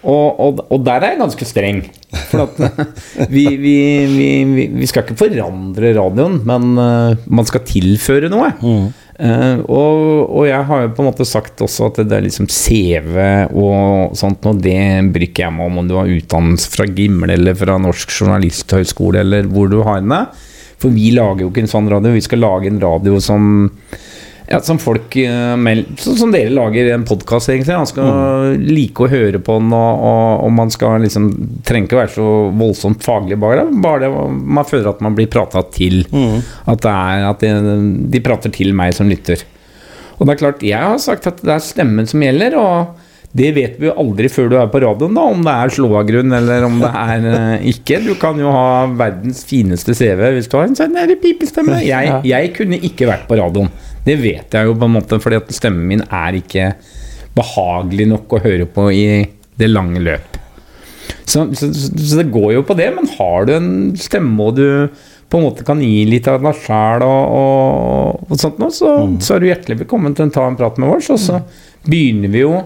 Og, 0.00 0.40
og, 0.40 0.62
og 0.72 0.80
der 0.86 1.04
er 1.04 1.12
jeg 1.12 1.20
ganske 1.20 1.48
streng. 1.48 1.82
For 2.30 2.46
at 2.46 2.88
vi, 3.34 3.44
vi, 3.60 3.76
vi, 4.08 4.66
vi, 4.72 4.88
skal 4.88 5.04
ikke 5.04 5.18
forandre 5.20 5.92
radioen, 5.98 6.40
men 6.48 6.72
eh, 6.80 7.28
man 7.28 7.48
skal 7.48 7.64
tilføre 7.68 8.30
noe. 8.32 8.48
Eh, 9.20 9.60
og, 9.68 10.30
og 10.32 10.46
jeg 10.48 10.64
har 10.70 10.84
jo 10.86 10.92
på 10.96 11.04
en 11.04 11.10
måte 11.10 11.26
sagt 11.28 11.60
også 11.60 11.90
at 11.90 12.00
det 12.08 12.16
er 12.16 12.24
liksom 12.24 12.48
CV 12.48 13.18
og 13.52 14.16
sånt, 14.16 14.46
og 14.48 14.62
det 14.64 14.78
bryr 15.12 15.28
ikke 15.28 15.44
jeg 15.44 15.56
meg 15.58 15.68
om 15.68 15.82
om 15.82 15.90
du 15.90 15.98
har 15.98 16.08
utdannelse 16.08 16.72
fra 16.72 16.88
Gimle 16.88 17.36
eller 17.36 17.58
fra 17.58 17.76
Norsk 17.82 18.14
journalisthøgskole 18.16 19.20
eller 19.20 19.50
hvor 19.52 19.68
du 19.68 19.82
har 19.84 20.00
den. 20.00 20.16
For 20.80 20.92
vi 20.94 21.10
lager 21.12 21.44
jo 21.44 21.50
ikke 21.52 21.66
en 21.66 21.74
sånn 21.74 21.90
radio, 21.92 22.16
vi 22.16 22.24
skal 22.24 22.40
lage 22.40 22.70
en 22.70 22.80
radio 22.80 23.20
som 23.20 23.68
Ja, 24.50 24.58
som 24.66 24.80
folk 24.82 25.14
Sånn 25.14 26.16
som 26.18 26.32
dere 26.34 26.50
lager 26.50 26.88
en 26.90 27.04
podkast, 27.06 27.52
egentlig. 27.52 27.76
Man 27.78 27.86
skal 27.86 28.08
Mm. 28.10 28.64
like 28.66 29.04
å 29.04 29.08
høre 29.10 29.38
på 29.38 29.58
den, 29.60 29.70
og, 29.72 30.00
og, 30.02 30.44
og 30.46 30.52
man 30.56 30.70
skal 30.74 31.00
liksom 31.04 31.28
trenger 31.62 31.86
ikke 31.86 31.96
å 31.96 32.00
være 32.00 32.14
så 32.16 32.28
voldsomt 32.58 33.04
faglig 33.06 33.38
bare. 33.38 33.68
Bare 33.70 34.00
det 34.08 34.10
man 34.58 34.66
føler 34.66 34.90
at 34.90 35.00
man 35.06 35.14
blir 35.14 35.30
prata 35.30 35.62
til. 35.70 36.02
Mm. 36.10 36.40
At, 36.66 36.82
det 36.82 36.90
er, 36.90 37.28
at 37.30 37.44
de, 37.44 37.52
de 38.10 38.22
prater 38.26 38.50
til 38.50 38.74
meg 38.74 38.96
som 38.96 39.08
lytter. 39.08 39.44
Og 40.18 40.26
det 40.26 40.34
er 40.34 40.40
klart, 40.42 40.66
jeg 40.66 40.82
har 40.82 40.98
sagt 41.00 41.30
at 41.30 41.38
det 41.46 41.54
er 41.54 41.62
stemmen 41.64 42.10
som 42.10 42.20
gjelder, 42.20 42.56
og 42.58 42.98
det 43.32 43.52
vet 43.54 43.76
vi 43.78 43.86
jo 43.86 43.94
aldri 44.02 44.26
før 44.28 44.48
du 44.50 44.56
er 44.58 44.66
på 44.72 44.80
radioen, 44.82 45.14
da, 45.14 45.22
om 45.30 45.44
det 45.46 45.52
er 45.54 45.72
slå-av-grunn 45.76 46.34
eller 46.34 46.64
om 46.66 46.80
det 46.82 46.90
er 46.90 47.28
eh, 47.30 47.68
ikke. 47.70 48.00
Du 48.02 48.16
kan 48.18 48.40
jo 48.42 48.50
ha 48.50 48.88
verdens 48.90 49.44
fineste 49.46 49.94
CV 49.94 50.24
hvis 50.34 50.50
du 50.50 50.58
har 50.58 50.66
en 50.66 50.74
sånn 50.74 50.98
pipestemme. 51.22 51.78
Jeg, 51.86 52.18
jeg 52.26 52.50
kunne 52.58 52.80
ikke 52.90 53.06
vært 53.12 53.28
på 53.30 53.38
radioen. 53.38 53.70
Det 54.06 54.16
vet 54.20 54.56
jeg 54.56 54.68
jo 54.68 54.76
på 54.78 54.88
en 54.88 54.96
måte, 54.96 55.20
fordi 55.22 55.40
at 55.40 55.52
stemmen 55.54 55.86
min 55.90 56.04
er 56.06 56.38
ikke 56.38 56.72
behagelig 57.36 58.08
nok 58.10 58.34
å 58.36 58.42
høre 58.42 58.66
på 58.70 58.88
i 58.94 59.04
det 59.60 59.68
lange 59.70 60.02
løp. 60.02 60.38
Så, 61.24 61.46
så, 61.54 61.68
så, 61.70 62.16
det 62.18 62.30
går 62.32 62.54
jo 62.56 62.66
på 62.66 62.74
det, 62.78 62.88
men 62.96 63.08
har 63.18 63.46
du 63.46 63.54
en 63.54 63.70
stemme 63.98 64.46
og 64.48 64.56
du 64.58 64.66
på 65.30 65.38
en 65.38 65.46
måte 65.46 65.62
kan 65.66 65.78
gi 65.82 66.02
litt 66.08 66.26
av 66.26 66.40
deg 66.42 66.56
sjæl 66.58 67.04
og, 67.06 67.36
og, 67.38 68.24
og 68.26 68.40
sånt 68.40 68.58
noe, 68.58 68.74
så, 68.74 68.96
så 69.22 69.36
er 69.36 69.42
du 69.42 69.46
hjertelig 69.46 69.78
velkommen 69.84 70.16
til 70.18 70.26
å 70.26 70.34
ta 70.34 70.48
en 70.48 70.58
prat 70.58 70.80
med 70.82 70.90
oss. 70.96 71.10
Og 71.14 71.20
så 71.22 71.38
begynner 71.86 72.32
vi 72.32 72.42
jo 72.42 72.56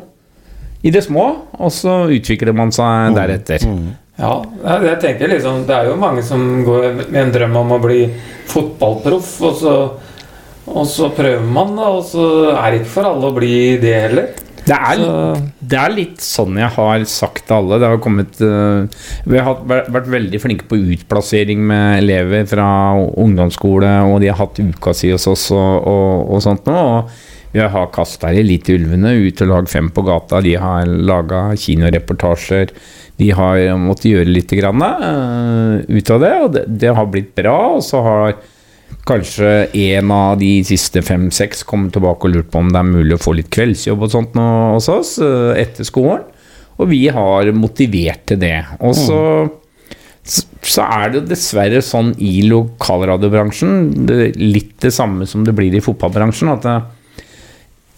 i 0.85 0.93
det 0.93 1.05
små, 1.05 1.27
og 1.59 1.73
så 1.73 2.07
utvikler 2.13 2.57
man 2.57 2.73
seg 2.73 3.13
deretter. 3.17 3.67
Ja, 4.15 4.33
jeg 4.63 4.85
jeg 4.87 4.99
tenker 5.03 5.31
liksom 5.33 5.65
Det 5.67 5.75
er 5.75 5.89
jo 5.89 5.95
mange 5.99 6.23
som 6.23 6.63
går 6.63 6.85
med 7.01 7.17
en 7.19 7.33
drøm 7.35 7.57
om 7.65 7.73
å 7.75 7.81
bli 7.83 8.05
fotballproff, 8.49 9.31
og 9.43 9.57
så, 9.61 9.75
og 10.71 10.87
så 10.89 11.11
prøver 11.13 11.45
man, 11.45 11.75
da, 11.77 11.91
og 11.99 12.07
så 12.09 12.25
er 12.55 12.71
det 12.71 12.83
ikke 12.83 12.95
for 12.95 13.11
alle 13.11 13.29
å 13.29 13.37
bli 13.37 13.55
det 13.83 13.95
heller. 14.07 14.33
Det 14.65 14.73
er, 14.73 15.03
det 15.61 15.77
er 15.77 15.93
litt 15.93 16.23
sånn 16.25 16.57
jeg 16.57 16.73
har 16.73 17.03
sagt 17.11 17.43
til 17.45 17.59
alle. 17.59 17.79
Det 17.83 17.91
har 17.91 18.01
kommet 18.01 18.39
øh, 18.41 18.87
Vi 19.29 19.43
har 19.45 19.61
vært 19.69 20.09
veldig 20.09 20.41
flinke 20.41 20.65
på 20.71 20.79
utplassering 20.95 21.61
med 21.69 21.99
elever 21.99 22.47
fra 22.49 22.67
ungdomsskole, 22.97 23.93
og 24.09 24.23
de 24.25 24.33
har 24.33 24.41
hatt 24.41 24.63
uka 24.63 24.97
si 24.97 25.13
hos 25.13 25.29
oss 25.29 25.51
og, 25.53 25.85
og, 25.85 26.33
og 26.33 26.45
sånt 26.47 26.65
noe. 26.71 26.85
Og 26.95 27.55
vi 27.55 27.61
har 27.61 27.93
kasta 27.95 28.33
Eliteulvene 28.35 29.13
ut 29.21 29.37
til 29.39 29.53
lag 29.53 29.69
fem 29.71 29.93
på 29.95 30.03
gata. 30.09 30.41
De 30.43 30.57
har 30.59 30.89
laga 30.89 31.45
kinoreportasjer. 31.61 32.73
De 33.21 33.29
har 33.37 33.61
måttet 33.79 34.15
gjøre 34.15 34.33
litt 34.33 34.57
grann, 34.59 34.81
øh, 34.81 35.85
ut 35.93 36.17
av 36.17 36.25
det, 36.25 36.35
og 36.41 36.51
det, 36.57 36.67
det 36.81 36.97
har 36.97 37.13
blitt 37.13 37.35
bra. 37.37 37.59
Og 37.77 37.85
så 37.85 38.01
har 38.03 38.41
kanskje 39.09 39.51
en 39.75 40.11
av 40.15 40.39
de 40.41 40.53
siste 40.67 41.03
fem-seks 41.05 41.65
kom 41.69 41.89
tilbake 41.95 42.29
og 42.29 42.35
lurte 42.37 42.51
på 42.55 42.63
om 42.63 42.71
det 42.73 42.81
er 42.81 42.89
mulig 42.89 43.17
å 43.19 43.23
få 43.23 43.35
litt 43.39 43.51
kveldsjobb 43.55 44.07
og 44.07 44.13
sånt 44.13 44.35
nå 44.39 44.47
hos 44.75 44.89
oss 44.93 45.17
øh, 45.25 45.53
etter 45.61 45.85
skolen. 45.89 46.25
Og 46.79 46.89
vi 46.91 47.05
har 47.15 47.51
motivert 47.55 48.25
til 48.31 48.41
det. 48.43 48.57
Og 48.83 48.97
så, 48.99 49.19
så- 50.27 50.49
så 50.65 50.87
er 50.89 51.11
det 51.13 51.27
dessverre 51.29 51.83
sånn 51.85 52.15
i 52.25 52.41
lokalradiobransjen, 52.49 54.07
det, 54.09 54.33
litt 54.41 54.79
det 54.81 54.91
samme 54.97 55.27
som 55.29 55.45
det 55.45 55.53
blir 55.55 55.75
i 55.77 55.83
fotballbransjen, 55.85 56.49
at 56.55 56.63
det, 56.65 56.77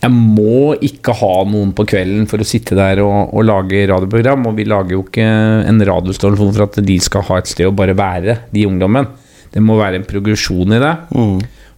jeg 0.03 0.13
må 0.13 0.75
ikke 0.85 1.15
ha 1.17 1.31
noen 1.49 1.71
på 1.79 1.87
kvelden 1.89 2.27
for 2.29 2.43
å 2.43 2.47
sitte 2.47 2.77
der 2.77 3.01
og, 3.05 3.31
og 3.33 3.47
lage 3.49 3.87
radioprogram. 3.89 4.45
Og 4.51 4.59
vi 4.59 4.67
lager 4.69 4.93
jo 4.99 5.05
ikke 5.07 5.25
en 5.71 5.81
radiostasjon 5.89 6.53
for 6.53 6.67
at 6.67 6.77
de 6.85 6.99
skal 7.03 7.25
ha 7.31 7.39
et 7.41 7.49
sted 7.51 7.71
å 7.71 7.75
bare 7.75 7.95
være, 7.97 8.37
de 8.53 8.67
ungdommen. 8.69 9.09
Det 9.57 9.63
må 9.65 9.79
være 9.81 10.03
en 10.03 10.07
progresjon 10.09 10.77
i 10.77 10.83
det. 10.83 10.93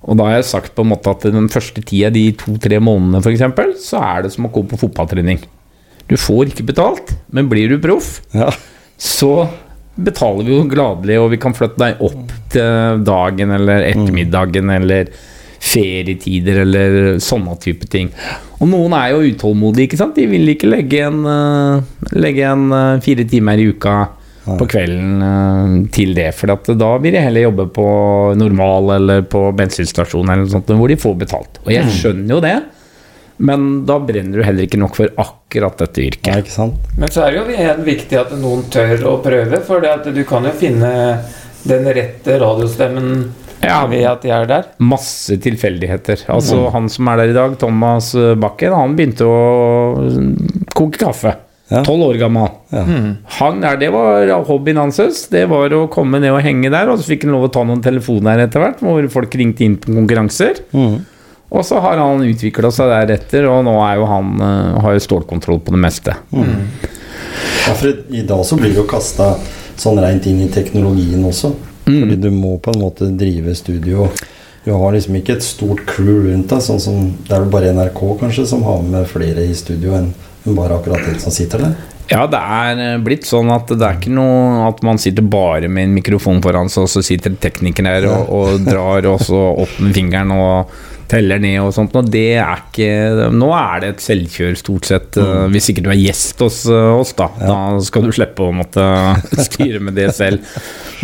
Og 0.09 0.17
da 0.19 0.27
har 0.29 0.37
jeg 0.41 0.49
sagt 0.51 0.75
på 0.75 0.83
en 0.83 0.91
måte 0.93 1.11
at 1.15 1.25
den 1.31 1.49
første 1.53 1.83
tida, 1.87 2.11
de 2.15 2.27
to-tre 2.39 2.79
månedene 2.83 3.23
f.eks., 3.23 3.87
så 3.87 4.03
er 4.03 4.27
det 4.27 4.33
som 4.35 4.47
å 4.49 4.53
gå 4.55 4.63
på 4.71 4.79
fotballtrening. 4.83 5.41
Du 6.09 6.17
får 6.19 6.51
ikke 6.53 6.67
betalt, 6.71 7.15
men 7.35 7.49
blir 7.51 7.69
du 7.71 7.79
proff, 7.83 8.19
Ja. 8.35 8.51
så 8.99 9.49
betaler 9.99 10.47
vi 10.47 10.55
jo 10.55 10.63
gladelig, 10.71 11.19
og 11.21 11.31
vi 11.35 11.41
kan 11.43 11.55
flytte 11.55 11.79
deg 11.83 12.03
opp 12.07 12.31
til 12.55 13.03
dagen 13.07 13.51
eller 13.57 13.83
ettermiddagen 13.91 14.71
eller 14.77 15.11
ferietider 15.59 16.61
eller 16.63 17.19
sånne 17.23 17.57
type 17.61 17.89
ting. 17.91 18.11
Og 18.63 18.71
noen 18.71 18.95
er 18.99 19.13
jo 19.13 19.25
utålmodige, 19.27 19.89
ikke 19.89 19.99
sant. 20.01 20.15
De 20.19 20.27
vil 20.31 20.55
ikke 20.55 20.71
legge 20.71 21.03
en, 21.07 21.19
eh, 21.27 21.83
legge 22.15 22.47
en 22.47 22.71
eh, 22.73 23.01
fire 23.05 23.27
timer 23.29 23.59
i 23.59 23.69
uka 23.75 23.97
på 24.57 24.67
kvelden 24.71 25.23
eh, 25.29 25.75
til 25.95 26.15
det, 26.17 26.31
for 26.39 26.55
at 26.55 26.71
da 26.81 26.91
vil 27.03 27.13
de 27.19 27.21
heller 27.27 27.45
jobbe 27.49 27.67
på 27.77 27.87
normal 28.41 28.95
eller 28.97 29.23
på 29.29 29.45
bensinstasjon 29.59 30.25
eller 30.29 30.45
noe 30.47 30.53
sånt, 30.57 30.73
hvor 30.81 30.89
de 30.89 30.97
får 31.01 31.17
betalt. 31.27 31.61
Og 31.67 31.73
jeg 31.75 31.91
skjønner 31.99 32.35
jo 32.37 32.41
det, 32.45 32.55
men 33.39 33.67
da 33.87 33.99
brenner 34.03 34.41
du 34.41 34.43
heller 34.47 34.65
ikke 34.67 34.81
nok 34.83 34.97
for 34.99 35.13
akkurat 35.23 35.77
dette 35.85 36.03
yrket. 36.09 36.31
ja, 36.33 36.39
ikke 36.43 36.51
sant? 36.57 36.89
men 36.99 37.13
så 37.15 37.23
er 37.27 37.35
det 37.37 37.43
jo 37.43 37.59
igjen 37.59 37.85
viktig 37.87 38.19
at 38.19 38.33
noen 38.41 38.65
tør 38.73 39.05
å 39.13 39.19
prøve, 39.23 39.61
for 39.67 39.85
det 39.85 39.93
at 39.95 40.09
du 40.17 40.25
kan 40.27 40.49
jo 40.49 40.55
finne 40.59 40.91
den 41.69 41.87
rette 41.95 42.39
radiostemmen 42.41 43.13
Ja, 43.63 43.81
ved 43.91 44.05
at 44.07 44.23
de 44.23 44.31
er 44.31 44.45
der. 44.47 44.67
masse 44.79 45.35
tilfeldigheter. 45.43 46.21
Altså 46.31 46.69
Han 46.71 46.87
som 46.89 47.09
er 47.11 47.17
der 47.19 47.33
i 47.33 47.35
dag, 47.35 47.57
Thomas 47.59 48.13
Bakken, 48.39 48.71
han 48.75 48.95
begynte 48.99 49.27
å 49.27 49.39
koke 50.79 50.99
kaffe. 51.03 51.33
Ja. 51.69 51.83
Tolv 51.85 52.07
år 52.07 52.17
gammel. 52.21 52.49
Ja. 52.73 52.85
Han 53.39 53.61
Det 53.81 53.91
var 53.93 54.31
hobbyen 54.49 54.81
hans. 54.81 55.29
Det 55.29 55.45
var 55.51 55.73
å 55.77 55.85
komme 55.93 56.21
ned 56.21 56.33
og 56.33 56.41
henge 56.45 56.71
der. 56.73 56.89
Og 56.89 57.01
så 57.01 57.13
fikk 57.13 57.27
han 57.27 57.35
lov 57.37 57.49
å 57.49 57.53
ta 57.53 57.65
noen 57.69 57.85
telefoner 57.85 58.41
etter 58.47 58.65
hvert, 58.65 58.81
hvor 58.81 59.09
folk 59.13 59.37
ringte 59.37 59.67
inn 59.67 59.77
på 59.81 59.93
konkurranser. 59.93 60.63
Mm. 60.73 61.05
Og 61.49 61.65
så 61.65 61.81
har 61.81 62.01
han 62.01 62.25
utvikla 62.25 62.71
seg 62.73 62.91
deretter, 62.93 63.47
og 63.49 63.63
nå 63.65 63.77
er 63.85 64.01
jo 64.01 64.09
han 64.09 64.35
eh, 64.45 64.81
har 64.85 64.97
jo 64.97 65.05
stålkontroll 65.05 65.63
på 65.65 65.73
det 65.73 65.81
meste. 65.81 66.17
Ja, 66.33 67.73
for 67.73 67.89
i 67.89 68.25
dag 68.29 68.43
så 68.45 68.59
blir 68.59 68.73
det 68.73 68.83
jo 68.83 68.89
kasta 68.89 69.35
sånn 69.79 70.01
rent 70.03 70.27
inn 70.29 70.43
i 70.45 70.51
teknologien 70.53 71.25
også. 71.25 71.55
Fordi 71.89 72.19
du 72.21 72.29
må 72.35 72.59
på 72.61 72.75
en 72.75 72.83
måte 72.83 73.09
drive 73.17 73.55
studio. 73.57 74.11
Du 74.67 74.75
har 74.77 74.93
liksom 74.93 75.17
ikke 75.17 75.39
et 75.39 75.45
stort 75.47 75.87
crew 75.89 76.27
rundt 76.27 76.51
deg, 76.53 76.61
sånn 76.65 76.81
som 76.83 77.05
det 77.25 77.33
er 77.33 77.45
vel 77.47 77.53
bare 77.53 77.73
NRK 77.73 78.03
kanskje 78.21 78.45
som 78.51 78.65
har 78.67 78.83
med 78.85 79.09
flere 79.09 79.47
i 79.49 79.55
studio 79.57 79.97
enn 79.97 80.11
bare 80.57 80.79
akkurat 80.79 81.07
den 81.07 81.19
som 81.23 81.35
sitter 81.35 81.67
der. 81.67 81.79
Ja, 82.09 82.23
det 82.31 82.41
er 82.41 82.83
eh, 82.85 83.01
blitt 83.05 83.27
sånn 83.29 83.51
at 83.53 83.69
det 83.69 83.85
er 83.85 83.99
ikke 83.99 84.15
noe 84.17 84.69
at 84.69 84.81
man 84.87 85.01
sitter 85.01 85.27
bare 85.29 85.69
med 85.69 85.91
en 85.91 85.97
mikrofon 85.99 86.41
foran 86.45 86.71
seg, 86.73 86.87
og 86.87 86.93
så 86.93 87.05
sitter 87.05 87.37
teknikeren 87.37 87.91
der 87.91 88.09
og, 88.13 88.31
og 88.33 88.69
drar 88.69 89.09
og 89.11 89.21
så 89.25 89.43
opp 89.65 89.75
med 89.83 89.97
fingeren 89.97 90.33
og 90.37 90.79
teller 91.09 91.41
ned 91.43 91.59
og 91.63 91.73
sånt. 91.75 91.97
Og 91.99 92.09
det 92.13 92.39
er 92.41 92.63
ikke 92.63 93.29
Nå 93.35 93.51
er 93.57 93.83
det 93.83 93.93
et 93.95 94.05
selvkjør, 94.05 94.57
stort 94.61 94.89
sett. 94.91 95.19
Mm. 95.19 95.55
Hvis 95.55 95.71
ikke 95.73 95.85
du 95.87 95.91
er 95.93 96.01
gjest 96.01 96.45
hos 96.45 96.63
eh, 96.71 96.93
oss, 96.95 97.15
da. 97.19 97.31
Da 97.41 97.59
skal 97.85 98.07
du 98.07 98.15
slippe 98.15 98.47
å 98.47 98.55
måtte 98.57 98.85
styre 99.49 99.83
med 99.85 99.99
det 99.99 100.11
selv. 100.17 100.45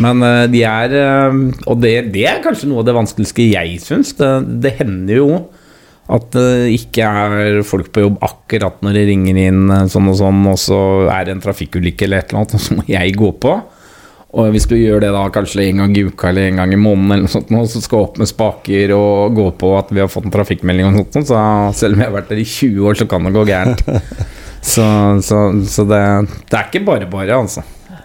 Men 0.04 0.24
eh, 0.26 0.44
de 0.52 0.64
er 0.68 0.96
eh, 1.00 1.42
Og 1.70 1.80
det, 1.82 1.96
det 2.14 2.28
er 2.30 2.42
kanskje 2.44 2.70
noe 2.70 2.84
av 2.84 2.88
det 2.88 2.96
vanskeligste 2.96 3.48
jeg 3.48 3.76
syns. 3.84 4.14
Det, 4.20 4.32
det 4.64 4.76
hender 4.80 5.20
jo 5.20 5.28
at 6.04 6.26
det 6.36 6.74
ikke 6.74 7.06
er 7.08 7.62
folk 7.64 7.88
på 7.94 8.02
jobb 8.04 8.18
akkurat 8.26 8.82
når 8.84 8.98
de 8.98 9.04
ringer 9.08 9.38
inn 9.46 9.62
eh, 9.72 9.86
sånn 9.88 10.10
og 10.10 10.18
sånn, 10.20 10.42
og 10.50 10.58
så 10.60 10.80
er 11.08 11.24
det 11.24 11.38
en 11.38 11.44
trafikkulykke 11.44 12.04
eller 12.04 12.20
et 12.20 12.32
eller 12.32 12.42
annet, 12.42 12.56
og 12.58 12.62
så 12.66 12.76
må 12.76 12.84
jeg 12.90 13.16
gå 13.16 13.30
på. 13.40 13.54
Og 14.34 14.48
hvis 14.50 14.66
du 14.66 14.74
gjør 14.74 14.98
det 15.04 15.12
da 15.14 15.22
kanskje 15.30 15.62
en 15.68 15.84
gang 15.84 15.92
i 15.94 16.02
uka 16.08 16.32
eller 16.32 16.48
en 16.48 16.58
gang 16.58 16.72
i 16.74 16.80
måneden, 16.80 17.12
eller 17.14 17.28
noe 17.28 17.34
sånt, 17.36 17.52
og 17.54 17.68
så 17.70 17.82
skal 17.84 18.08
opp 18.08 18.16
med 18.18 18.26
spaker 18.26 18.92
og 18.96 19.36
gå 19.36 19.44
på 19.60 19.70
at 19.78 19.92
vi 19.94 20.02
har 20.02 20.10
fått 20.10 20.26
en 20.26 20.34
trafikkmelding, 20.34 20.90
og 20.90 21.12
sånt, 21.14 21.30
så 21.30 21.42
selv 21.78 21.94
om 21.94 22.02
jeg 22.02 22.10
har 22.10 22.16
vært 22.16 22.32
der 22.32 22.42
i 22.42 22.48
20 22.48 22.88
år, 22.90 22.98
så 22.98 23.06
kan 23.10 23.28
det 23.28 23.34
gå 23.36 23.46
gærent. 23.52 23.84
Så, 24.64 24.80
så, 25.20 25.38
så 25.68 25.82
det, 25.84 25.98
det 26.48 26.56
er 26.56 26.68
ikke 26.70 26.80
bare 26.86 27.04
bare, 27.12 27.36
altså. 27.36 27.60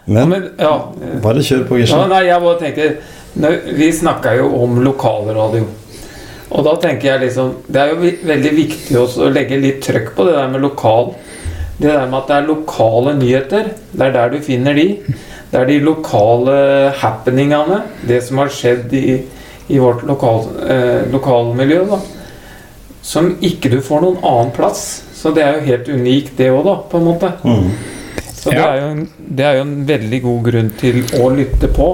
Ja, 0.09 0.25
Men 0.25 0.33
men, 0.33 0.47
ja, 0.59 0.73
bare 1.23 1.39
kjør 1.39 1.61
på, 1.69 1.77
Ja, 1.79 2.01
nei, 2.11 2.25
jeg 2.27 2.43
bare 2.43 2.59
tenker 2.59 3.77
Vi 3.79 3.87
snakka 3.95 4.33
jo 4.35 4.49
om 4.59 4.81
lokalradio. 4.83 5.69
Og 6.49 6.65
da 6.65 6.75
tenker 6.81 7.11
jeg 7.11 7.23
liksom 7.27 7.51
Det 7.69 7.81
er 7.81 7.91
jo 7.93 8.13
veldig 8.29 8.53
viktig 8.57 8.97
også 8.97 9.27
å 9.27 9.33
legge 9.33 9.59
litt 9.61 9.83
trøkk 9.85 10.13
på 10.15 10.25
det 10.27 10.37
der 10.37 10.47
med 10.51 10.63
lokal. 10.65 11.11
Det 11.79 11.89
der 11.91 12.07
med 12.09 12.19
at 12.19 12.29
det 12.31 12.37
er 12.37 12.47
lokale 12.49 13.15
nyheter. 13.19 13.73
Det 13.91 14.07
er 14.07 14.15
der 14.15 14.33
du 14.33 14.39
finner 14.43 14.75
de. 14.75 14.87
Det 15.49 15.59
er 15.59 15.69
de 15.69 15.77
lokale 15.83 16.55
happeningene. 17.01 17.83
Det 18.07 18.21
som 18.25 18.41
har 18.41 18.51
skjedd 18.53 18.93
i, 18.97 19.19
i 19.69 19.77
vårt 19.81 20.03
lokal, 20.09 20.49
eh, 20.65 21.05
lokalmiljø. 21.13 21.85
da 21.93 22.01
Som 23.01 23.37
ikke 23.41 23.71
du 23.71 23.79
får 23.85 24.03
noen 24.03 24.19
annen 24.25 24.51
plass. 24.55 24.83
Så 25.15 25.31
det 25.35 25.43
er 25.43 25.57
jo 25.57 25.69
helt 25.69 25.87
unikt, 25.91 26.35
det 26.37 26.51
òg, 26.51 26.63
da, 26.65 26.75
på 26.91 26.99
en 26.99 27.07
måte. 27.07 27.31
Mhm. 27.43 27.71
Så 28.39 28.53
det 28.53 28.59
Ja. 28.61 28.67
er, 28.71 28.85
en, 28.93 29.01
det 29.19 29.43
er 29.45 29.57
jo 29.57 29.63
en 29.65 29.73
veldig 29.89 30.19
god 30.23 30.43
grunn 30.45 30.69
til 30.79 31.01
å 31.19 31.29
lytte 31.35 31.67
på. 31.75 31.87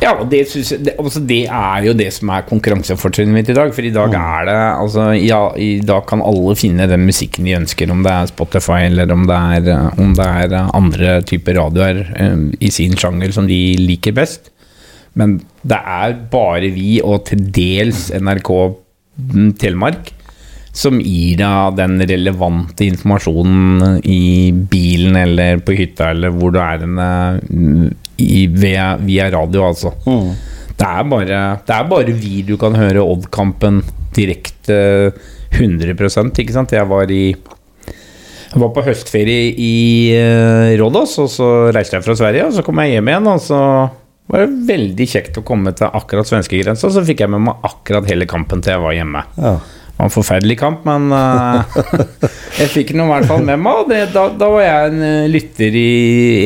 Ja, 0.00 0.14
det, 0.24 0.38
jeg, 0.54 0.78
det, 0.86 0.94
altså 1.00 1.20
det 1.28 1.42
er 1.46 1.84
jo 1.86 1.92
det 1.96 2.08
som 2.16 2.30
er 2.32 2.46
konkurransefortrinnet 2.48 3.34
mitt 3.36 3.50
i 3.52 3.56
dag. 3.56 3.72
For 3.76 3.84
i 3.84 3.92
dag 3.92 4.14
er 4.16 4.48
det 4.48 4.56
altså, 4.56 5.06
ja, 5.20 5.40
I 5.60 5.80
dag 5.84 6.06
kan 6.08 6.24
alle 6.24 6.56
finne 6.56 6.88
den 6.90 7.04
musikken 7.08 7.44
de 7.48 7.56
ønsker, 7.58 7.92
om 7.92 8.02
det 8.06 8.12
er 8.12 8.32
Spotify 8.32 8.80
eller 8.88 9.12
om 9.12 9.26
det 9.28 9.36
er, 9.60 9.70
eh, 9.76 10.00
om 10.02 10.12
det 10.16 10.26
er 10.42 10.56
eh, 10.62 10.70
andre 10.80 11.18
typer 11.28 11.58
radioer 11.60 12.02
um, 12.20 12.48
i 12.60 12.70
sin 12.72 12.96
sjanger 12.96 13.32
som 13.36 13.48
de 13.48 13.60
liker 13.80 14.16
best. 14.16 14.50
Men 15.16 15.38
det 15.64 15.78
er 15.80 16.16
bare 16.32 16.68
vi, 16.74 16.98
og 17.04 17.24
til 17.30 17.40
dels 17.56 18.10
NRK 18.16 18.50
mm, 19.16 19.52
Telemark, 19.60 20.12
som 20.76 20.98
gir 21.00 21.38
deg 21.40 21.78
den 21.78 22.00
relevante 22.04 22.84
informasjonen 22.84 24.02
i 24.04 24.52
bilen 24.52 25.16
eller 25.16 25.62
på 25.64 25.76
hytta 25.78 26.10
eller 26.12 26.34
hvor 26.34 26.52
du 26.52 26.60
er 26.60 26.84
henne 26.84 27.08
via, 28.16 28.90
via 29.00 29.30
radio, 29.32 29.64
altså. 29.70 29.94
Det 30.76 30.84
er, 30.84 31.04
bare, 31.08 31.40
det 31.64 31.72
er 31.72 31.88
bare 31.88 32.12
vi 32.12 32.42
du 32.44 32.58
kan 32.60 32.76
høre 32.76 33.04
Odd-kampen 33.04 33.80
direkte 34.16 34.76
100% 35.56 36.42
ikke 36.42 36.52
sant? 36.52 36.76
Jeg 36.76 36.88
var 36.90 37.12
i 37.12 37.30
jeg 38.46 38.62
var 38.62 38.70
på 38.72 38.84
høstferie 38.86 39.48
i 39.60 39.76
uh, 40.16 40.72
Rådås, 40.80 41.16
og 41.20 41.26
så 41.28 41.46
reiste 41.74 41.98
jeg 41.98 42.04
fra 42.06 42.14
Sverige. 42.16 42.46
Og 42.46 42.54
så 42.56 42.62
kom 42.64 42.78
jeg 42.80 42.94
hjem 42.94 43.10
igjen, 43.10 43.26
og 43.28 43.42
så 43.44 43.58
var 44.32 44.42
det 44.42 44.68
veldig 44.70 45.06
kjekt 45.10 45.40
å 45.40 45.44
komme 45.44 45.74
til 45.76 45.90
akkurat 45.92 46.30
svenskegrensa. 46.30 46.88
Så 46.94 47.02
fikk 47.04 47.24
jeg 47.24 47.32
med 47.34 47.44
meg 47.48 47.66
akkurat 47.66 48.08
hele 48.08 48.28
kampen 48.30 48.62
til 48.64 48.76
jeg 48.76 48.84
var 48.84 48.96
hjemme. 48.96 49.24
Ja. 49.36 49.58
Det 49.96 50.02
var 50.02 50.08
en 50.10 50.12
forferdelig 50.12 50.58
kamp, 50.60 50.82
men 50.84 51.06
uh, 51.08 51.62
jeg 52.58 52.68
fikk 52.68 52.90
den 52.92 53.00
i 53.06 53.08
hvert 53.08 53.24
fall 53.30 53.40
med 53.48 53.62
meg. 53.64 53.78
Og 53.80 53.88
det, 53.88 54.02
da, 54.12 54.26
da 54.36 54.48
var 54.52 54.60
jeg 54.66 54.90
en 54.90 55.04
eh, 55.06 55.28
lytter 55.32 55.78
i 55.80 55.86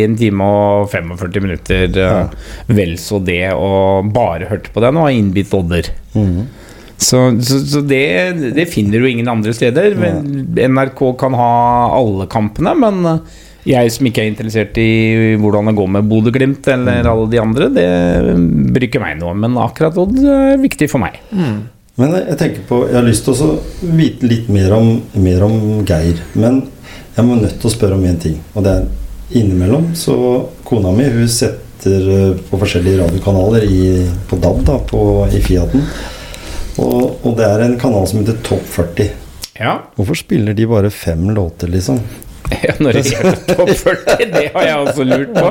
1 0.04 0.14
time 0.20 0.46
og 0.46 0.86
45 0.92 1.42
minutter. 1.42 1.88
eh, 1.98 2.70
Vel 2.70 2.92
så 3.02 3.18
det, 3.26 3.40
og 3.58 4.12
bare 4.14 4.46
hørte 4.52 4.70
på 4.70 4.82
den 4.84 5.00
og 5.00 5.08
var 5.08 5.16
innbitt 5.16 5.50
odder. 5.58 5.90
Så, 7.00 7.24
så, 7.42 7.58
så 7.72 7.80
det, 7.90 8.04
det 8.54 8.68
finner 8.70 9.00
du 9.02 9.08
ingen 9.10 9.26
andre 9.32 9.54
steder. 9.56 9.96
NRK 10.70 11.02
kan 11.18 11.34
ha 11.34 11.50
alle 11.96 12.28
kampene, 12.30 12.76
men 12.78 13.02
jeg 13.66 13.90
som 13.92 14.06
ikke 14.08 14.22
er 14.22 14.30
interessert 14.30 14.78
i 14.80 15.34
hvordan 15.42 15.72
det 15.72 15.74
går 15.80 15.90
med 15.96 16.06
Bodø-Glimt 16.08 16.70
eller 16.70 17.08
alle 17.10 17.26
de 17.34 17.40
andre, 17.42 17.66
det 17.74 17.88
bryr 18.76 18.86
ikke 18.86 19.02
meg 19.02 19.18
noe 19.20 19.34
om. 19.34 19.42
Men 19.42 19.58
akkurat 19.66 19.98
Odd 20.00 20.22
er 20.22 20.54
viktig 20.62 20.86
for 20.92 21.02
meg. 21.02 21.18
Men 22.00 22.14
jeg 22.16 22.38
tenker 22.40 22.62
på 22.68 22.84
Jeg 22.88 22.96
har 22.96 23.04
lyst 23.06 23.26
til 23.26 23.42
å 23.44 23.50
vite 23.96 24.28
litt 24.28 24.48
mer 24.52 24.72
om, 24.76 24.94
mer 25.20 25.44
om 25.44 25.56
Geir. 25.86 26.22
Men 26.32 26.62
jeg 27.16 27.26
må 27.26 27.36
nødt 27.36 27.58
til 27.60 27.68
å 27.68 27.74
spørre 27.74 27.98
om 27.98 28.06
én 28.08 28.20
ting. 28.20 28.38
Og 28.54 28.64
det 28.64 28.76
er 28.78 28.88
innimellom 29.40 29.92
så 29.98 30.14
Kona 30.66 30.92
mi 30.94 31.06
hun 31.12 31.28
setter 31.30 32.08
eh, 32.14 32.40
på 32.48 32.58
forskjellige 32.60 33.02
radiokanaler 33.02 33.66
i, 33.66 33.82
på 34.30 34.38
DAB 34.40 34.62
da, 34.66 34.78
på, 34.90 35.02
i 35.28 35.42
Fiaten. 35.44 35.84
Og, 36.80 37.20
og 37.26 37.36
det 37.36 37.46
er 37.46 37.66
en 37.66 37.76
kanal 37.80 38.08
som 38.08 38.22
heter 38.22 38.40
Topp 38.46 38.64
40. 38.78 39.12
Ja, 39.60 39.76
Hvorfor 39.98 40.16
spiller 40.16 40.56
de 40.56 40.66
bare 40.70 40.90
fem 40.94 41.28
låter, 41.36 41.68
liksom? 41.68 42.00
Ja, 42.50 42.72
når 42.82 42.96
det 42.98 43.02
gjelder 43.06 43.36
topp 43.46 43.70
40, 43.78 44.24
det 44.34 44.44
har 44.54 44.64
jeg 44.66 44.76
også 44.84 45.04
lurt 45.06 45.30
på. 45.36 45.50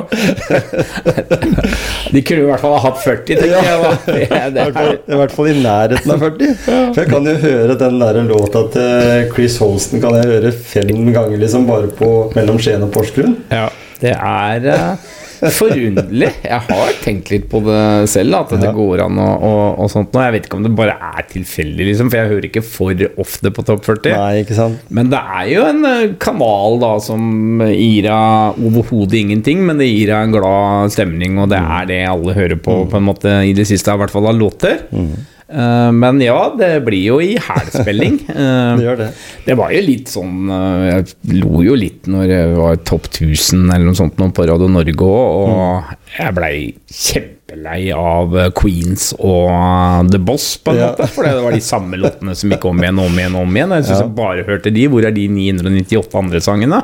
De 2.14 2.22
kunne 2.26 2.42
i 2.42 2.48
hvert 2.48 2.62
fall 2.62 2.74
ha 2.76 2.80
hatt 2.84 2.98
40, 3.02 3.22
tenker 3.30 3.54
jeg 3.54 3.64
Ja, 3.64 3.92
Det, 4.06 4.26
det 4.54 4.64
er, 4.66 4.90
I 5.08 5.20
hvert 5.20 5.34
fall 5.34 5.50
i 5.50 5.54
nærheten 5.62 6.14
av 6.14 6.24
40. 6.26 6.50
For 6.66 7.00
jeg 7.02 7.10
kan 7.12 7.30
jo 7.30 7.36
høre 7.44 7.78
den 7.80 8.00
der 8.02 8.20
låta 8.30 8.64
til 8.74 9.30
Chris 9.34 9.56
Holsten 9.62 10.02
kan 10.02 10.18
jeg 10.18 10.28
høre 10.34 10.52
fem 10.52 10.92
ganger 11.14 11.40
liksom 11.40 11.66
bare 11.70 11.90
på 12.00 12.10
mellom 12.36 12.60
Skien 12.60 12.84
og 12.86 12.92
Porsgrunn. 12.94 13.38
ja, 13.52 13.66
det 14.00 14.14
er 14.16 14.68
eh, 14.74 15.08
forunderlig. 15.40 16.28
Jeg 16.44 16.60
har 16.68 16.90
tenkt 17.04 17.30
litt 17.32 17.46
på 17.50 17.60
det 17.64 17.80
selv, 18.12 18.34
at 18.42 18.50
det 18.60 18.68
Ja. 18.68 18.72
går 18.76 19.02
an 19.06 19.18
og, 19.18 19.42
og, 19.46 19.78
og 19.84 19.90
sånt. 19.92 20.12
Nå, 20.12 20.20
jeg 20.26 20.34
vet 20.36 20.46
ikke 20.48 20.58
om 20.60 20.66
det 20.66 20.72
bare 20.76 20.96
er 21.16 21.26
tilfeldig, 21.30 21.86
liksom, 21.90 22.10
for 22.12 22.20
jeg 22.20 22.30
hører 22.34 22.48
ikke 22.50 22.62
for 22.66 23.04
ofte 23.24 23.52
på 23.56 23.64
topp 23.66 23.84
40. 23.88 24.12
Nei, 24.16 24.42
ikke 24.44 24.58
sant? 24.58 24.82
Men 24.90 25.10
det 25.12 25.20
er 25.40 25.48
jo 25.54 25.64
en 25.70 25.84
eh, 25.88 26.14
kanal 26.22 26.78
da 26.82 26.92
som 27.02 27.64
gir 27.70 28.06
deg 28.08 28.60
overhodet 28.70 29.20
ingenting, 29.22 29.64
men 29.66 29.80
det 29.80 29.88
gir 29.90 30.12
deg 30.12 30.28
en 30.28 30.36
glad 30.36 30.92
stemning, 30.94 31.38
og 31.40 31.48
det 31.54 31.58
er 31.62 31.90
det 31.90 32.00
alle 32.10 32.36
hører 32.36 32.60
på 32.60 32.80
på 32.90 32.96
en 33.00 33.06
måte 33.06 33.32
i 33.46 33.52
det 33.56 33.66
siste, 33.68 33.92
i 33.92 34.00
hvert 34.00 34.12
fall 34.12 34.26
av 34.30 34.36
låter. 34.38 34.84
Eh, 34.92 35.10
men 35.50 36.20
ja, 36.22 36.36
det 36.58 36.84
blir 36.86 37.02
jo 37.10 37.20
i 37.20 37.36
hælspilling. 37.40 38.20
Eh, 38.30 38.76
Det 38.78 38.84
gjør 38.86 38.96
det. 39.00 39.08
det 39.46 39.54
var 39.58 39.72
jo 39.74 39.80
litt 39.82 40.08
sånn 40.08 40.48
eh, 40.54 40.84
Jeg 40.90 41.40
lo 41.42 41.62
jo 41.66 41.74
litt 41.78 42.06
når 42.10 42.30
jeg 42.30 42.52
var 42.56 42.76
topp 42.86 43.08
1000 43.10 43.64
eller 43.74 43.88
noe 43.90 43.98
sånt 43.98 44.14
på 44.16 44.46
Radio 44.46 44.68
Norge 44.70 44.94
òg, 44.94 45.50
og 45.50 45.90
jeg 46.16 46.34
blei 46.36 46.54
kjempelei 46.90 47.80
av 47.96 48.36
eh, 48.38 48.50
Queens 48.56 49.10
og 49.18 50.10
The 50.12 50.18
Boss, 50.22 50.52
på 50.62 50.72
en 50.72 50.80
Ja. 50.80 50.92
måte. 50.92 51.08
For 51.10 51.26
det 51.26 51.34
var 51.42 51.52
de 51.58 51.60
samme 51.66 51.98
låtene 52.04 52.34
som 52.38 52.50
gikk 52.54 52.64
om 52.70 52.80
igjen 52.82 53.02
om 53.02 53.18
igjen. 53.18 53.36
om 53.42 53.56
igjen 53.58 53.74
Jeg 53.80 53.88
syns 53.90 53.98
Ja. 53.98 54.06
jeg 54.06 54.14
bare 54.22 54.46
hørte 54.48 54.72
de. 54.74 54.86
Hvor 54.88 55.04
er 55.10 55.14
de 55.18 55.26
998 55.28 56.18
andre 56.22 56.40
sangene? 56.40 56.82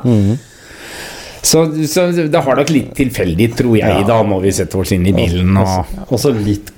Så, 1.47 1.61
så 1.87 2.07
det 2.17 2.41
har 2.43 2.57
nok 2.59 2.71
litt 2.75 2.89
tilfeldig, 2.99 3.47
tror 3.59 3.77
jeg, 3.79 4.01
da, 4.09 4.17
når 4.27 4.41
vi 4.43 4.51
setter 4.57 4.81
oss 4.83 4.91
inn 4.97 5.05
i 5.07 5.13
bilen. 5.15 5.53
Og, 5.61 5.93
Også 6.17 6.33
litt, 6.35 6.73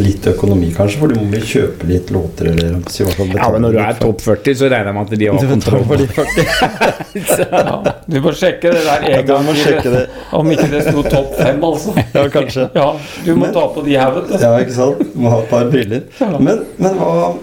litt 0.00 0.24
økonomi, 0.30 0.70
kanskje, 0.76 1.00
for 1.02 1.12
du 1.12 1.18
må 1.20 1.26
vel 1.34 1.44
kjøpe 1.48 1.88
litt 1.90 2.12
låter 2.14 2.48
eller 2.54 2.78
så 2.92 3.04
ja, 3.10 3.48
men 3.52 3.66
når 3.66 3.76
du 3.76 3.80
er 3.84 3.98
topp 4.00 4.22
40, 4.24 4.56
så 4.62 4.70
regner 4.72 4.90
jeg 4.90 4.96
med 4.96 5.04
at 5.04 5.20
de 5.20 5.28
har 5.28 5.46
kontroll. 5.52 5.84
på 5.90 5.98
de 6.00 6.08
40. 6.16 7.44
Ja, 7.44 7.76
du 8.08 8.18
må 8.24 8.32
sjekke 8.36 8.72
det 8.74 8.82
der 8.86 9.06
en 9.10 9.26
du 9.26 9.32
gang. 9.34 9.48
det. 9.94 10.04
Om 10.40 10.52
ikke 10.56 10.68
det 10.72 10.82
sto 10.88 11.04
topp 11.08 11.36
fem, 11.38 11.62
altså. 11.70 11.94
Ja, 12.16 12.24
kanskje. 12.32 12.68
Ja, 12.74 12.88
du 13.26 13.32
må 13.34 13.44
Men- 13.46 13.54
ta 13.56 13.66
på 13.76 13.84
de 13.86 13.96
her, 13.98 14.12
vet 14.16 14.30
du. 14.32 14.36
Ja, 14.40 14.52
ikke 14.64 14.76
sant? 14.76 15.02
Må 15.14 15.32
ha 15.34 15.40
et 15.44 15.50
par 15.52 15.68
briller. 15.72 16.06
Men, 16.40 16.64
men 16.80 16.96
hva 17.00 17.34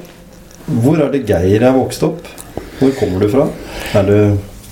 Hvor 0.82 1.02
er 1.06 1.12
det 1.13 1.26
Geir 1.30 1.63
er 1.67 1.74
vokst 1.76 2.04
opp? 2.08 2.26
Hvor 2.80 2.94
kommer 2.98 3.22
du 3.22 3.30
fra? 3.34 3.48
Er 3.98 4.08
du 4.08 4.17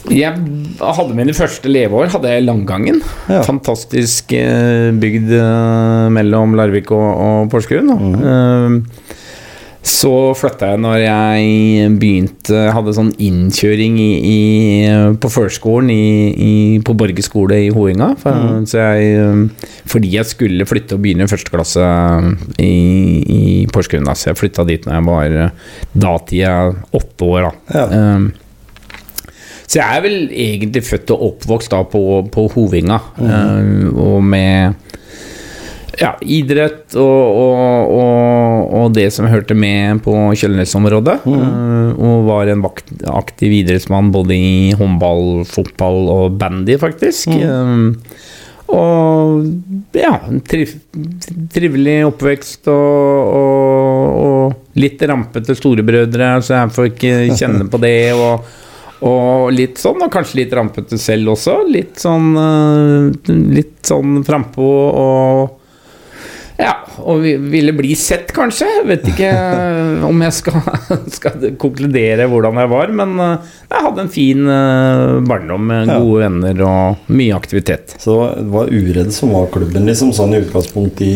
Jeg 0.10 0.34
hadde 0.80 1.18
mine 1.18 1.36
første 1.38 1.70
leveår 1.72 2.12
hadde 2.14 2.34
jeg 2.34 2.46
Langgangen. 2.48 3.02
Ja. 3.30 3.44
Fantastisk 3.46 4.34
eh, 4.36 4.90
bygd 4.98 5.34
eh, 5.38 6.08
mellom 6.16 6.58
Larvik 6.58 6.92
og, 6.96 7.10
og 7.10 7.52
Porsgrunn. 7.54 7.94
Eh, 8.18 9.06
så 9.90 10.12
flytta 10.36 10.74
jeg 10.74 10.80
når 10.84 10.98
jeg 11.00 11.92
begynte 12.02 12.66
Hadde 12.76 12.92
sånn 12.98 13.14
innkjøring 13.16 13.96
i, 14.04 14.10
i, 14.28 14.40
på 15.24 15.32
førskolen 15.32 15.90
i, 15.94 16.52
på 16.86 16.94
Borge 17.00 17.24
skole 17.24 17.62
i 17.64 17.72
Hoinga. 17.74 18.12
For, 18.20 18.60
så 18.70 18.84
jeg, 18.84 19.24
eh, 19.24 19.80
fordi 19.90 20.12
jeg 20.18 20.30
skulle 20.30 20.68
flytte 20.70 20.98
og 20.98 21.06
begynne 21.06 21.30
første 21.32 21.54
klasse 21.54 21.88
i, 22.60 22.74
i 23.24 23.42
Porsgrunn. 23.72 24.10
Da. 24.10 24.18
Så 24.20 24.34
jeg 24.34 24.42
flytta 24.42 24.68
dit 24.68 24.86
når 24.86 25.00
jeg 25.00 25.10
var 25.10 25.40
datida 26.06 26.54
åtte 27.00 27.34
år. 27.34 27.50
Da. 27.50 27.80
Ja. 27.80 27.88
Eh, 27.90 28.46
så 29.70 29.78
jeg 29.78 29.86
er 30.00 30.02
vel 30.02 30.32
egentlig 30.34 30.82
født 30.88 31.12
og 31.14 31.26
oppvokst 31.28 31.70
da 31.70 31.84
på, 31.86 32.00
på 32.34 32.48
Hovinga, 32.56 32.98
eh, 33.22 33.84
og 33.94 34.24
med 34.26 34.88
ja, 36.00 36.14
idrett 36.26 36.96
og, 36.98 37.36
og, 37.44 37.92
og, 37.94 38.74
og 38.80 38.96
det 38.96 39.10
som 39.14 39.28
hørte 39.30 39.54
med 39.58 40.02
på 40.06 40.14
Kjølnes-området. 40.40 41.20
Mm. 41.28 42.00
og 42.00 42.26
var 42.30 42.50
en 42.50 42.64
aktiv 42.66 43.54
idrettsmann 43.60 44.10
både 44.16 44.34
i 44.34 44.72
håndball, 44.80 45.44
fotball 45.50 46.10
og 46.16 46.40
bandy, 46.42 46.78
faktisk. 46.82 47.30
Mm. 47.30 48.00
og 48.74 49.46
ja, 49.98 50.16
triv, 50.50 50.74
trivelig 51.54 52.00
oppvekst 52.08 52.72
og 52.74 54.56
litt 54.80 55.02
rampete 55.10 55.54
storebrødre, 55.58 56.42
så 56.42 56.64
jeg 56.64 56.74
får 56.74 56.90
ikke 56.94 57.14
kjenne 57.36 57.70
på 57.70 57.78
det. 57.86 58.00
og 58.16 58.66
og 59.06 59.54
litt 59.56 59.80
sånn, 59.80 60.02
og 60.04 60.12
kanskje 60.12 60.42
litt 60.42 60.56
rampete 60.56 61.00
selv 61.00 61.36
også. 61.36 61.62
Litt 61.72 62.02
sånn 62.02 62.34
eh, 62.36 63.32
Litt 63.56 63.80
sånn 63.88 64.20
frampå 64.28 64.68
og 64.90 65.56
Ja, 66.60 66.74
og 67.08 67.22
vi 67.24 67.38
ville 67.40 67.72
bli 67.72 67.94
sett, 67.96 68.34
kanskje. 68.36 68.68
Jeg 68.82 68.88
vet 68.90 69.08
ikke 69.14 69.30
om 70.10 70.26
jeg 70.26 70.36
skal, 70.36 70.60
skal 71.16 71.48
konkludere 71.62 72.28
hvordan 72.28 72.60
jeg 72.60 72.72
var, 72.76 72.94
men 73.00 73.16
eh, 73.24 73.50
jeg 73.72 73.88
hadde 73.88 74.04
en 74.04 74.12
fin 74.12 74.54
eh, 74.58 75.16
barndom 75.32 75.72
med 75.72 75.94
gode 75.94 76.26
venner 76.26 76.64
og 76.68 77.12
mye 77.16 77.40
aktivitet. 77.40 77.96
Så 78.04 78.20
det 78.36 78.50
var 78.52 78.74
Uredd 78.76 79.16
som 79.16 79.32
var 79.38 79.48
klubben, 79.56 79.88
liksom, 79.88 80.12
sånn 80.16 80.36
i 80.36 80.44
utgangspunkt 80.44 81.04
i, 81.08 81.14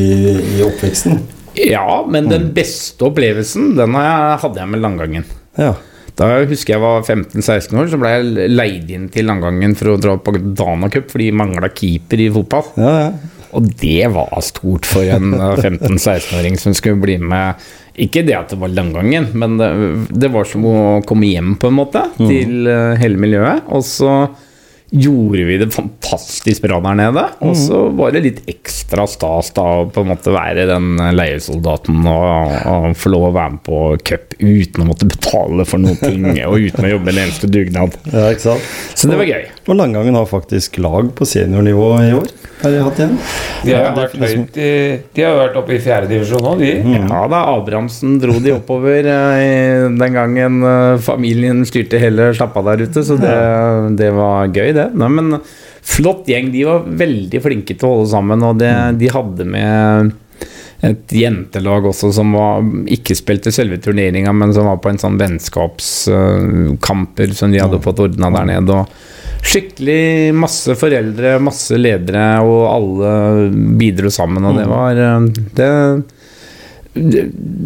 i 0.56 0.64
oppveksten? 0.64 1.20
Ja, 1.60 2.02
men 2.10 2.32
den 2.32 2.48
beste 2.56 3.12
opplevelsen, 3.12 3.76
den 3.78 4.00
hadde 4.00 4.58
jeg 4.58 4.72
med 4.72 4.82
Langgangen. 4.82 5.28
Ja. 5.60 5.76
Da 6.20 6.30
husker 6.46 6.76
jeg 6.76 6.84
var 6.84 7.02
15-16 7.02 7.80
år, 7.80 7.88
så 7.90 8.00
ble 8.02 8.12
jeg 8.14 8.50
leid 8.54 8.92
inn 8.94 9.08
til 9.14 9.26
Langgangen 9.30 9.74
for 9.78 9.94
å 9.94 10.00
dra 10.02 10.18
på 10.22 10.36
Dana 10.38 10.90
Cup 10.94 11.10
fordi 11.10 11.32
de 11.32 11.38
mangla 11.40 11.72
keeper 11.74 12.22
i 12.22 12.30
fotball. 12.34 12.68
Ja, 12.78 12.94
ja. 13.08 13.40
Og 13.54 13.68
det 13.82 14.08
var 14.14 14.34
stort 14.46 14.88
for 14.90 15.06
en 15.06 15.34
eh, 15.38 15.60
15-16-åring 15.62 16.58
som 16.62 16.74
skulle 16.78 17.02
bli 17.02 17.20
med. 17.22 17.62
Ikke 18.02 18.24
det 18.26 18.34
at 18.38 18.54
det 18.54 18.58
var 18.62 18.74
Langgangen, 18.74 19.30
men 19.38 19.60
det, 19.60 19.70
det 20.10 20.32
var 20.34 20.48
som 20.50 20.66
å 20.66 20.78
komme 21.06 21.30
hjem 21.30 21.54
på 21.62 21.70
en 21.70 21.78
måte 21.78 22.08
til 22.18 22.70
eh, 22.70 22.96
hele 23.02 23.22
miljøet. 23.22 23.68
Og 23.74 23.86
så 23.86 24.16
gjorde 24.94 25.44
vi 25.48 25.58
det 25.58 25.72
fantastisk 25.74 26.62
bra 26.62 26.78
der 26.84 26.98
nede. 27.00 27.24
Og 27.42 27.56
så 27.58 27.80
var 27.98 28.14
det 28.14 28.22
litt 28.28 28.42
ekstra 28.52 29.08
stas 29.10 29.50
da 29.56 29.64
å 29.80 29.88
på 29.90 30.04
en 30.04 30.12
måte 30.12 30.34
være 30.34 30.68
den 30.70 31.00
leiesoldaten 31.18 32.04
og, 32.06 32.54
og 32.70 32.86
få 33.00 33.14
lov 33.14 33.26
å 33.32 33.34
være 33.34 33.56
med 33.56 33.64
på 33.66 33.80
cup 34.06 34.36
uten 34.38 34.84
å 34.84 34.90
måtte 34.92 35.10
betale 35.10 35.66
for 35.66 35.82
noen 35.82 35.98
ting 35.98 36.28
og 36.46 36.60
uten 36.62 36.86
å 36.86 36.94
jobbe 36.94 37.10
en 37.16 37.22
eneste 37.26 37.50
dugnad. 37.50 37.98
ja? 38.54 38.58
Så 38.94 39.10
det 39.10 39.18
var 39.18 39.30
gøy. 39.32 39.48
Og 39.64 39.78
Langangen 39.80 40.12
har 40.18 40.26
faktisk 40.28 40.76
lag 40.84 41.08
på 41.16 41.24
seniornivå 41.28 41.86
i 42.04 42.10
år. 42.18 42.28
Har 42.64 42.72
de 42.74 42.80
hatt 42.84 42.98
igjen. 43.00 43.14
De 43.64 43.72
har, 43.72 43.80
Ja, 43.84 43.92
det 43.94 44.02
vært 44.02 44.14
liksom- 44.20 44.44
høyt 44.44 44.58
i, 44.58 44.60
de 45.16 45.22
har 45.24 45.36
vært 45.40 45.56
oppe 45.62 45.72
i 45.76 45.80
fjerdedivisjon 45.80 46.44
nå, 46.44 46.54
de. 46.60 46.72
Ja 47.08 47.22
da, 47.32 47.40
Abrahamsen 47.56 48.20
dro 48.20 48.34
de 48.44 48.52
oppover 48.58 49.06
eh, 49.08 49.88
den 49.88 50.14
gangen 50.14 50.64
eh, 50.64 50.98
familien 51.00 51.64
styrte 51.66 52.00
hele 52.00 52.34
slappa 52.36 52.62
der 52.68 52.78
ute, 52.84 53.04
så 53.08 53.16
det, 53.20 53.38
det 54.00 54.12
var 54.14 54.48
gøy, 54.52 54.74
det. 54.76 54.90
Nei, 55.00 55.08
men 55.16 55.40
flott 55.84 56.28
gjeng. 56.28 56.52
De 56.52 56.64
var 56.68 56.80
veldig 56.84 57.42
flinke 57.44 57.76
til 57.78 57.88
å 57.88 57.92
holde 57.98 58.10
sammen, 58.12 58.44
og 58.44 58.58
det, 58.60 58.74
de 59.00 59.08
hadde 59.16 59.46
med 59.48 60.12
et 60.84 61.08
jentelag 61.16 61.86
også 61.88 62.10
som 62.12 62.34
var, 62.36 62.60
ikke 62.92 63.16
spilte 63.16 63.52
selve 63.56 63.78
turneringa, 63.80 64.34
men 64.36 64.52
som 64.56 64.66
var 64.68 64.78
på 64.84 64.90
en 64.92 65.00
sånn 65.00 65.16
vennskapskamper 65.20 67.32
som 67.34 67.52
de 67.54 67.60
hadde 67.64 67.80
fått 67.84 68.00
ordna 68.04 68.28
der 68.36 68.46
nede. 68.52 68.72
Og 68.84 68.88
skikkelig 69.44 70.34
masse 70.38 70.76
foreldre, 70.80 71.36
masse 71.44 71.78
ledere, 71.80 72.26
og 72.46 72.62
alle 72.70 73.14
bidro 73.80 74.12
sammen, 74.14 74.46
og 74.48 74.60
det 74.60 74.68
var 74.72 75.06
eh, 75.06 75.32
det 75.60 75.72
det, 76.94 77.24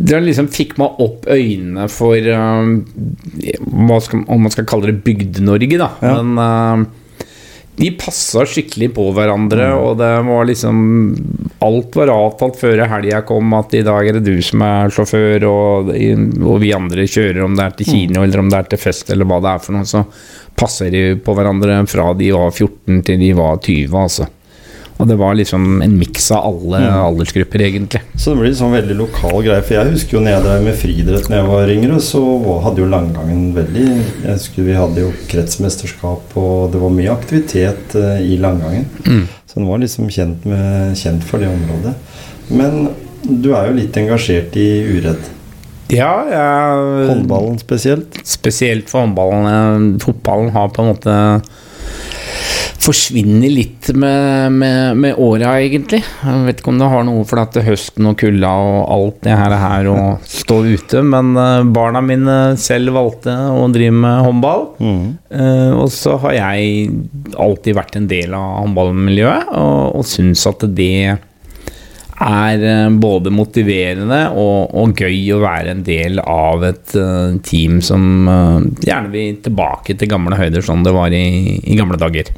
det 0.08 0.22
liksom 0.24 0.48
fikk 0.48 0.78
meg 0.80 1.02
opp 1.04 1.26
øynene 1.28 1.90
for 1.92 2.16
hva 2.16 3.98
skal, 4.00 4.22
Om 4.24 4.46
man 4.46 4.54
skal 4.54 4.68
kalle 4.70 4.88
det 4.88 5.02
Bygde-Norge, 5.04 5.80
da. 5.82 5.90
Ja. 6.00 6.14
Men 6.22 6.40
uh, 6.40 7.07
de 7.78 7.92
passa 7.94 8.42
skikkelig 8.50 8.90
på 8.96 9.04
hverandre, 9.14 9.68
og 9.78 10.00
det 10.00 10.10
var 10.26 10.48
liksom 10.50 10.78
Alt 11.62 11.96
var 11.98 12.10
avtalt 12.14 12.58
før 12.58 12.84
helga 12.90 13.24
kom, 13.26 13.54
at 13.58 13.74
i 13.78 13.84
dag 13.86 14.08
er 14.10 14.18
det 14.18 14.26
du 14.26 14.42
som 14.46 14.62
er 14.66 14.94
sjåfør, 14.94 15.46
og, 15.50 15.92
og 15.92 16.58
vi 16.62 16.74
andre 16.74 17.06
kjører, 17.10 17.44
om 17.46 17.58
det 17.58 17.66
er 17.66 17.78
til 17.78 17.90
kino 17.92 18.26
eller 18.26 18.42
om 18.42 18.50
det 18.50 18.60
er 18.60 18.72
til 18.72 18.82
fest 18.82 19.14
eller 19.14 19.30
hva 19.30 19.40
det 19.42 19.54
er 19.54 19.64
for 19.66 19.78
noe. 19.78 19.90
Så 19.90 20.04
passer 20.58 20.94
de 20.94 21.04
på 21.22 21.38
hverandre 21.38 21.80
fra 21.90 22.12
de 22.18 22.32
var 22.34 22.50
14 22.50 23.04
til 23.06 23.22
de 23.22 23.32
var 23.38 23.62
20, 23.62 23.98
altså. 24.02 24.30
Og 24.98 25.06
det 25.10 25.18
var 25.20 25.36
liksom 25.38 25.82
en 25.86 25.94
miks 26.00 26.32
av 26.34 26.46
alle 26.50 26.80
aldersgrupper, 27.04 27.62
egentlig. 27.62 28.00
Så 28.18 28.32
det 28.34 28.42
blir 28.42 28.56
sånn 28.58 28.74
veldig 28.74 28.96
lokal 28.98 29.44
greie. 29.46 29.62
For 29.62 29.78
jeg 29.78 29.92
husker 29.94 30.18
jo 30.18 30.22
når 30.26 30.34
jeg 30.34 30.46
drev 30.48 30.64
med 30.66 30.80
friidrett 30.82 31.28
da 31.30 31.36
jeg 31.38 31.50
var 31.52 31.72
yngre, 31.76 32.00
så 32.02 32.22
hadde 32.66 32.82
jo 32.82 32.88
langgangen 32.90 33.44
veldig 33.54 33.84
Jeg 33.86 34.32
husker 34.32 34.66
vi 34.66 34.78
hadde 34.80 35.04
jo 35.06 35.12
kretsmesterskap, 35.30 36.34
og 36.42 36.72
det 36.74 36.82
var 36.82 36.96
mye 36.98 37.14
aktivitet 37.14 37.94
eh, 38.00 38.24
i 38.26 38.40
langgangen. 38.42 38.88
Så 39.46 39.60
den 39.60 39.70
var 39.70 39.84
liksom 39.86 40.10
kjent, 40.10 40.46
med, 40.50 40.98
kjent 40.98 41.24
for 41.30 41.44
det 41.46 41.52
området. 41.54 41.94
Men 42.50 42.90
du 43.28 43.52
er 43.54 43.70
jo 43.70 43.78
litt 43.78 43.98
engasjert 44.02 44.56
i 44.58 44.68
uredd. 44.98 45.30
Ja, 45.94 46.12
jeg, 46.28 47.08
Håndballen 47.08 47.62
spesielt. 47.62 48.18
Spesielt 48.28 48.90
for 48.92 49.06
håndballen. 49.06 49.46
eh, 49.54 50.02
Fotballen 50.04 50.50
har 50.58 50.74
på 50.74 50.84
en 50.84 50.92
måte 50.96 51.16
forsvinner 52.82 53.52
litt 53.52 53.90
med, 53.98 54.54
med, 54.54 54.98
med 55.02 55.20
åra, 55.22 55.56
egentlig. 55.62 56.02
Jeg 56.04 56.44
vet 56.46 56.62
ikke 56.62 56.72
om 56.74 56.82
det 56.82 56.90
har 56.92 57.06
noe 57.08 57.26
for 57.28 57.42
at 57.42 57.58
høsten 57.66 58.10
og 58.10 58.18
kulda 58.22 58.52
og 58.64 58.80
alt 58.96 59.22
det 59.26 59.38
her, 59.40 59.56
her 59.62 59.90
å 59.92 59.98
stå 60.28 60.60
ute, 60.68 61.04
men 61.06 61.34
eh, 61.42 61.68
barna 61.76 62.04
mine 62.06 62.38
selv 62.62 62.96
valgte 62.98 63.34
å 63.34 63.66
drive 63.74 63.96
med 63.98 64.26
håndball. 64.28 64.68
Eh, 65.34 65.72
og 65.76 65.90
så 65.94 66.18
har 66.26 66.38
jeg 66.38 66.92
alltid 67.38 67.78
vært 67.78 67.98
en 68.00 68.10
del 68.10 68.36
av 68.38 68.62
håndballmiljøet, 68.64 69.52
og, 69.58 69.98
og 70.00 70.08
syns 70.08 70.46
at 70.50 70.68
det 70.78 71.18
er 72.24 72.64
eh, 72.66 72.90
både 72.98 73.34
motiverende 73.34 74.24
og, 74.34 74.74
og 74.78 74.98
gøy 74.98 75.36
å 75.36 75.44
være 75.44 75.76
en 75.76 75.86
del 75.86 76.22
av 76.24 76.66
et 76.68 76.98
eh, 76.98 77.38
team 77.46 77.80
som 77.86 78.28
eh, 78.32 78.68
gjerne 78.88 79.14
vil 79.14 79.40
tilbake 79.46 79.98
til 79.98 80.12
gamle 80.12 80.40
høyder, 80.40 80.66
sånn 80.66 80.86
det 80.86 80.96
var 80.96 81.14
i, 81.14 81.26
i 81.62 81.78
gamle 81.78 82.00
dager. 82.02 82.34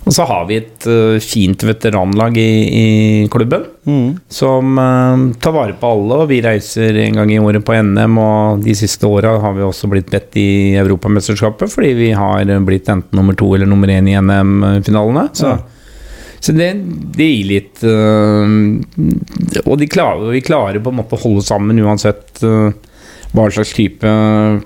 Og 0.00 0.14
så 0.16 0.24
har 0.26 0.46
vi 0.48 0.56
et 0.56 0.86
fint 1.22 1.62
veteranlag 1.62 2.38
i, 2.40 2.52
i 2.80 2.86
klubben 3.30 3.66
som 4.28 4.78
eh, 4.78 5.24
tar 5.40 5.54
vare 5.54 5.76
på 5.78 5.90
alle. 5.94 6.22
Og 6.22 6.30
vi 6.30 6.40
reiser 6.44 6.96
en 7.04 7.20
gang 7.20 7.32
i 7.32 7.40
året 7.42 7.64
på 7.66 7.76
NM, 7.76 8.16
og 8.20 8.64
de 8.64 8.76
siste 8.78 9.08
åra 9.08 9.36
har 9.42 9.56
vi 9.56 9.66
også 9.66 9.90
blitt 9.92 10.10
bedt 10.12 10.38
i 10.40 10.48
Europamesterskapet 10.80 11.72
fordi 11.72 11.92
vi 11.98 12.10
har 12.16 12.48
blitt 12.66 12.88
enten 12.90 13.20
nummer 13.20 13.36
to 13.38 13.52
eller 13.54 13.68
nummer 13.70 13.92
én 13.92 14.08
i 14.10 14.16
NM-finalene. 14.20 15.28
Så 15.36 15.54
så 16.40 16.52
det, 16.56 16.70
det 17.16 17.26
gir 17.28 17.48
litt 17.50 17.82
øh, 17.84 18.46
Og 19.66 19.74
de 19.80 19.88
klarer, 19.90 20.30
vi 20.32 20.44
klarer 20.44 20.80
på 20.80 20.92
en 20.92 21.00
måte 21.02 21.18
å 21.18 21.24
holde 21.24 21.44
sammen 21.44 21.80
uansett 21.84 22.40
øh, 22.46 22.70
hva 23.30 23.44
slags 23.52 23.74
type 23.76 24.12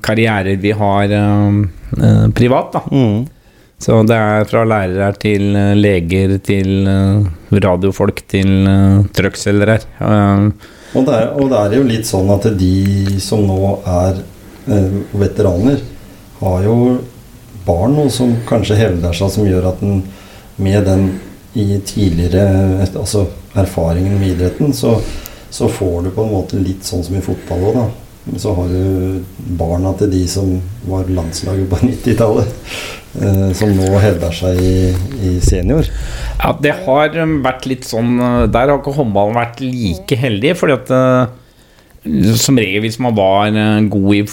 karrierer 0.04 0.56
vi 0.62 0.70
har 0.72 1.10
øh, 1.12 2.28
privat. 2.32 2.78
da 2.78 2.84
Så 3.84 3.98
det 4.08 4.16
er 4.16 4.46
fra 4.48 4.62
lærere 4.64 5.10
til 5.20 5.50
leger 5.76 6.38
til 6.46 6.86
radiofolk 7.52 8.22
til 8.30 8.64
truckselgere. 9.12 9.76
Og 10.94 11.04
det, 11.04 11.12
er, 11.18 11.28
og 11.34 11.50
det 11.50 11.60
er 11.60 11.76
jo 11.76 11.84
litt 11.90 12.08
sånn 12.08 12.30
at 12.32 12.48
de 12.56 13.18
som 13.20 13.44
nå 13.44 13.74
er 13.82 14.22
veteraner, 15.12 15.82
har 16.40 16.64
jo 16.64 16.78
barn 17.66 17.98
nå 17.98 18.08
som 18.14 18.32
kanskje 18.48 18.78
hevder 18.80 19.12
seg, 19.12 19.34
som 19.34 19.48
gjør 19.50 19.68
at 19.74 19.84
den 19.84 20.00
med 20.56 20.86
den 20.86 21.08
i 21.54 21.80
tidligere 21.86 22.82
altså 22.84 23.26
erfaringer 23.54 24.16
med 24.18 24.34
idretten, 24.34 24.72
så, 24.74 24.96
så 25.50 25.68
får 25.70 26.02
du 26.02 26.10
på 26.14 26.24
en 26.24 26.32
måte 26.34 26.58
litt 26.62 26.86
sånn 26.86 27.04
som 27.06 27.14
i 27.18 27.22
fotball 27.22 27.68
òg, 27.70 27.76
da. 27.78 27.84
Så 28.40 28.54
har 28.56 28.70
du 28.72 29.20
barna 29.58 29.92
til 30.00 30.08
de 30.14 30.22
som 30.30 30.54
var 30.88 31.10
landslaget 31.12 31.68
på 31.70 31.80
90-tallet, 31.90 32.54
eh, 33.20 33.50
som 33.56 33.74
nå 33.76 33.90
hevder 34.02 34.34
seg 34.34 34.60
i, 34.64 34.76
i 35.28 35.34
senior. 35.44 35.90
Ja, 36.40 36.54
det 36.64 36.74
har 36.86 37.20
um, 37.20 37.38
vært 37.44 37.68
litt 37.70 37.86
sånn 37.86 38.16
uh, 38.18 38.44
Der 38.50 38.68
har 38.68 38.80
ikke 38.80 38.96
håndballen 38.96 39.36
vært 39.38 39.62
like 39.62 40.18
heldig, 40.18 40.56
fordi 40.58 40.78
at 40.80 40.90
uh, 40.90 42.32
som 42.40 42.58
regel 42.60 42.82
hvis 42.84 42.98
man 43.00 43.14
var 43.16 43.54
god 43.92 44.10
i, 44.18 44.24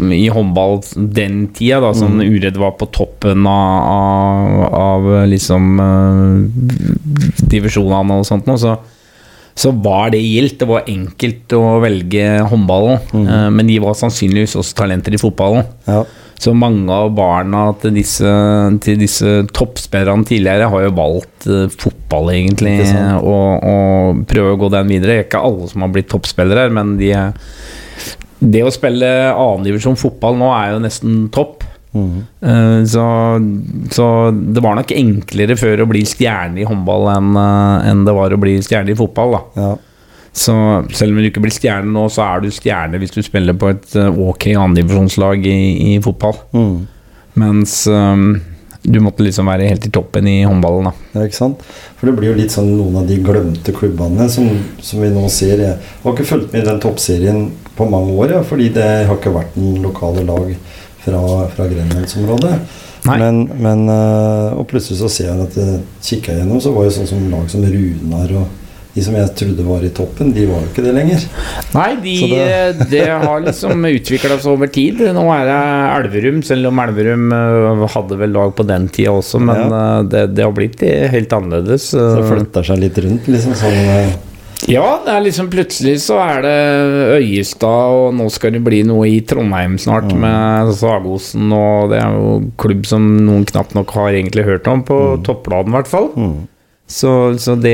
i 0.00 0.24
håndball 0.32 0.80
den 0.96 1.46
tida, 1.52 1.80
da, 1.84 1.92
som 1.96 2.20
Uredd 2.22 2.56
var 2.60 2.76
på 2.80 2.88
toppen 2.94 3.46
av, 3.48 3.90
av, 3.92 4.62
av 4.78 5.10
liksom 5.28 5.68
uh, 5.82 7.36
divisjonene 7.52 8.20
og 8.22 8.28
sånt 8.28 8.48
så 8.62 8.78
så 9.54 9.68
var 9.84 10.12
det 10.14 10.22
gildt. 10.22 10.58
Det 10.62 10.68
var 10.68 10.88
enkelt 10.88 11.52
å 11.56 11.76
velge 11.82 12.24
håndballen. 12.48 13.02
uh, 13.12 13.48
men 13.52 13.68
de 13.68 13.78
var 13.84 13.96
sannsynligvis 13.98 14.56
også 14.56 14.78
talenter 14.78 15.12
i 15.12 15.20
fotballen. 15.20 15.66
Ja. 15.84 16.02
Så 16.42 16.50
mange 16.58 16.90
av 16.90 17.12
barna 17.14 17.68
til 17.78 17.92
disse, 17.94 18.30
til 18.82 18.96
disse 18.98 19.42
toppspillerne 19.54 20.26
tidligere 20.26 20.70
har 20.72 20.86
jo 20.86 20.94
valgt 20.96 21.46
uh, 21.46 21.68
fotball, 21.70 22.32
egentlig, 22.34 22.78
og, 23.20 23.68
og 23.68 24.24
prøver 24.30 24.56
å 24.56 24.62
gå 24.64 24.72
den 24.72 24.90
videre. 24.90 25.12
Det 25.12 25.20
er 25.20 25.28
ikke 25.28 25.44
alle 25.50 25.68
som 25.70 25.84
har 25.84 25.92
blitt 25.94 26.10
toppspillere, 26.10 26.66
men 26.74 26.96
de 26.98 27.12
er, 27.14 27.36
det 28.42 28.64
å 28.66 28.72
spille 28.74 29.06
annendivisjon 29.30 29.98
fotball 30.00 30.38
nå 30.40 30.50
er 30.56 30.72
jo 30.74 30.82
nesten 30.82 31.22
topp. 31.34 31.68
Mm. 31.92 32.22
så, 32.88 33.02
så 33.92 34.04
det 34.32 34.62
var 34.64 34.78
nok 34.78 34.94
enklere 34.96 35.58
før 35.60 35.82
å 35.84 35.88
bli 35.90 36.00
stjerne 36.08 36.62
i 36.62 36.64
håndball 36.64 37.10
enn 37.12 37.34
eh, 37.36 37.90
enn 37.90 38.06
det 38.06 38.14
var 38.16 38.32
å 38.32 38.38
bli 38.40 38.54
stjerne 38.64 38.94
i 38.94 38.96
fotball. 38.96 39.34
da 39.36 39.42
Ja. 39.60 39.72
så 40.32 40.54
selv 40.88 41.12
om 41.12 41.20
du 41.20 41.28
ikke 41.28 41.42
blir 41.44 41.52
stjerne 41.52 41.92
nå, 41.92 42.06
så 42.08 42.24
er 42.24 42.40
du 42.40 42.48
stjerne 42.48 42.96
hvis 42.96 43.12
du 43.12 43.20
spiller 43.20 43.52
på 43.52 43.68
et 43.74 43.92
eh, 44.00 44.08
ok 44.08 44.48
andredivisjonslag 44.56 45.44
i, 45.44 45.58
i 45.92 46.00
fotball. 46.00 46.40
Mm. 46.56 46.72
Mens 47.42 47.76
um, 47.92 48.40
du 48.82 48.98
måtte 49.04 49.24
liksom 49.24 49.46
være 49.52 49.68
helt 49.70 49.86
i 49.86 49.92
toppen 49.92 50.26
i 50.28 50.42
håndballen. 50.42 50.88
da 50.88 51.20
Ja, 51.20 51.26
ikke 51.28 51.38
sant? 51.38 51.60
For 52.00 52.08
det 52.08 52.16
blir 52.16 52.32
jo 52.32 52.38
litt 52.40 52.54
sånn 52.54 52.72
noen 52.72 53.02
av 53.02 53.06
de 53.08 53.20
glemte 53.22 53.74
klubbene 53.76 54.26
som, 54.32 54.48
som 54.82 55.04
vi 55.04 55.12
nå 55.12 55.28
ser. 55.32 55.60
Jeg 55.60 55.76
har 56.02 56.16
ikke 56.16 56.26
fulgt 56.32 56.52
med 56.52 56.64
i 56.64 56.70
den 56.70 56.80
toppserien 56.82 57.44
på 57.82 57.90
mange 57.92 58.14
år, 58.22 58.36
ja, 58.38 58.42
fordi 58.46 58.70
det 58.78 58.88
har 59.10 59.18
ikke 59.18 59.34
vært 59.34 59.58
noen 59.60 59.82
lokale 59.90 60.24
lag 60.30 60.54
fra, 61.02 61.20
fra 61.56 61.68
Grenlandsområdet. 61.74 62.54
Men, 63.02 63.48
men 63.58 63.80
øh, 63.90 64.52
Og 64.60 64.68
plutselig 64.70 65.00
så 65.00 65.08
ser 65.10 65.32
jeg 65.32 65.46
at 65.48 65.56
jeg 65.58 65.78
kikka 66.06 66.36
gjennom, 66.38 66.60
så 66.62 66.70
var 66.70 66.84
jo 66.86 66.92
sånn 67.00 67.08
som 67.10 67.24
lag 67.32 67.48
som 67.50 67.64
Runar 67.66 68.30
og 68.38 68.58
de 68.92 69.00
som 69.00 69.14
jeg 69.16 69.30
trodde 69.40 69.64
var 69.64 69.80
i 69.82 69.88
toppen, 69.96 70.34
de 70.36 70.42
var 70.50 70.58
jo 70.60 70.68
ikke 70.68 70.82
det 70.84 70.90
lenger. 70.92 71.22
Nei, 71.72 71.86
de, 72.04 72.14
det- 72.28 72.88
det 72.90 73.06
har 73.24 73.40
liksom 73.40 73.86
utvikla 73.96 74.36
seg 74.36 74.50
over 74.52 74.68
tid. 74.68 75.00
Nå 75.16 75.22
er 75.32 75.46
det 75.48 75.54
Elverum, 75.96 76.42
selv 76.44 76.68
om 76.68 76.82
Elverum 76.84 77.24
uh, 77.32 77.86
hadde 77.94 78.18
vel 78.20 78.36
lag 78.36 78.52
på 78.58 78.66
den 78.68 78.90
tida 78.92 79.14
også, 79.16 79.40
men 79.40 79.62
Ja. 79.72 79.80
det, 80.04 80.26
det 80.36 80.44
har 80.44 80.52
blitt 80.52 80.84
eh, 80.84 81.08
helt 81.10 81.32
annerledes. 81.32 81.88
Så 81.94 82.04
det 82.20 82.26
flytter 82.28 82.68
seg 82.68 82.84
litt 82.84 83.00
rundt. 83.06 83.32
liksom 83.32 83.56
sånn 83.64 83.80
Ja, 84.70 85.00
det 85.04 85.10
er 85.10 85.24
liksom 85.24 85.48
plutselig 85.50 85.96
så 86.04 86.20
er 86.22 86.42
det 86.44 86.56
Øyestad, 87.18 87.96
og 87.96 88.14
nå 88.14 88.28
skal 88.30 88.54
det 88.54 88.62
bli 88.64 88.82
noe 88.86 89.08
i 89.10 89.18
Trondheim 89.26 89.74
snart 89.82 90.12
med 90.14 90.70
Sagosen, 90.78 91.50
og 91.56 91.90
det 91.92 91.98
er 92.02 92.14
jo 92.14 92.36
klubb 92.62 92.86
som 92.86 93.08
noen 93.26 93.46
knapt 93.48 93.74
nok 93.78 93.90
har 93.96 94.12
egentlig 94.14 94.44
hørt 94.46 94.68
om, 94.70 94.84
på 94.86 94.98
toppladen 95.26 95.72
i 95.74 95.78
hvert 95.80 95.90
fall. 95.90 96.10
Så, 96.92 97.10
så 97.40 97.54
det, 97.56 97.72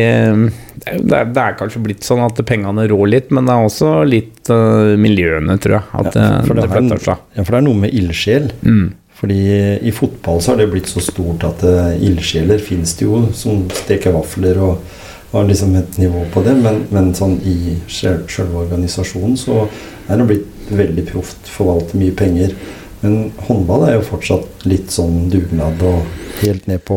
det, 0.85 1.17
er, 1.17 1.27
det 1.33 1.43
er- 1.43 1.57
kanskje 1.59 1.81
blitt 1.83 2.07
sånn 2.07 2.23
at 2.23 2.39
pengene 2.47 2.85
rår 2.91 3.09
litt, 3.11 3.33
men 3.35 3.49
det 3.49 3.55
er 3.57 3.67
også 3.67 3.93
litt 4.07 4.51
uh, 4.53 4.95
miljøene, 5.01 5.57
tror 5.59 5.81
jeg, 5.81 5.89
at 5.99 6.09
Ja, 6.09 6.15
det, 6.15 6.27
for 6.47 6.55
det 6.55 6.63
det 6.65 6.69
er 6.69 6.75
flytter 6.77 7.05
seg. 7.09 7.25
Ja, 7.35 7.43
for 7.45 7.51
det 7.57 7.61
er 7.61 7.67
noe 7.67 7.83
med 7.83 7.97
ildsjel. 7.99 8.49
Mm. 8.63 8.87
Fordi 9.19 9.39
i 9.83 9.91
fotball 9.91 10.39
så 10.45 10.53
har 10.53 10.61
det 10.63 10.69
blitt 10.71 10.87
så 10.93 11.03
stort 11.03 11.43
at 11.49 11.65
uh, 11.67 11.91
ildsjeler 11.99 12.63
fins 12.63 12.95
det 13.01 13.09
jo 13.09 13.25
som 13.35 13.65
steker 13.75 14.15
vafler 14.15 14.61
og 14.63 14.85
har 15.33 15.49
liksom 15.49 15.75
et 15.77 15.99
nivå 16.01 16.25
på 16.33 16.43
det, 16.47 16.57
men, 16.63 16.83
men 16.95 17.13
sånn 17.17 17.37
i 17.45 17.77
selve 17.93 18.63
organisasjonen 18.65 19.37
så 19.37 19.67
er 20.09 20.21
det 20.21 20.29
blitt 20.31 20.73
veldig 20.73 21.05
proft, 21.11 21.51
forvalter 21.53 22.01
mye 22.01 22.15
penger. 22.17 22.55
Men 23.01 23.29
håndball 23.47 23.85
er 23.87 23.99
jo 23.99 24.07
fortsatt 24.09 24.65
litt 24.67 24.91
sånn 24.91 25.29
dugnad 25.31 25.83
og 25.87 26.01
helt 26.41 26.67
ned 26.71 26.83
på 26.87 26.97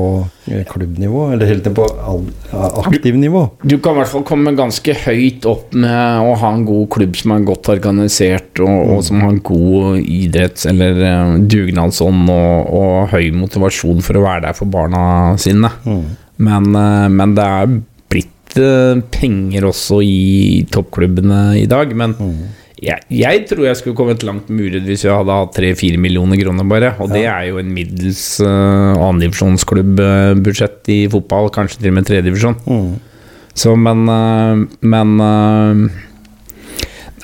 eh, 0.50 0.64
klubbnivå, 0.70 1.28
eller 1.34 1.50
helt 1.50 1.68
ned 1.68 1.76
på 1.78 1.86
aktiv 1.86 2.24
nivå. 2.58 2.82
aktivnivå. 2.82 3.44
Du 3.62 3.76
kan 3.78 3.94
i 3.94 4.02
hvert 4.02 4.12
fall 4.14 4.26
komme 4.26 4.54
ganske 4.58 4.96
høyt 5.04 5.46
opp 5.50 5.76
med 5.78 6.26
å 6.26 6.34
ha 6.42 6.52
en 6.56 6.66
god 6.66 6.90
klubb 6.94 7.20
som 7.20 7.36
er 7.36 7.46
godt 7.46 7.70
organisert, 7.74 8.64
og, 8.64 8.96
og 8.96 9.06
som 9.06 9.22
har 9.26 9.38
god 9.46 10.02
idretts- 10.02 10.68
eller 10.72 11.04
eh, 11.06 11.38
dugnadsånd 11.54 12.34
og, 12.34 12.74
og 12.82 13.14
høy 13.14 13.30
motivasjon 13.38 14.02
for 14.06 14.18
å 14.18 14.26
være 14.26 14.48
der 14.48 14.58
for 14.58 14.74
barna 14.74 15.04
sine. 15.42 15.70
Men, 16.42 16.74
eh, 16.74 17.08
men 17.14 17.38
det 17.38 17.46
er 17.46 17.80
penger 19.14 19.68
også 19.70 20.02
i 20.04 20.66
toppklubbene 20.72 21.60
i 21.62 21.68
dag. 21.70 21.94
Men 21.98 22.16
jeg, 22.82 23.04
jeg 23.14 23.44
tror 23.46 23.68
jeg 23.68 23.78
skulle 23.78 23.98
kommet 23.98 24.24
langt 24.26 24.48
muret 24.50 24.88
hvis 24.88 25.06
jeg 25.06 25.14
hadde 25.14 25.36
hatt 25.38 25.58
3-4 25.60 26.00
millioner 26.02 26.40
kroner 26.42 26.66
bare. 26.66 26.96
Og 27.04 27.14
det 27.14 27.28
er 27.30 27.52
jo 27.52 27.62
en 27.62 27.70
middels 27.76 28.24
uh, 28.42 28.98
annendivisjonsklubbbudsjett 28.98 30.90
i 30.90 31.00
fotball, 31.14 31.52
kanskje 31.54 31.84
til 31.84 31.94
og 31.94 31.98
med 32.00 32.10
tredjedivisjon. 32.10 32.58
Så, 33.54 33.76
men 33.78 34.08
uh, 34.10 34.66
Men 34.82 35.20
eh, 35.20 36.02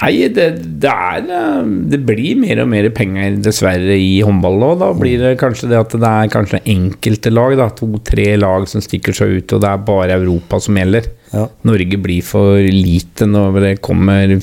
Nei, 0.01 0.27
det, 0.29 0.43
det 0.83 0.91
er 0.93 1.23
eh, 1.33 1.69
Det 1.93 1.97
blir 2.05 2.35
mer 2.37 2.59
og 2.61 2.67
mer 2.69 2.87
penger, 2.93 3.39
dessverre, 3.41 3.95
i 3.97 4.19
håndball 4.21 4.59
nå. 4.61 4.69
Da 4.77 4.91
blir 4.93 5.17
det 5.23 5.31
kanskje 5.41 5.69
det 5.71 5.79
at 5.79 5.95
det 5.97 6.11
er 6.11 6.29
kanskje 6.33 6.59
enkelte 6.69 7.31
lag, 7.33 7.55
da. 7.57 7.69
To-tre 7.79 8.27
lag 8.37 8.67
som 8.69 8.83
stikker 8.85 9.15
seg 9.17 9.37
ut, 9.39 9.55
og 9.57 9.63
det 9.63 9.71
er 9.71 9.85
bare 9.87 10.19
Europa 10.19 10.59
som 10.61 10.77
gjelder. 10.77 11.09
Ja. 11.33 11.47
Norge 11.65 11.97
blir 12.03 12.21
for 12.23 12.61
lite 12.61 13.25
når 13.27 13.57
det 13.63 13.73
kommer 13.81 14.37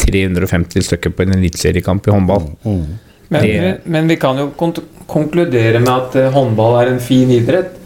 350 0.00 0.86
stykker 0.86 1.12
på 1.16 1.26
en 1.26 1.34
eliteseriekamp 1.38 2.06
i 2.08 2.14
håndball. 2.14 2.46
Men, 2.64 3.42
Det- 3.42 3.80
men 3.86 4.08
vi 4.08 4.16
kan 4.16 4.38
jo 4.38 4.48
kont- 4.58 4.82
konkludere 5.06 5.78
med 5.80 5.90
at 5.90 6.16
eh, 6.16 6.30
håndball 6.34 6.80
er 6.84 6.92
en 6.92 6.98
fin 7.02 7.30
idrett, 7.30 7.76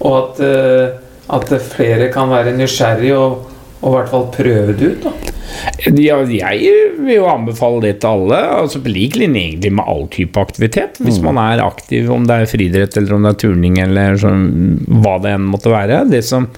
og 0.00 0.14
at, 0.20 0.40
eh, 0.40 0.98
at 1.28 1.48
flere 1.72 2.10
kan 2.12 2.28
være 2.30 2.54
nysgjerrig 2.56 3.12
og, 3.16 3.46
og 3.82 3.88
i 3.90 3.96
hvert 3.98 4.08
fall 4.12 4.26
prøve 4.32 4.76
det 4.78 4.92
ut. 4.94 5.02
da. 5.04 5.12
Ja, 6.00 6.18
jeg 6.24 6.74
vil 6.98 7.16
jo 7.16 7.26
anbefale 7.30 7.82
det 7.84 7.94
til 8.02 8.10
alle. 8.10 8.38
Altså 8.62 8.80
På 8.84 8.92
lik 8.92 9.16
linje 9.20 9.42
egentlig 9.42 9.72
med 9.76 9.88
all 9.90 10.06
type 10.12 10.40
aktivitet. 10.40 11.00
Hvis 11.04 11.20
man 11.24 11.38
er 11.40 11.62
aktiv, 11.64 12.10
om 12.12 12.26
det 12.28 12.40
er 12.40 12.50
friidrett 12.50 12.96
eller 13.00 13.16
om 13.16 13.26
det 13.26 13.34
er 13.34 13.40
turning 13.44 13.80
eller 13.82 14.18
sånn, 14.20 14.44
hva 15.04 15.18
det 15.22 15.34
enn 15.36 15.48
måtte 15.52 15.72
være. 15.72 16.04
Det 16.10 16.22
som 16.26 16.48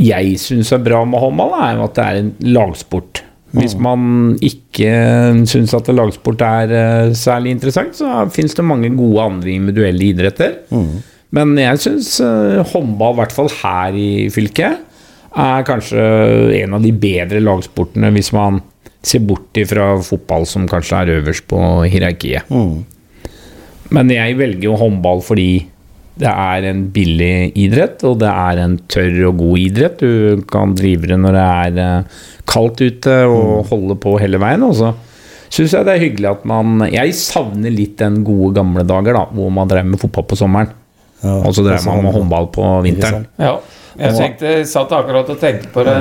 jeg 0.00 0.38
syns 0.42 0.72
er 0.74 0.82
bra 0.82 1.04
med 1.06 1.22
håndball, 1.22 1.54
er 1.62 1.76
jo 1.78 1.86
at 1.86 1.98
det 1.98 2.04
er 2.04 2.20
en 2.22 2.32
lagsport. 2.56 3.22
Hvis 3.54 3.76
man 3.78 4.32
ikke 4.42 4.88
syns 5.46 5.74
at 5.78 5.86
lagsport 5.94 6.40
er 6.42 6.72
eh, 6.74 7.12
særlig 7.14 7.52
interessant, 7.54 7.94
så 7.94 8.24
fins 8.34 8.56
det 8.58 8.64
mange 8.66 8.90
gode 8.98 9.22
andre 9.22 9.52
individuelle 9.54 10.08
idretter. 10.10 10.56
Men 11.34 11.54
jeg 11.58 11.78
syns 11.82 12.16
håndball, 12.72 13.14
i 13.14 13.20
hvert 13.22 13.34
fall 13.36 13.52
her 13.60 13.94
i 13.98 14.08
fylket, 14.34 14.82
er 15.36 15.66
kanskje 15.66 16.02
en 16.62 16.76
av 16.76 16.84
de 16.84 16.92
bedre 16.92 17.40
lagsportene 17.42 18.10
hvis 18.14 18.32
man 18.36 18.60
ser 19.04 19.20
bort 19.26 19.56
ifra 19.60 19.94
fotball, 20.04 20.46
som 20.48 20.68
kanskje 20.70 21.00
er 21.02 21.14
øverst 21.18 21.46
på 21.50 21.58
hierarkiet. 21.90 22.48
Men 23.94 24.10
jeg 24.12 24.36
velger 24.38 24.70
jo 24.70 24.78
håndball 24.80 25.20
fordi 25.24 25.66
det 26.14 26.30
er 26.30 26.68
en 26.70 26.84
billig 26.94 27.50
idrett, 27.58 28.04
og 28.06 28.20
det 28.22 28.30
er 28.30 28.60
en 28.62 28.76
tørr 28.90 29.16
og 29.32 29.40
god 29.40 29.58
idrett. 29.64 29.98
Du 29.98 30.44
kan 30.50 30.74
drive 30.78 31.10
det 31.10 31.18
når 31.18 31.34
det 31.34 31.46
er 31.64 31.80
eh, 31.82 32.20
kaldt 32.46 32.84
ute, 32.84 33.16
og 33.26 33.66
holde 33.72 33.96
på 33.98 34.14
hele 34.22 34.38
veien. 34.38 34.62
Og 34.62 34.76
så 34.78 34.92
syns 35.50 35.74
jeg 35.74 35.88
det 35.88 35.96
er 35.96 36.02
hyggelig 36.04 36.30
at 36.30 36.44
man 36.46 36.86
Jeg 36.90 37.16
savner 37.18 37.74
litt 37.74 37.98
den 37.98 38.22
gode 38.26 38.54
gamle 38.60 38.86
dager, 38.86 39.18
da, 39.18 39.24
hvor 39.34 39.50
man 39.54 39.70
drev 39.70 39.90
med 39.90 40.00
fotball 40.02 40.28
på 40.30 40.38
sommeren. 40.38 40.70
Ja, 41.24 41.40
Og 41.42 41.54
så 41.56 41.64
drev 41.66 41.82
man 41.88 42.04
med 42.06 42.14
håndball 42.14 42.46
på 42.54 42.70
vinteren. 42.86 43.26
Ja, 43.40 43.56
jeg 43.98 44.16
tenkte, 44.16 44.54
satt 44.68 44.94
akkurat 44.94 45.28
og 45.30 45.38
tenkte 45.40 45.70
på 45.74 45.84
det. 45.86 45.98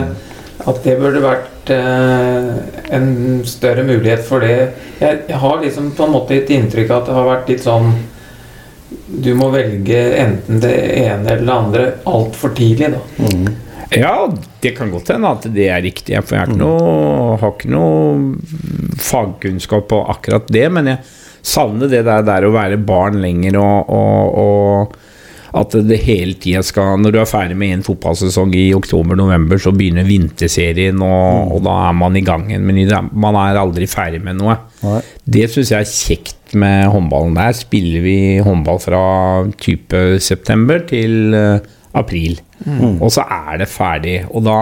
At 0.63 0.79
det 0.85 0.95
burde 1.01 1.19
vært 1.23 1.71
eh, 1.73 2.49
en 2.95 3.07
større 3.49 3.83
mulighet 3.87 4.23
for 4.25 4.43
det. 4.45 4.71
Jeg, 5.01 5.23
jeg 5.27 5.39
har 5.41 5.61
liksom 5.63 5.91
på 5.97 6.07
en 6.07 6.13
måte 6.13 6.37
et 6.37 6.51
inntrykk 6.53 6.91
av 6.91 7.01
at 7.01 7.09
det 7.09 7.17
har 7.17 7.29
vært 7.29 7.51
litt 7.51 7.65
sånn 7.65 7.89
Du 9.23 9.33
må 9.35 9.49
velge 9.53 9.99
enten 10.21 10.61
det 10.63 10.73
ene 11.01 11.33
eller 11.33 11.45
det 11.45 11.57
andre 11.57 11.85
altfor 12.09 12.53
tidlig, 12.55 12.93
da. 12.93 13.01
Ja, 13.93 14.15
det 14.61 14.71
kan 14.77 14.91
godt 14.93 15.11
hende 15.13 15.33
at 15.35 15.45
det 15.53 15.67
er 15.69 15.83
riktig. 15.85 16.15
For 16.25 16.37
jeg 16.37 16.53
ikke 16.53 16.61
noe, 16.61 17.35
har 17.41 17.53
ikke 17.57 17.73
noe 17.73 18.97
fagkunnskap 19.01 19.89
på 19.91 19.99
akkurat 20.13 20.47
det. 20.53 20.65
Men 20.73 20.89
jeg 20.93 21.01
savner 21.43 21.91
det 21.91 22.05
der, 22.07 22.23
der 22.25 22.47
å 22.47 22.53
være 22.55 22.79
barn 22.81 23.19
lenger 23.21 23.59
og, 23.61 23.91
og, 23.93 24.37
og 24.43 24.95
at 25.53 25.75
det 25.85 25.99
hele 26.01 26.33
tida 26.41 26.63
skal 26.65 26.97
Når 27.01 27.13
du 27.13 27.19
er 27.21 27.29
ferdig 27.29 27.57
med 27.59 27.75
en 27.75 27.83
fotballsesong 27.85 28.55
i 28.57 28.71
oktober-november, 28.73 29.59
så 29.61 29.73
begynner 29.75 30.07
vinterserien, 30.07 31.01
og, 31.05 31.53
og 31.53 31.61
da 31.67 31.75
er 31.89 31.97
man 31.97 32.17
i 32.17 32.23
gang 32.25 32.47
igjen 32.49 32.65
med 32.65 33.11
Man 33.13 33.37
er 33.37 33.59
aldri 33.61 33.87
ferdig 33.89 34.23
med 34.25 34.39
noe. 34.39 34.57
Nei. 34.81 35.01
Det 35.37 35.45
syns 35.53 35.73
jeg 35.75 35.85
er 35.85 35.91
kjekt 35.91 36.55
med 36.57 36.89
håndballen. 36.93 37.37
Der 37.37 37.53
spiller 37.57 38.01
vi 38.05 38.17
håndball 38.45 38.81
fra 38.81 39.03
type 39.61 40.01
september 40.21 40.81
til 40.89 41.35
april. 41.93 42.39
april. 42.65 42.97
Og 42.99 43.13
så 43.13 43.25
er 43.29 43.61
det 43.61 43.69
ferdig. 43.69 44.17
Og 44.33 44.45
da 44.47 44.59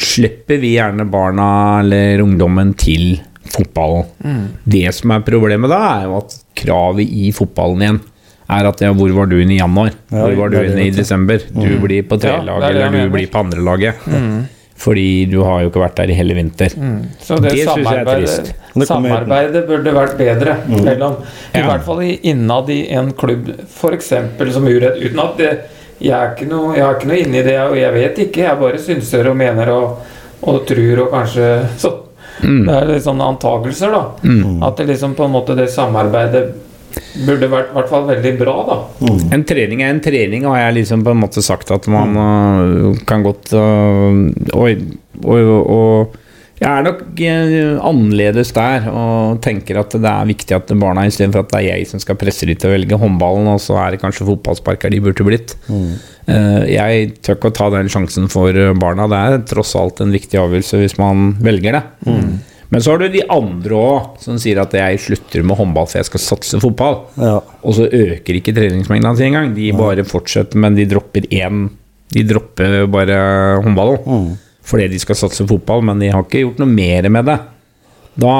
slipper 0.00 0.60
vi 0.60 0.76
gjerne 0.76 1.08
barna 1.10 1.48
eller 1.80 2.22
ungdommen 2.24 2.74
til 2.80 3.20
fotballen. 3.50 4.48
Det 4.64 4.86
som 4.96 5.16
er 5.16 5.26
problemet 5.26 5.72
da, 5.72 5.80
er 5.96 6.08
jo 6.08 6.20
at 6.20 6.36
kravet 6.60 7.08
i 7.08 7.30
fotballen 7.34 7.84
igjen 7.84 8.00
er 8.58 8.68
at 8.70 8.80
ja, 8.84 8.92
hvor 8.96 9.12
var 9.16 9.26
du 9.30 9.36
inne 9.40 9.54
i 9.54 9.58
januar? 9.60 9.90
Ja, 10.10 10.24
Hvor 10.26 10.36
var 10.44 10.48
du 10.54 10.56
inne 10.62 10.86
i 10.86 10.90
desember? 10.90 11.38
du. 11.50 11.60
Du 11.60 11.78
blir 11.84 12.02
på 12.08 12.16
Ja, 12.18 12.36
tredjelaget, 12.38 12.62
det 12.74 12.82
eller 12.86 13.04
du 13.06 13.10
blir 13.14 13.28
på 13.30 13.38
andrelaget. 13.44 13.94
Fordi 14.80 15.26
du 15.28 15.42
har 15.44 15.60
jo 15.60 15.68
ikke 15.68 15.82
vært 15.82 15.96
der 16.00 16.08
i 16.10 16.14
hele 16.16 16.34
vinter. 16.34 16.72
Så 17.20 17.36
det, 17.36 17.50
Det 17.52 17.66
synes 17.68 17.84
jeg 17.84 17.98
er 18.00 18.04
trist. 18.08 18.54
Samarbeidet 18.88 19.66
burde 19.68 19.92
vært 19.92 20.14
bedre. 20.16 20.54
Mellom, 20.68 21.16
I 21.54 21.58
Ja. 21.58 21.66
hvert 21.66 21.84
fall 21.84 22.00
i- 22.02 22.18
innad 22.22 22.70
i 22.70 22.86
en 22.88 23.12
klubb, 23.12 23.50
f.eks. 23.68 24.08
som 24.54 24.64
Uredd. 24.66 24.96
Uten 25.04 25.20
at 25.20 25.36
det, 25.36 25.50
jeg, 26.00 26.12
er 26.16 26.34
ikke 26.34 26.48
noe, 26.48 26.74
jeg 26.76 26.80
er 26.86 26.94
ikke 26.94 27.08
noe 27.08 27.18
inne 27.18 27.36
i 27.36 27.42
det, 27.42 27.58
og 27.60 27.76
jeg 27.76 27.92
vet 27.92 28.18
ikke. 28.24 28.36
Jeg 28.48 28.58
bare 28.58 28.78
synser 28.78 29.28
og 29.28 29.36
mener 29.36 29.68
og, 29.70 29.98
og 30.42 30.66
tror 30.66 31.02
og 31.04 31.10
kanskje 31.12 31.66
så, 31.76 31.92
Det 32.40 32.72
er 32.72 32.86
litt 32.86 33.04
sånne 33.04 33.26
antakelser, 33.36 33.90
da. 33.92 34.66
At 34.66 34.76
det 34.78 34.86
liksom 34.88 35.14
på 35.14 35.26
en 35.26 35.32
måte 35.32 35.54
det 35.54 35.68
samarbeidet 35.68 36.54
burde 37.26 37.50
vært 37.50 37.70
i 37.72 37.76
hvert 37.76 37.90
fall 37.90 38.08
veldig 38.08 38.32
bra, 38.40 38.56
da. 38.68 38.78
En 39.34 39.44
trening 39.46 39.84
er 39.84 39.94
en 39.94 40.02
trening, 40.04 40.48
har 40.48 40.64
jeg 40.66 40.80
liksom 40.80 41.04
på 41.06 41.14
en 41.14 41.22
måte 41.22 41.44
sagt 41.44 41.70
at 41.74 41.86
man 41.90 42.16
mm. 42.16 43.04
kan 43.08 43.24
godt 43.26 43.52
øh, 43.56 44.26
og, 44.54 44.82
og, 45.24 45.70
og 45.70 46.18
jeg 46.60 46.68
er 46.68 46.84
nok 46.84 46.98
øh, 47.24 47.78
annerledes 47.88 48.50
der 48.52 48.84
og 48.92 49.38
tenker 49.44 49.78
at 49.80 49.94
det 49.96 50.10
er 50.10 50.28
viktig 50.28 50.56
at 50.58 50.72
barna 50.76 51.06
istedenfor 51.08 51.46
at 51.46 51.54
det 51.54 51.60
er 51.62 51.68
jeg 51.70 51.88
som 51.88 52.02
skal 52.02 52.18
presse 52.20 52.48
dem 52.48 52.58
til 52.60 52.68
å 52.68 52.74
velge 52.74 52.98
håndballen, 53.00 53.48
og 53.48 53.62
så 53.64 53.78
er 53.80 53.94
det 53.94 54.02
kanskje 54.02 54.28
fotballsparker 54.28 54.92
de 54.92 55.00
burde 55.00 55.24
blitt. 55.24 55.56
Mm. 55.72 55.94
jeg 56.68 57.08
tør 57.24 57.38
ikke 57.38 57.50
å 57.50 57.56
ta 57.56 57.70
den 57.72 57.88
sjansen 57.90 58.28
for 58.32 58.52
øh, 58.52 58.74
barna. 58.76 59.08
Det 59.08 59.24
er 59.24 59.42
tross 59.54 59.72
alt 59.80 60.04
en 60.04 60.12
viktig 60.12 60.36
avgjørelse 60.42 60.84
hvis 60.84 60.98
man 61.00 61.32
velger 61.40 61.80
det. 61.80 61.84
Men 62.70 62.82
så 62.82 62.92
har 62.92 63.00
du 63.02 63.08
de 63.10 63.22
andre 63.34 63.74
òg 63.74 64.20
som 64.22 64.36
sier 64.38 64.60
at 64.62 64.74
jeg 64.78 65.00
slutter 65.02 65.42
med 65.42 65.58
håndball 65.58 65.88
for 65.90 65.98
jeg 65.98 66.06
skal 66.06 66.22
satse 66.22 66.60
fotball. 66.62 67.00
Ja. 67.18 67.40
Og 67.66 67.74
så 67.74 67.88
øker 67.90 68.38
ikke 68.38 68.54
treningsmengden 68.54 69.16
sin 69.18 69.32
engang. 69.32 69.54
De 69.56 69.72
bare 69.74 70.04
fortsetter, 70.06 70.58
men 70.62 70.78
de 70.78 70.86
dropper 70.90 71.26
én 71.34 71.68
De 72.10 72.22
dropper 72.26 72.86
bare 72.90 73.16
håndballen. 73.62 74.36
Fordi 74.66 74.88
de 74.90 74.98
skal 75.02 75.18
satse 75.18 75.46
fotball, 75.46 75.82
men 75.86 75.98
de 76.02 76.08
har 76.10 76.22
ikke 76.24 76.44
gjort 76.44 76.58
noe 76.62 76.70
mer 76.70 77.06
med 77.10 77.26
det. 77.30 77.38
Da, 78.20 78.32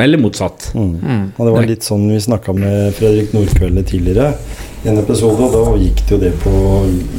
eller 0.00 0.18
motsatt. 0.18 0.70
Og 0.74 1.40
det 1.44 1.52
var 1.52 1.68
litt 1.68 1.84
sånn 1.84 2.06
vi 2.08 2.16
snakka 2.20 2.54
med 2.56 2.94
Fredrik 2.96 3.34
Nordkvelde 3.36 3.84
tidligere 3.86 4.32
i 4.84 4.88
en 4.88 4.98
episode, 5.00 5.44
og 5.44 5.52
da 5.52 5.76
gikk 5.80 6.00
det 6.08 6.14
jo 6.16 6.20
det 6.22 6.32
på 6.40 6.52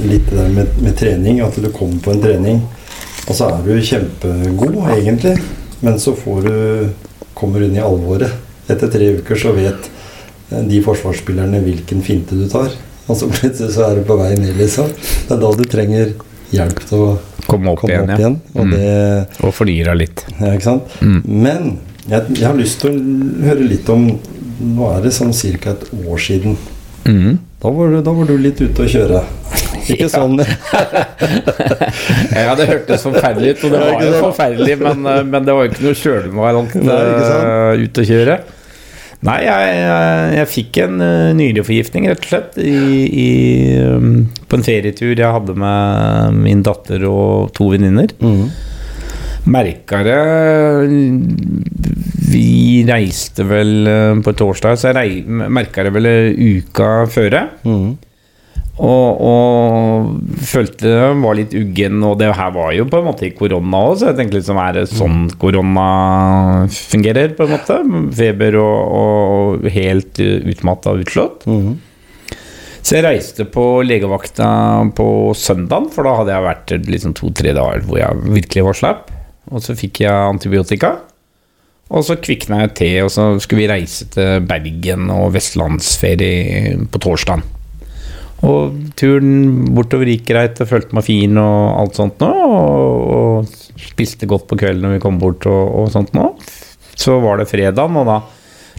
litt 0.09 0.25
det 0.29 0.39
der 0.39 0.49
med, 0.57 0.77
med 0.81 0.97
trening. 0.97 1.41
At 1.45 1.57
du 1.61 1.69
kommer 1.69 2.01
på 2.01 2.15
en 2.15 2.21
trening, 2.25 2.61
og 3.29 3.33
så 3.37 3.51
er 3.53 3.61
du 3.65 3.77
kjempegod, 3.77 4.79
egentlig. 4.97 5.37
Men 5.81 5.99
så 5.99 6.13
får 6.15 6.41
du 6.47 6.55
kommer 7.37 7.59
du 7.59 7.65
inn 7.69 7.77
i 7.79 7.83
alvoret. 7.83 8.31
Etter 8.69 8.91
tre 8.93 9.07
uker 9.17 9.35
så 9.39 9.51
vet 9.55 9.87
eh, 10.51 10.61
de 10.67 10.81
forsvarsspillerne 10.85 11.61
hvilken 11.65 12.03
finte 12.05 12.37
du 12.37 12.45
tar. 12.51 12.69
Og 13.09 13.17
så 13.17 13.27
plutselig 13.31 13.73
så 13.75 13.87
er 13.89 13.97
du 13.99 14.05
på 14.07 14.15
vei 14.19 14.35
ned, 14.37 14.53
liksom. 14.59 14.91
Det 15.27 15.33
er 15.35 15.41
da 15.41 15.51
du 15.57 15.63
trenger 15.67 16.13
hjelp 16.53 16.83
til 16.87 17.05
å 17.07 17.11
Komme 17.49 17.71
opp 17.73 17.81
komme 17.81 17.95
igjen, 17.95 18.03
opp 18.05 18.11
ja. 18.11 18.17
igjen. 18.21 18.35
Og 18.53 18.65
Mm. 18.67 18.71
det 18.75 19.45
Og 19.47 19.53
flira 19.57 19.93
litt. 19.97 20.21
ja, 20.39 20.51
ikke 20.53 20.63
sant? 20.67 20.83
Mm. 21.01 21.21
Men 21.25 21.71
jeg, 22.07 22.21
jeg 22.37 22.45
har 22.45 22.55
lyst 22.59 22.79
til 22.83 22.91
å 22.93 23.45
høre 23.47 23.65
litt 23.67 23.89
om 23.89 24.05
Nå 24.61 24.85
er 24.93 25.01
det 25.01 25.09
sånn 25.15 25.31
ca. 25.33 25.71
et 25.71 25.87
år 26.05 26.19
siden 26.21 26.57
Mm. 27.05 27.39
Da 27.59 27.69
var, 27.73 27.89
du, 27.89 28.01
da 28.05 28.11
var 28.13 28.27
du 28.29 28.35
litt 28.37 28.59
ute 28.61 28.83
å 28.83 28.85
kjøre. 28.87 29.23
Ikke 29.89 30.07
sånn 30.11 30.39
Ja, 32.35 32.53
det 32.57 32.67
hørtes 32.69 33.05
forferdelig 33.05 33.55
ut, 33.55 33.63
og 33.67 33.75
det 33.75 33.81
var 33.81 34.03
jo 34.05 34.11
forferdelig, 34.27 34.77
men, 34.81 35.05
eh, 35.09 35.21
men 35.27 35.45
det 35.47 35.55
var 35.57 35.67
jo 35.67 35.71
ikke 35.73 35.85
noe 35.85 35.97
sant? 37.27 37.45
uh, 37.45 37.85
ut 37.85 38.01
å 38.01 38.07
kjøre. 38.07 38.35
Nei, 39.21 39.37
jeg, 39.45 39.73
jeg, 39.77 40.33
jeg 40.39 40.49
fikk 40.49 40.81
en 40.81 40.95
uh, 41.03 41.29
nyreforgiftning, 41.37 42.07
rett 42.09 42.23
og 42.25 42.31
slett, 42.31 42.57
i, 42.57 42.75
i, 43.21 43.29
um, 43.85 44.25
på 44.49 44.57
en 44.57 44.65
ferietur 44.65 45.13
jeg 45.13 45.35
hadde 45.37 45.53
med 45.61 46.39
min 46.41 46.63
datter 46.65 47.05
og 47.09 47.51
to 47.57 47.69
venninner. 47.73 48.09
Mm. 48.21 48.49
Merka 49.51 50.03
det 50.05 50.17
Vi 52.29 52.83
reiste 52.85 53.45
vel 53.49 53.87
eh, 53.89 54.19
på 54.21 54.33
torsdag, 54.37 54.77
så 54.77 54.91
jeg 54.93 55.23
merka 55.25 55.81
det 55.87 55.93
vel 55.95 56.07
uka 56.37 56.91
føre. 57.09 57.47
Mhm. 57.65 58.10
Og, 58.81 59.19
og 59.21 60.37
følte 60.41 60.87
det 60.87 61.09
var 61.21 61.37
litt 61.37 61.53
uggen, 61.53 61.99
og 62.07 62.15
det 62.17 62.31
her 62.33 62.53
var 62.55 62.71
jo 62.73 62.87
på 62.89 62.97
en 62.97 63.05
måte 63.11 63.27
i 63.27 63.33
korona 63.37 63.83
òg, 63.85 63.99
så 63.99 64.09
jeg 64.09 64.17
tenkte 64.17 64.39
liksom 64.39 64.57
er 64.57 64.79
det 64.79 64.87
sånn 64.89 65.27
korona 65.41 65.85
fungerer, 66.73 67.35
på 67.37 67.45
en 67.45 67.53
måte? 67.53 67.77
Feber 68.17 68.57
og, 68.63 68.97
og 68.97 69.69
helt 69.75 70.21
utmatta 70.21 70.95
og 70.95 71.05
utslått. 71.05 71.47
Mhm. 71.49 71.79
Så 72.81 72.97
jeg 72.97 73.05
reiste 73.05 73.45
på 73.45 73.63
legevakta 73.85 74.49
på 74.97 75.05
søndagen, 75.37 75.91
for 75.93 76.07
da 76.07 76.15
hadde 76.17 76.33
jeg 76.33 76.47
vært 76.47 76.71
liksom 76.89 77.13
to-tre 77.13 77.53
dager 77.53 77.85
hvor 77.85 78.01
jeg 78.01 78.23
virkelig 78.25 78.63
var 78.65 78.79
slapp. 78.79 79.11
Og 79.53 79.61
så 79.61 79.77
fikk 79.77 80.01
jeg 80.01 80.09
antibiotika. 80.33 80.95
Og 81.91 82.05
så 82.07 82.15
kvikna 82.17 82.63
jeg 82.63 82.73
til, 82.79 82.97
og 83.05 83.11
så 83.13 83.27
skulle 83.43 83.65
vi 83.65 83.69
reise 83.69 84.07
til 84.09 84.41
Bergen 84.49 85.11
og 85.13 85.33
vestlandsferie 85.35 86.79
på 86.89 87.01
torsdagen. 87.05 87.45
Og 88.47 88.77
turen 88.97 89.69
bortover 89.75 90.09
gikk 90.09 90.31
greit, 90.31 90.57
jeg 90.57 90.69
følte 90.69 90.97
meg 90.97 91.05
fin 91.05 91.37
og 91.37 91.81
alt 91.83 91.99
sånt 91.99 92.21
nå. 92.23 92.31
Og, 92.31 93.11
og 93.15 93.81
spiste 93.81 94.29
godt 94.29 94.47
på 94.49 94.57
kvelden 94.63 94.87
når 94.87 94.97
vi 94.97 95.03
kom 95.03 95.21
bort 95.21 95.45
og, 95.49 95.61
og 95.83 95.91
sånt 95.93 96.15
nå. 96.17 96.31
Så 96.97 97.19
var 97.21 97.39
det 97.39 97.49
fredagen, 97.49 98.01
og 98.01 98.09
da, 98.09 98.17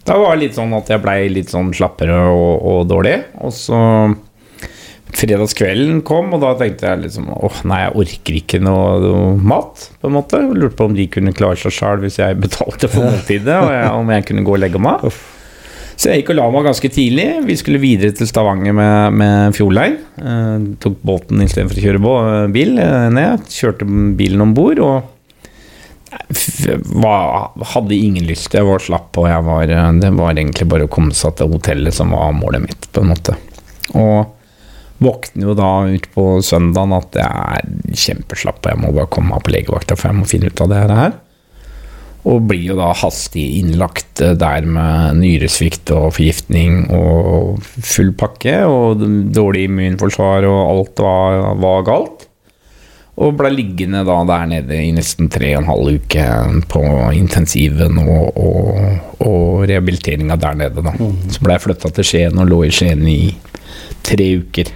da 0.06 0.18
var 0.18 0.34
det 0.34 0.48
litt 0.48 0.58
sånn 0.58 0.74
at 0.76 0.90
jeg 0.90 1.02
blei 1.02 1.16
litt 1.30 1.50
sånn 1.50 1.72
slappere 1.74 2.18
og, 2.30 2.52
og 2.72 2.84
dårlig. 2.90 3.16
Og 3.42 3.54
så 3.54 3.80
fredagskvelden 5.12 6.00
kom, 6.08 6.32
og 6.34 6.40
da 6.42 6.54
tenkte 6.58 6.88
jeg 6.88 7.02
liksom 7.04 7.28
åh 7.34 7.58
nei, 7.68 7.82
jeg 7.84 7.96
orker 8.02 8.38
ikke 8.38 8.60
noe, 8.64 8.96
noe 9.02 9.34
mat, 9.36 9.86
på 10.00 10.08
en 10.08 10.16
måte. 10.16 10.40
Jeg 10.40 10.56
lurte 10.58 10.78
på 10.78 10.88
om 10.88 10.96
de 10.96 11.06
kunne 11.12 11.34
klare 11.36 11.60
seg 11.60 11.74
sjøl 11.76 12.02
hvis 12.02 12.18
jeg 12.22 12.40
betalte 12.40 12.90
for 12.90 13.06
måltidet, 13.06 13.58
og 13.58 13.70
jeg, 13.74 13.92
om 13.98 14.12
jeg 14.16 14.26
kunne 14.30 14.46
gå 14.48 14.56
og 14.56 14.62
legge 14.64 14.82
meg. 14.82 15.06
Så 16.02 16.10
jeg 16.10 16.22
gikk 16.24 16.32
og 16.32 16.38
la 16.40 16.44
meg 16.50 16.64
ganske 16.66 16.88
tidlig. 16.90 17.26
Vi 17.46 17.54
skulle 17.60 17.78
videre 17.78 18.10
til 18.18 18.26
Stavanger 18.26 18.74
med, 18.74 19.14
med 19.20 19.54
Fjordline. 19.54 20.00
Eh, 20.18 20.64
tok 20.82 20.96
båten 21.06 21.44
istedenfor 21.44 21.78
å 21.78 21.84
kjøre 21.84 22.48
bil 22.56 22.72
eh, 22.82 23.06
ned. 23.14 23.44
Kjørte 23.52 23.86
bilen 24.18 24.42
om 24.42 24.54
bord 24.56 24.80
og 24.82 24.96
f- 26.34 26.74
var, 27.04 27.52
hadde 27.76 27.94
ingen 27.94 28.26
lyst. 28.26 28.50
Jeg 28.58 28.66
var 28.66 28.82
slapp, 28.82 29.14
og 29.22 29.30
jeg 29.30 29.46
var, 29.46 29.70
eh, 29.78 29.90
det 30.02 30.10
var 30.18 30.34
egentlig 30.34 30.66
bare 30.74 30.88
å 30.88 30.92
komme 30.98 31.14
seg 31.14 31.36
til 31.38 31.54
hotellet 31.54 31.94
som 31.94 32.10
var 32.16 32.34
målet 32.34 32.66
mitt, 32.66 32.88
på 32.90 33.04
en 33.04 33.12
måte. 33.14 33.38
Og 33.94 34.32
våkner 35.02 35.48
jo 35.52 35.54
da 35.58 35.70
ut 35.90 36.10
på 36.14 36.26
søndagen 36.46 36.92
at 36.98 37.16
jeg 37.18 37.46
er 37.60 37.94
kjempeslapp, 38.08 38.58
og 38.64 38.74
jeg 38.74 38.82
må 38.82 38.90
bare 38.98 39.10
komme 39.12 39.36
meg 39.36 39.46
på 39.46 39.54
legevakta, 39.54 39.94
for 39.98 40.10
jeg 40.10 40.18
må 40.18 40.26
finne 40.30 40.50
ut 40.50 40.66
av 40.66 40.74
det 40.74 40.82
her. 40.82 41.14
Og 42.22 42.44
blir 42.46 42.68
jo 42.68 42.76
da 42.78 42.92
hastig 42.94 43.44
innlagt 43.58 44.20
eh, 44.22 44.36
der 44.38 44.66
med 44.68 45.18
nyresvikt 45.18 45.90
og 45.94 46.12
forgiftning 46.18 46.84
og 46.94 47.62
full 47.66 48.12
pakke. 48.18 48.60
Og 48.68 49.02
dårlig 49.34 49.66
immunforsvar 49.66 50.46
og 50.46 50.60
alt 50.62 51.02
var, 51.02 51.48
var 51.62 51.88
galt. 51.88 52.28
Og 53.22 53.34
ble 53.36 53.50
liggende 53.52 54.04
da 54.08 54.20
der 54.24 54.46
nede 54.48 54.78
i 54.80 54.92
nesten 54.94 55.28
tre 55.32 55.50
og 55.52 55.64
en 55.64 55.68
halv 55.68 55.98
uke 55.98 56.28
på 56.72 56.84
intensiven 57.12 57.98
og, 58.00 58.38
og, 58.40 59.26
og 59.26 59.66
rehabiliteringa 59.68 60.38
der 60.40 60.56
nede, 60.62 60.84
da. 60.86 60.94
Så 61.28 61.42
ble 61.44 61.58
jeg 61.58 61.64
flytta 61.66 61.90
til 61.92 62.08
Skien 62.08 62.40
og 62.40 62.48
lå 62.48 62.62
i 62.64 62.72
Skien 62.72 63.04
i 63.10 63.18
tre 64.06 64.30
uker. 64.40 64.70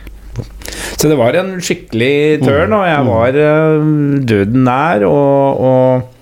Så 0.99 1.09
det 1.09 1.17
var 1.17 1.39
en 1.39 1.55
skikkelig 1.65 2.43
tørn, 2.43 2.75
og 2.77 2.85
jeg 2.85 3.09
var 3.09 3.41
eh, 3.47 3.89
døden 4.29 4.67
nær. 4.67 5.07
og, 5.09 5.65
og 5.71 6.16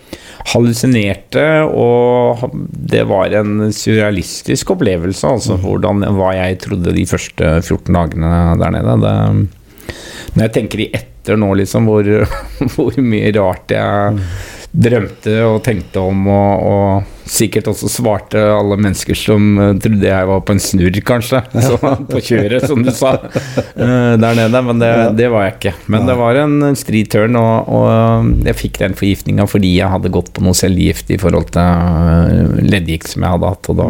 hallusinerte, 0.53 1.45
og 1.64 2.45
det 2.92 3.05
var 3.09 3.32
en 3.40 3.72
surrealistisk 3.72 4.74
opplevelse. 4.76 5.30
Altså 5.38 5.59
hvordan, 5.61 6.05
hva 6.18 6.34
jeg 6.36 6.61
trodde 6.66 6.95
de 6.97 7.07
første 7.09 7.57
14 7.62 7.95
dagene 7.97 8.32
der 8.61 8.74
nede. 8.74 8.97
Det, 9.05 9.95
når 10.34 10.47
jeg 10.47 10.55
tenker 10.59 10.84
i 10.84 10.90
etter 10.97 11.38
nå, 11.40 11.53
liksom, 11.61 11.88
hvor, 11.88 12.11
hvor 12.74 13.01
mye 13.01 13.32
rart 13.38 13.72
jeg 13.72 14.26
drømte 14.75 15.35
og 15.47 15.61
tenkte 15.62 16.03
om, 16.03 16.25
og, 16.27 16.62
og 16.66 17.29
sikkert 17.31 17.68
også 17.70 17.87
svarte 17.89 18.41
alle 18.43 18.75
mennesker 18.83 19.14
som 19.16 19.45
eh, 19.62 19.68
trodde 19.81 20.09
jeg 20.09 20.27
var 20.29 20.41
på 20.45 20.57
en 20.57 20.62
snurr, 20.62 20.99
kanskje. 21.07 21.41
Så, 21.68 21.79
på 22.11 22.20
kjøret, 22.27 22.66
som 22.66 22.83
du 22.83 22.91
sa, 22.95 23.12
eh, 23.22 24.16
der 24.18 24.35
nede. 24.41 24.62
Men 24.66 24.83
det, 24.83 24.91
det 25.20 25.29
var 25.33 25.47
jeg 25.47 25.55
ikke. 25.61 25.75
Men 25.95 26.11
det 26.11 26.16
var 26.18 26.41
en 26.43 26.57
stri 26.79 27.05
turn, 27.07 27.39
og, 27.39 27.70
og 27.70 28.33
jeg 28.51 28.59
fikk 28.64 28.83
den 28.83 28.99
forgiftninga 28.99 29.47
fordi 29.51 29.77
jeg 29.79 29.93
hadde 29.95 30.11
gått 30.14 30.33
på 30.35 30.43
noe 30.45 30.59
cellegift 30.59 31.14
i 31.14 31.20
forhold 31.22 31.53
til 31.55 31.62
eh, 31.62 32.59
leddgikt 32.66 33.14
som 33.14 33.22
jeg 33.29 33.37
hadde 33.37 33.55
hatt, 33.55 33.70
og 33.70 33.79
da 33.79 33.89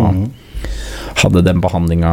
hadde 1.24 1.44
den 1.46 1.60
behandlinga 1.64 2.12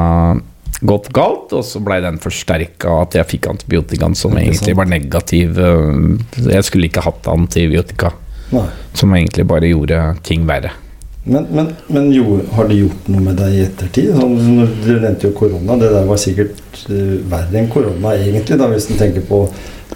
gått 0.82 1.11
galt, 1.13 1.51
og 1.53 1.61
så 1.67 1.78
blei 1.84 1.99
den 2.01 2.17
forsterka 2.24 2.95
at 3.03 3.13
jeg 3.19 3.28
fikk 3.36 3.51
antibiotikaen 3.51 4.15
som 4.17 4.34
egentlig 4.39 4.74
var 4.80 4.88
negativ. 4.89 5.59
eh, 5.59 6.47
Jeg 6.55 6.65
skulle 6.65 6.88
ikke 6.89 7.03
hatt 7.05 7.28
antibiotika, 7.30 8.15
Nei. 8.51 8.67
som 8.93 9.13
egentlig 9.15 9.45
bare 9.47 9.69
gjorde 9.71 9.99
ting 10.27 10.47
verre. 10.47 10.73
Men, 11.23 11.45
men, 11.53 11.67
men 11.93 12.07
jo, 12.13 12.39
har 12.55 12.65
det 12.67 12.79
gjort 12.79 13.09
noe 13.13 13.21
med 13.27 13.37
deg 13.37 13.53
i 13.53 13.65
ettertid? 13.67 14.09
Sånn, 14.17 14.39
du 14.81 14.95
nevnte 14.95 15.27
jo 15.27 15.35
korona. 15.37 15.77
Det 15.77 15.91
der 15.93 16.07
var 16.09 16.17
sikkert 16.17 16.57
uh, 16.89 17.19
verre 17.29 17.59
enn 17.61 17.69
korona, 17.69 18.15
egentlig, 18.17 18.57
da, 18.57 18.69
hvis 18.71 18.89
en 18.89 18.97
tenker 18.99 19.27
på 19.27 19.43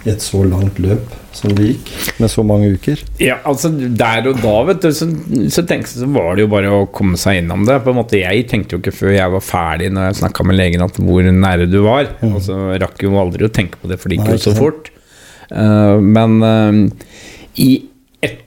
et 0.06 0.22
så 0.22 0.44
langt 0.46 0.76
løp 0.78 1.14
som 1.34 1.50
det 1.56 1.66
gikk, 1.66 1.90
med 2.22 2.30
så 2.30 2.44
mange 2.46 2.68
uker. 2.76 3.00
Ja, 3.20 3.40
altså 3.48 3.72
Der 3.74 4.28
og 4.30 4.38
da 4.40 4.54
vet 4.68 4.84
du, 4.84 4.88
så, 4.94 5.08
så, 5.52 5.64
tenkte, 5.66 5.90
så 5.98 6.06
var 6.14 6.36
det 6.36 6.46
jo 6.46 6.52
bare 6.52 6.70
å 6.72 6.84
komme 6.94 7.18
seg 7.20 7.40
innom 7.40 7.66
det. 7.66 7.80
På 7.82 7.90
en 7.90 7.98
måte, 7.98 8.20
Jeg 8.22 8.46
tenkte 8.52 8.76
jo 8.76 8.82
ikke 8.84 8.94
før 8.94 9.16
jeg 9.16 9.34
var 9.34 9.44
ferdig 9.44 9.90
når 9.92 10.08
jeg 10.08 10.20
snakka 10.22 10.46
med 10.46 10.60
legen 10.60 10.86
at 10.86 11.00
hvor 11.02 11.26
nære 11.26 11.66
du 11.68 11.80
var. 11.88 12.12
Og 12.30 12.38
så 12.46 12.60
rakk 12.80 13.02
jo 13.02 13.18
aldri 13.20 13.48
å 13.48 13.52
tenke 13.52 13.82
på 13.82 13.90
det, 13.90 13.98
for 13.98 14.12
det 14.12 14.20
gikk 14.20 14.36
jo 14.36 14.44
så 14.46 14.54
fort. 14.56 14.92
Uh, 15.50 15.98
men 15.98 16.38
uh, 16.46 17.10
i 17.60 17.70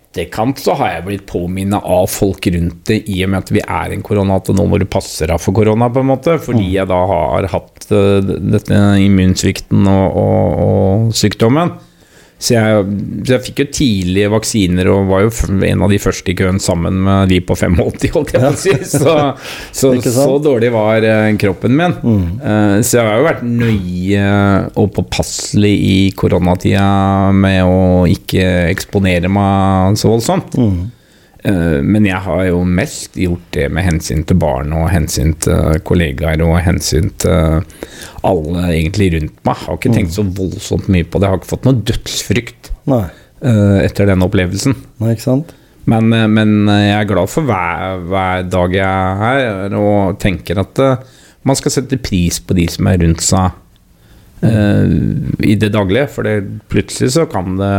etterkant 0.09 0.57
så 0.57 0.73
har 0.79 0.93
jeg 0.93 1.05
blitt 1.05 1.25
påminnet 1.29 1.85
av 1.85 2.07
folk 2.09 2.47
rundt 2.49 2.81
det 2.89 3.03
i 3.09 3.21
og 3.25 3.31
med 3.31 3.43
at 3.43 3.51
vi 3.53 3.61
er 3.61 3.93
en 3.93 4.05
korona, 4.05 4.39
at 4.39 4.49
nå 4.55 4.65
må 4.65 4.79
du 4.81 4.87
passe 4.89 5.27
deg 5.29 5.41
for 5.41 5.55
korona, 5.55 5.89
på 5.93 6.01
en 6.01 6.09
måte. 6.09 6.37
Fordi 6.41 6.65
jeg 6.73 6.89
da 6.89 6.99
har 7.09 7.49
hatt 7.53 7.89
uh, 7.93 8.17
dette 8.23 8.79
immunsvikten 9.03 9.85
og, 9.89 10.17
og, 10.17 10.57
og 10.65 11.13
sykdommen. 11.17 11.77
Så 12.39 12.53
jeg, 12.55 12.83
så 13.27 13.33
jeg 13.35 13.43
fikk 13.49 13.61
jo 13.63 13.67
tidlige 13.75 14.31
vaksiner 14.31 14.87
og 14.93 15.09
var 15.09 15.25
jo 15.25 15.31
en 15.67 15.83
av 15.83 15.91
de 15.91 15.99
første 15.99 16.31
i 16.31 16.37
køen 16.39 16.61
sammen 16.63 17.01
med 17.03 17.33
de 17.33 17.41
på 17.43 17.57
85, 17.59 17.75
holdt 18.15 18.35
jeg 18.35 18.43
på 18.45 18.51
å 18.53 18.59
si. 18.61 18.75
Så, 18.87 19.15
så, 19.75 19.91
så 20.19 20.29
dårlig 20.43 20.71
var 20.71 21.03
eh, 21.03 21.33
kroppen 21.41 21.75
min. 21.75 21.97
Mm. 21.99 22.23
så 22.85 22.99
jeg 22.99 23.09
har 23.09 23.19
jo 23.19 23.27
vært 23.27 23.43
nøye 23.43 24.23
og 24.79 24.93
påpasselig 24.95 25.73
i 25.89 25.97
koronatida 26.15 26.87
med 27.35 27.59
å 27.67 28.07
ikke 28.09 28.45
eksponere 28.71 29.31
meg 29.31 29.99
så 29.99 30.13
voldsomt. 30.13 30.55
Eh, 30.55 30.79
Men 31.39 32.03
jeg 32.03 32.19
har 32.25 32.41
jo 32.49 32.57
mest 32.67 33.13
gjort 33.15 33.45
det 33.55 33.69
med 33.71 33.85
hensyn 33.85 34.25
til 34.27 34.35
barn 34.41 34.73
og 34.75 34.89
hensyn 34.91 35.31
til 35.39 35.77
kollegaer 35.87 36.41
og 36.43 36.57
hensyn 36.65 37.07
til 37.21 37.61
alle 38.27 38.65
egentlig 38.73 39.11
rundt 39.15 39.37
meg. 39.47 39.55
Jeg 39.55 39.67
har 39.67 39.79
ikke 39.79 39.93
tenkt 39.95 40.15
så 40.15 40.25
voldsomt 40.25 40.89
mye 40.91 41.07
på 41.07 41.19
det. 41.19 41.27
Jeg 41.27 41.33
har 41.33 41.41
ikke 41.41 41.53
fått 41.53 41.69
noe 41.69 41.83
dødsfrykt 41.87 42.71
Nei. 42.91 43.05
eh, 43.39 43.77
etter 43.85 44.09
den 44.09 44.25
opplevelsen. 44.25 44.75
Nei, 44.99 45.13
ikke 45.15 45.27
sant? 45.27 45.53
Men, 45.89 46.11
eh, 46.13 46.27
men 46.27 46.67
jeg 46.67 46.97
er 46.97 47.09
glad 47.09 47.31
for 47.31 47.47
hver, 47.47 48.03
hver 48.09 48.45
dag 48.51 48.75
jeg 48.75 48.89
er 48.89 49.23
her, 49.23 49.79
og 49.79 50.19
tenker 50.21 50.61
at 50.65 50.83
eh, 50.83 51.07
man 51.47 51.57
skal 51.57 51.77
sette 51.77 52.01
pris 52.03 52.41
på 52.43 52.57
de 52.57 52.67
som 52.71 52.89
er 52.91 52.99
rundt 52.99 53.23
seg 53.23 53.55
mm. 54.43 55.39
i 55.47 55.55
det 55.59 55.71
daglige. 55.71 56.09
For 56.11 56.27
det, 56.27 56.41
plutselig 56.71 57.13
så 57.15 57.23
kan 57.31 57.55
det 57.59 57.71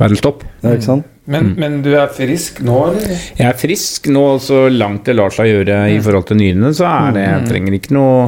være 0.00 0.18
stopp. 0.18 0.42
Ja, 0.64 0.74
ikke 0.74 0.88
sant? 0.88 1.06
Men, 1.28 1.50
men 1.60 1.80
du 1.84 1.90
er 1.92 2.08
frisk 2.14 2.62
nå, 2.64 2.76
eller? 2.90 3.16
Jeg 3.36 3.46
er 3.50 3.58
frisk 3.60 4.06
nå, 4.12 4.22
så 4.40 4.62
langt 4.72 5.04
det 5.08 5.16
lar 5.18 5.34
seg 5.34 5.50
gjøre 5.50 5.80
i 5.92 5.98
forhold 6.04 6.28
til 6.30 6.38
nyrene, 6.40 6.70
så 6.76 6.86
er 6.88 7.16
det 7.16 7.24
Jeg 7.26 7.48
trenger 7.50 7.76
ikke 7.76 7.96
noe 7.96 8.22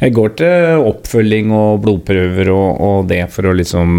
Jeg 0.00 0.14
går 0.16 0.32
til 0.40 0.84
oppfølging 0.88 1.52
og 1.52 1.82
blodprøver 1.84 2.48
og, 2.54 2.80
og 2.88 3.10
det 3.10 3.20
for 3.34 3.50
å 3.50 3.52
liksom 3.58 3.92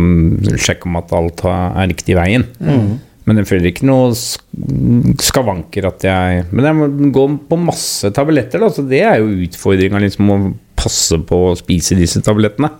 sjekke 0.57 0.89
om 0.89 0.97
at 1.01 1.13
alt 1.13 1.45
er 1.51 1.89
riktig 1.91 2.17
veien. 2.17 2.47
Men 3.29 3.37
jeg 3.43 3.49
føler 3.51 3.69
ikke 3.69 3.85
noe 3.85 4.09
skavanker 5.21 5.85
at 5.91 6.05
jeg 6.07 6.45
Men 6.49 6.65
jeg 6.65 6.77
må 6.79 6.87
gå 7.13 7.25
på 7.51 7.59
masse 7.61 8.09
tabletter, 8.15 8.63
da, 8.63 8.71
så 8.73 8.81
det 8.89 9.03
er 9.05 9.19
jo 9.21 9.43
utfordringa, 9.45 10.01
liksom 10.01 10.31
å 10.33 10.39
passe 10.79 11.19
på 11.27 11.41
å 11.51 11.57
spise 11.59 11.97
disse 11.99 12.23
tablettene. 12.25 12.71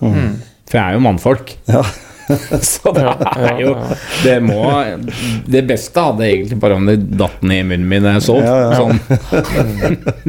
For 0.70 0.80
jeg 0.80 0.86
er 0.86 0.96
jo 0.98 1.04
mannfolk. 1.06 1.54
Ja. 1.70 1.84
Så 2.62 2.92
det 2.94 3.04
er 3.06 3.62
jo 3.64 3.72
Det 4.24 4.36
må 4.44 4.62
Det 5.50 5.64
beste 5.70 6.04
hadde 6.04 6.28
egentlig 6.28 6.60
bare 6.62 6.78
om 6.78 6.86
det 6.86 6.98
datt 7.18 7.42
ned 7.42 7.64
i 7.64 7.68
munnen 7.72 7.88
min 7.90 8.06
da 8.06 8.16
jeg 8.18 8.26
sov. 8.28 8.44
Sånn. 8.78 9.00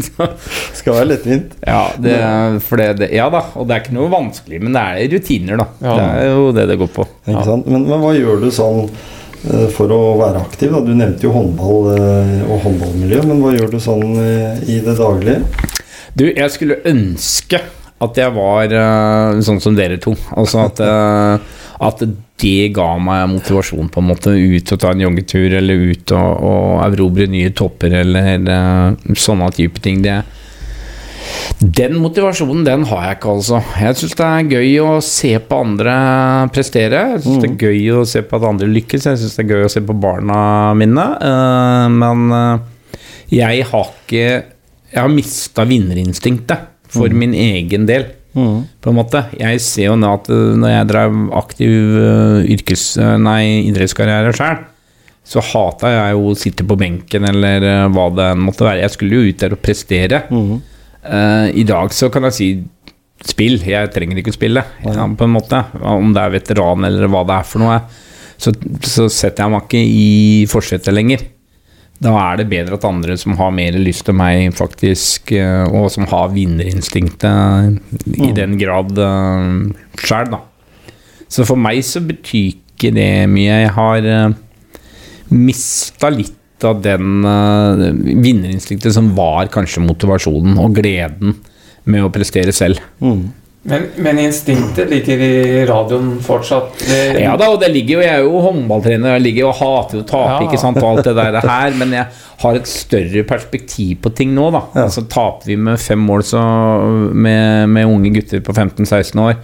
Så, 0.07 0.29
Skal 0.81 0.97
være 0.97 1.09
lettvint. 1.13 1.57
ja, 1.67 1.83
det, 2.01 2.17
for 2.65 2.81
det, 2.81 2.89
det, 3.03 3.11
ja 3.17 3.29
da, 3.33 3.43
og 3.55 3.69
det 3.69 3.77
er 3.77 3.85
ikke 3.85 3.97
noe 3.97 4.11
vanskelig, 4.13 4.61
men 4.63 4.77
det 4.77 4.83
er 4.83 5.15
rutiner, 5.15 5.61
da. 5.61 5.67
Det 5.81 6.05
er 6.07 6.29
jo 6.31 6.51
det 6.57 6.67
det 6.71 6.79
går 6.81 6.93
på. 6.95 7.07
Ikke 7.29 7.47
sant? 7.47 7.69
Men, 7.71 7.85
men 7.89 8.03
hva 8.03 8.15
gjør 8.17 8.41
du 8.45 8.49
sånn 8.55 8.87
eh, 8.87 9.67
for 9.75 9.93
å 9.95 10.01
være 10.21 10.43
aktiv? 10.47 10.73
Da? 10.73 10.81
Du 10.87 10.95
nevnte 10.97 11.27
jo 11.29 11.35
håndball 11.37 11.93
eh, 11.97 12.35
og 12.47 12.65
håndballmiljø, 12.65 13.23
men 13.29 13.45
hva 13.45 13.53
gjør 13.57 13.75
du 13.75 13.79
sånn 13.83 14.07
eh, 14.23 14.65
i 14.71 14.81
det 14.87 14.97
daglige? 15.01 15.43
Du, 16.17 16.25
jeg 16.27 16.49
skulle 16.57 16.81
ønske 16.91 17.61
at 18.01 18.17
jeg 18.17 18.33
var 18.33 18.73
sånn 19.45 19.59
som 19.61 19.75
dere 19.77 19.99
to. 20.01 20.15
Altså 20.33 20.63
at, 20.65 20.81
at 21.81 22.03
det 22.41 22.73
ga 22.77 22.91
meg 23.01 23.29
motivasjon 23.33 23.89
på 23.93 24.03
en 24.03 24.09
måte 24.11 24.35
ut 24.37 24.73
og 24.75 24.81
ta 24.83 24.91
en 24.93 25.01
joggetur, 25.07 25.55
eller 25.57 25.87
ut 25.93 26.13
og, 26.13 26.45
og 26.51 26.83
erobre 26.85 27.25
nye 27.31 27.53
topper, 27.57 27.95
eller 28.03 28.35
eller 28.35 29.17
sånne 29.17 29.49
type 29.57 29.81
ting. 29.85 30.03
Det, 30.05 30.19
den 31.61 31.99
motivasjonen, 32.01 32.65
den 32.65 32.85
har 32.89 33.07
jeg 33.07 33.19
ikke, 33.19 33.33
altså. 33.37 33.61
Jeg 33.81 33.99
syns 34.01 34.17
det 34.19 34.29
er 34.29 34.53
gøy 34.55 34.71
å 34.85 34.93
se 35.05 35.33
på 35.45 35.59
andre 35.65 35.97
prestere. 36.55 37.03
Jeg 37.15 37.25
syns 37.25 37.43
det 37.45 37.51
er 37.51 37.67
gøy 37.69 37.91
å 38.01 38.05
se 38.09 38.23
på 38.29 38.39
at 38.41 38.47
andre 38.49 38.71
lykkes. 38.71 39.09
Jeg 39.11 39.21
syns 39.21 39.37
det 39.37 39.45
er 39.45 39.51
gøy 39.55 39.67
å 39.67 39.73
se 39.73 39.83
på 39.85 39.97
barna 40.01 40.39
mine. 40.77 41.07
eh, 41.31 41.89
men 41.97 42.25
eh, 42.37 43.03
jeg 43.41 43.67
har 43.73 43.93
ikke 43.93 44.25
Jeg 44.91 44.99
har 45.05 45.13
mista 45.13 45.63
vinnerinstinktet 45.65 46.65
for 46.91 47.13
min 47.15 47.31
egen 47.37 47.85
del. 47.87 48.09
På 48.35 48.91
en 48.93 48.97
måte. 48.97 49.25
Jeg 49.39 49.61
ser 49.65 49.89
jo 49.91 49.97
nå 49.99 50.11
at 50.15 50.29
eh, 50.31 50.51
når 50.61 50.71
jeg 50.75 50.89
drev 50.93 51.17
aktiv 51.41 51.73
eh, 52.01 52.51
yrkes... 52.57 52.85
eh, 53.03 53.17
Nei, 53.19 53.41
idrettskarriere 53.71 54.33
sjøl, 54.37 54.61
så 55.31 55.43
hata 55.45 55.91
jeg 55.93 56.15
jo 56.17 56.31
å 56.31 56.37
sitte 56.39 56.65
på 56.67 56.77
benken 56.81 57.27
eller 57.29 57.67
hva 57.93 58.07
det 58.17 58.29
enn 58.33 58.45
måtte 58.47 58.65
være. 58.67 58.83
Jeg 58.85 58.95
skulle 58.97 59.19
jo 59.21 59.31
ut 59.31 59.43
der 59.43 59.55
og 59.55 59.63
prestere. 59.63 60.23
Eh, 61.03 61.47
I 61.63 61.65
dag 61.69 61.93
så 61.95 62.09
kan 62.13 62.27
jeg 62.29 62.37
si 62.39 62.49
spill. 63.31 63.59
Jeg 63.67 63.91
trenger 63.95 64.19
ikke 64.23 64.33
å 64.33 64.39
spille, 64.39 64.63
ja, 64.87 65.07
på 65.07 65.27
en 65.27 65.35
måte. 65.35 65.61
Om 65.83 66.15
det 66.17 66.23
er 66.25 66.35
veteran 66.39 66.87
eller 66.89 67.11
hva 67.13 67.25
det 67.29 67.37
er 67.37 67.51
for 67.51 67.63
noe. 67.67 67.81
Så, 68.41 68.55
så 68.87 69.05
setter 69.13 69.45
jeg 69.45 69.53
meg 69.53 69.67
ikke 69.69 69.83
i 69.85 70.47
forsetet 70.49 70.95
lenger. 70.97 71.27
Da 72.01 72.15
er 72.17 72.41
det 72.41 72.49
bedre 72.49 72.79
at 72.79 72.87
andre 72.89 73.17
som 73.21 73.37
har 73.37 73.53
mer 73.53 73.77
lyst 73.77 74.07
til 74.09 74.17
meg, 74.17 74.55
faktisk, 74.57 75.35
eh, 75.37 75.67
og 75.69 75.91
som 75.93 76.07
har 76.09 76.33
vinnerinstinktet 76.33 77.77
i 78.17 78.31
den 78.37 78.57
grad 78.61 78.97
uh, 78.97 79.69
sjøl, 80.01 80.31
da. 80.33 80.41
Så 81.31 81.45
for 81.47 81.61
meg 81.61 81.83
så 81.87 82.01
betyr 82.03 82.57
ikke 82.57 82.95
det 82.97 83.11
mye. 83.31 83.59
Jeg 83.67 83.75
har 83.77 84.09
uh, 84.09 84.39
mista 85.37 86.09
litt 86.15 86.37
av 86.65 86.81
den 86.85 87.23
vinnerinstinktet 88.21 88.93
som 88.93 89.15
var 89.17 89.49
kanskje 89.53 89.81
motivasjonen 89.81 90.59
og 90.61 90.75
gleden 90.77 91.39
med 91.89 92.05
å 92.05 92.11
prestere 92.13 92.53
selv. 92.53 92.83
Men, 93.63 93.83
men 94.01 94.19
instinktet 94.23 94.89
ligger 94.89 95.21
i 95.21 95.67
radioen 95.69 96.15
fortsatt? 96.25 96.79
Det, 96.81 97.01
Ja 97.21 97.35
da, 97.37 97.51
og 97.53 97.59
det 97.61 97.69
ligger 97.75 97.99
jo 97.99 98.05
Jeg 98.07 98.15
er 98.15 98.23
jo 98.25 98.41
håndballtrener, 98.47 99.19
jeg 99.19 99.25
ligger 99.27 99.51
og 99.51 99.59
hater 99.59 100.01
å 100.01 100.07
tape, 100.09 100.39
Ja. 100.39 100.47
ikke 100.47 100.61
sant, 100.63 100.81
og 100.81 100.89
alt 100.95 101.11
det 101.11 101.13
der 101.19 101.37
her, 101.45 101.77
men 101.77 101.93
jeg 101.93 102.07
har 102.41 102.57
et 102.57 102.71
større 102.71 103.25
perspektiv 103.29 103.99
på 104.01 104.15
ting 104.17 104.33
nå, 104.33 104.47
da. 104.55 104.63
Ja. 104.73 104.87
Altså 104.87 105.05
taper 105.13 105.53
vi 105.53 105.59
med 105.61 105.77
fem 105.83 106.01
mål 106.01 106.25
så 106.25 106.41
med, 107.13 107.69
med 107.69 107.91
unge 107.91 108.15
gutter 108.17 108.41
på 108.41 108.57
15-16 108.57 109.21
år, 109.27 109.37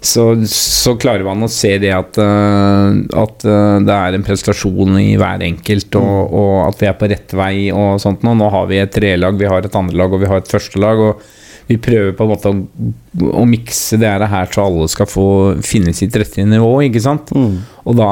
så, 0.00 0.24
så 0.48 0.96
klarer 0.98 1.22
man 1.28 1.44
å 1.44 1.50
se 1.52 1.74
det 1.78 1.92
at, 1.94 2.16
øh, 2.24 3.04
at 3.20 3.44
øh, 3.46 3.76
det 3.84 3.98
er 3.98 4.16
en 4.16 4.24
prestasjon 4.26 4.96
i 4.98 5.12
hver 5.20 5.44
enkelt, 5.44 6.00
og, 6.00 6.32
og 6.32 6.56
at 6.70 6.80
vi 6.80 6.88
er 6.88 6.96
på 6.98 7.12
rett 7.12 7.36
vei 7.36 7.54
og 7.68 8.00
sånt 8.02 8.24
nå. 8.24 8.32
Nå 8.40 8.48
har 8.56 8.66
vi 8.72 8.80
et 8.80 8.96
trelag, 8.96 9.36
vi 9.38 9.52
har 9.52 9.60
et 9.68 9.78
andrelag 9.78 10.16
og 10.16 10.24
vi 10.24 10.32
har 10.32 10.40
et 10.40 10.50
førstelag. 10.56 11.04
og 11.10 11.22
vi 11.68 11.76
prøver 11.80 12.12
på 12.16 12.24
en 12.24 12.30
måte 12.32 12.50
å, 12.50 12.90
å 13.38 13.44
mikse 13.48 13.98
det 14.00 14.10
her 14.32 14.50
så 14.52 14.64
alle 14.66 14.88
skal 14.90 15.08
få 15.08 15.26
finne 15.64 15.94
sitt 15.96 16.16
rette 16.18 16.44
nivå, 16.48 16.70
ikke 16.88 17.02
sant? 17.04 17.32
Og 17.86 17.96
da, 17.98 18.08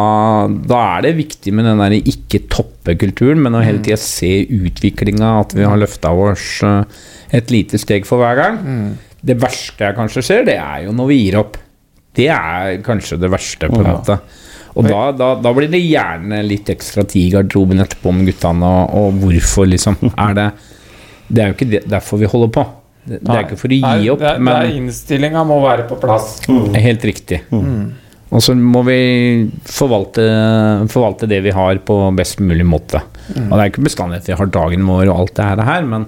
da 0.70 0.80
er 0.96 1.06
det 1.06 1.16
viktig 1.18 1.52
med 1.54 1.66
den 1.68 1.82
der 1.82 1.96
ikke 1.98 2.44
toppe-kulturen, 2.52 3.42
men 3.42 3.58
å 3.58 3.64
hele 3.64 3.82
tida 3.84 3.98
se 4.00 4.32
utviklinga, 4.46 5.32
at 5.44 5.54
vi 5.58 5.66
har 5.66 5.80
løfta 5.80 6.12
oss 6.14 6.60
eh, 6.66 7.02
et 7.40 7.50
lite 7.54 7.78
steg 7.78 8.06
for 8.08 8.22
hver 8.22 8.38
gang. 8.38 8.60
Det 9.20 9.36
verste 9.42 9.84
jeg 9.88 9.98
kanskje 9.98 10.24
ser, 10.24 10.46
det 10.48 10.56
er 10.60 10.86
jo 10.86 10.94
når 10.96 11.10
vi 11.10 11.18
gir 11.24 11.40
opp. 11.42 11.58
Det 12.16 12.26
er 12.32 12.80
kanskje 12.86 13.20
det 13.22 13.30
verste, 13.30 13.68
på 13.70 13.82
en 13.82 13.92
måte. 13.92 14.16
Og 14.78 14.86
da, 14.86 15.10
da, 15.14 15.32
da 15.42 15.52
blir 15.54 15.70
det 15.70 15.80
gjerne 15.82 16.40
litt 16.46 16.70
ekstra 16.70 17.02
tid 17.08 17.26
i 17.28 17.32
garderoben 17.34 17.82
etterpå 17.82 18.12
med 18.14 18.30
guttene, 18.30 18.66
og, 18.66 18.94
og 19.00 19.22
hvorfor, 19.24 19.66
liksom. 19.70 19.98
Er 20.26 20.36
det 20.38 20.50
Det 21.28 21.42
er 21.42 21.50
jo 21.50 21.56
ikke 21.58 21.82
derfor 21.90 22.18
vi 22.18 22.30
holder 22.30 22.52
på. 22.54 22.64
Det, 23.04 23.18
det 23.24 23.32
er 23.32 23.46
ikke 23.46 23.56
for 23.58 23.72
å 23.72 23.76
gi 23.78 23.80
Nei, 23.82 24.08
opp, 24.12 24.20
det, 24.20 24.28
er- 24.34 24.42
men 24.44 24.74
Innstillinga 24.82 25.42
må 25.48 25.56
være 25.64 25.86
på 25.88 25.96
plass. 26.02 26.38
Helt 26.76 27.04
riktig. 27.08 27.40
Og 28.30 28.42
så 28.44 28.54
må 28.54 28.84
vi 28.86 28.98
forvalte, 29.66 30.22
forvalte 30.92 31.26
det 31.26 31.40
vi 31.42 31.50
har 31.56 31.80
på 31.82 31.96
best 32.14 32.38
mulig 32.44 32.66
måte. 32.68 33.00
Og 33.34 33.54
det 33.56 33.60
er 33.64 33.70
ikke 33.72 33.86
bestandig 33.88 34.20
at 34.20 34.28
vi 34.30 34.36
har 34.38 34.52
dagen 34.54 34.84
vår 34.86 35.08
og 35.10 35.16
alt 35.24 35.34
det 35.40 35.48
her, 35.48 35.62
her 35.66 35.88
men, 35.88 36.04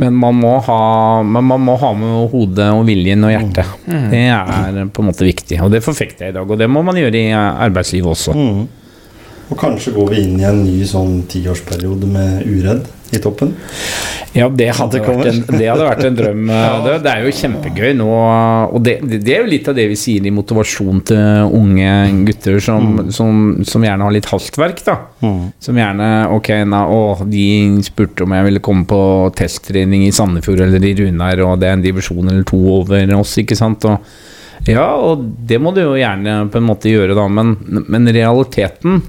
men, 0.00 0.16
man 0.18 0.34
må 0.40 0.56
ha, 0.66 0.80
men 1.22 1.44
man 1.52 1.62
må 1.68 1.76
ha 1.78 1.92
med 1.94 2.32
hodet 2.32 2.66
og 2.74 2.82
viljen 2.88 3.22
og 3.28 3.34
hjertet. 3.36 3.70
Det 4.10 4.24
er 4.32 4.80
på 4.90 5.04
en 5.04 5.10
måte 5.12 5.28
viktig, 5.28 5.60
og 5.62 5.70
det 5.76 5.84
forfekter 5.86 6.26
jeg 6.30 6.34
i 6.34 6.38
dag. 6.40 6.50
Og 6.50 6.58
det 6.58 6.66
må 6.72 6.82
man 6.86 6.98
gjøre 6.98 7.20
i 7.20 7.30
arbeidslivet 7.36 8.10
også. 8.16 8.34
Og 9.50 9.58
kanskje 9.58 9.92
går 9.94 10.10
vi 10.14 10.24
inn 10.24 10.36
i 10.40 10.44
en 10.46 10.64
ny 10.64 10.80
sånn 10.86 11.20
tiårsperiode 11.30 12.06
med 12.10 12.42
uredd 12.46 12.84
i 13.10 13.18
toppen? 13.22 13.54
Ja, 14.36 14.46
det 14.46 14.68
hadde, 14.78 15.00
vært 15.02 15.26
en, 15.26 15.40
det 15.58 15.66
hadde 15.66 15.86
vært 15.88 16.04
en 16.06 16.16
drøm. 16.18 16.50
Det, 16.84 16.92
det 17.04 17.10
er 17.10 17.24
jo 17.24 17.32
kjempegøy 17.34 17.90
nå. 17.98 18.06
Og 18.70 18.82
det, 18.86 18.94
det 19.10 19.34
er 19.34 19.42
jo 19.42 19.50
litt 19.50 19.68
av 19.68 19.76
det 19.76 19.88
vi 19.90 19.96
sier 19.98 20.24
i 20.26 20.32
motivasjon 20.32 21.02
til 21.10 21.50
unge 21.56 21.90
gutter 22.28 22.60
som, 22.62 23.02
som, 23.14 23.40
som 23.66 23.84
gjerne 23.84 24.06
har 24.06 24.14
litt 24.14 24.28
hastverk. 24.30 24.82
da 24.86 24.96
Som 25.62 25.80
gjerne 25.80 26.10
Ok, 26.36 26.52
na, 26.70 26.84
å, 26.86 27.18
de 27.26 27.44
spurte 27.84 28.24
om 28.24 28.34
jeg 28.36 28.46
ville 28.46 28.62
komme 28.64 28.86
på 28.88 29.00
testtrening 29.36 30.06
i 30.06 30.14
Sandefjord 30.14 30.62
eller 30.68 30.86
i 30.86 30.94
Runar, 31.02 31.42
og 31.46 31.58
det 31.60 31.70
er 31.70 31.78
en 31.78 31.84
divisjon 31.84 32.30
eller 32.30 32.46
to 32.48 32.60
over 32.78 33.16
oss, 33.18 33.36
ikke 33.42 33.58
sant. 33.58 33.86
Og 33.90 34.68
ja, 34.68 34.86
og 34.94 35.24
det 35.48 35.58
må 35.62 35.72
du 35.74 35.82
jo 35.82 35.96
gjerne 35.98 36.44
på 36.52 36.60
en 36.60 36.68
måte 36.68 36.92
gjøre, 36.92 37.16
da, 37.16 37.26
men, 37.32 37.56
men 37.88 38.08
realiteten 38.12 39.00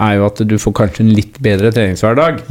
er 0.00 0.16
jo 0.18 0.26
at 0.26 0.40
du 0.48 0.56
får 0.58 0.74
kanskje 0.80 1.04
en 1.04 1.14
litt 1.14 1.38
bedre 1.44 1.70
treningshverdag. 1.74 2.42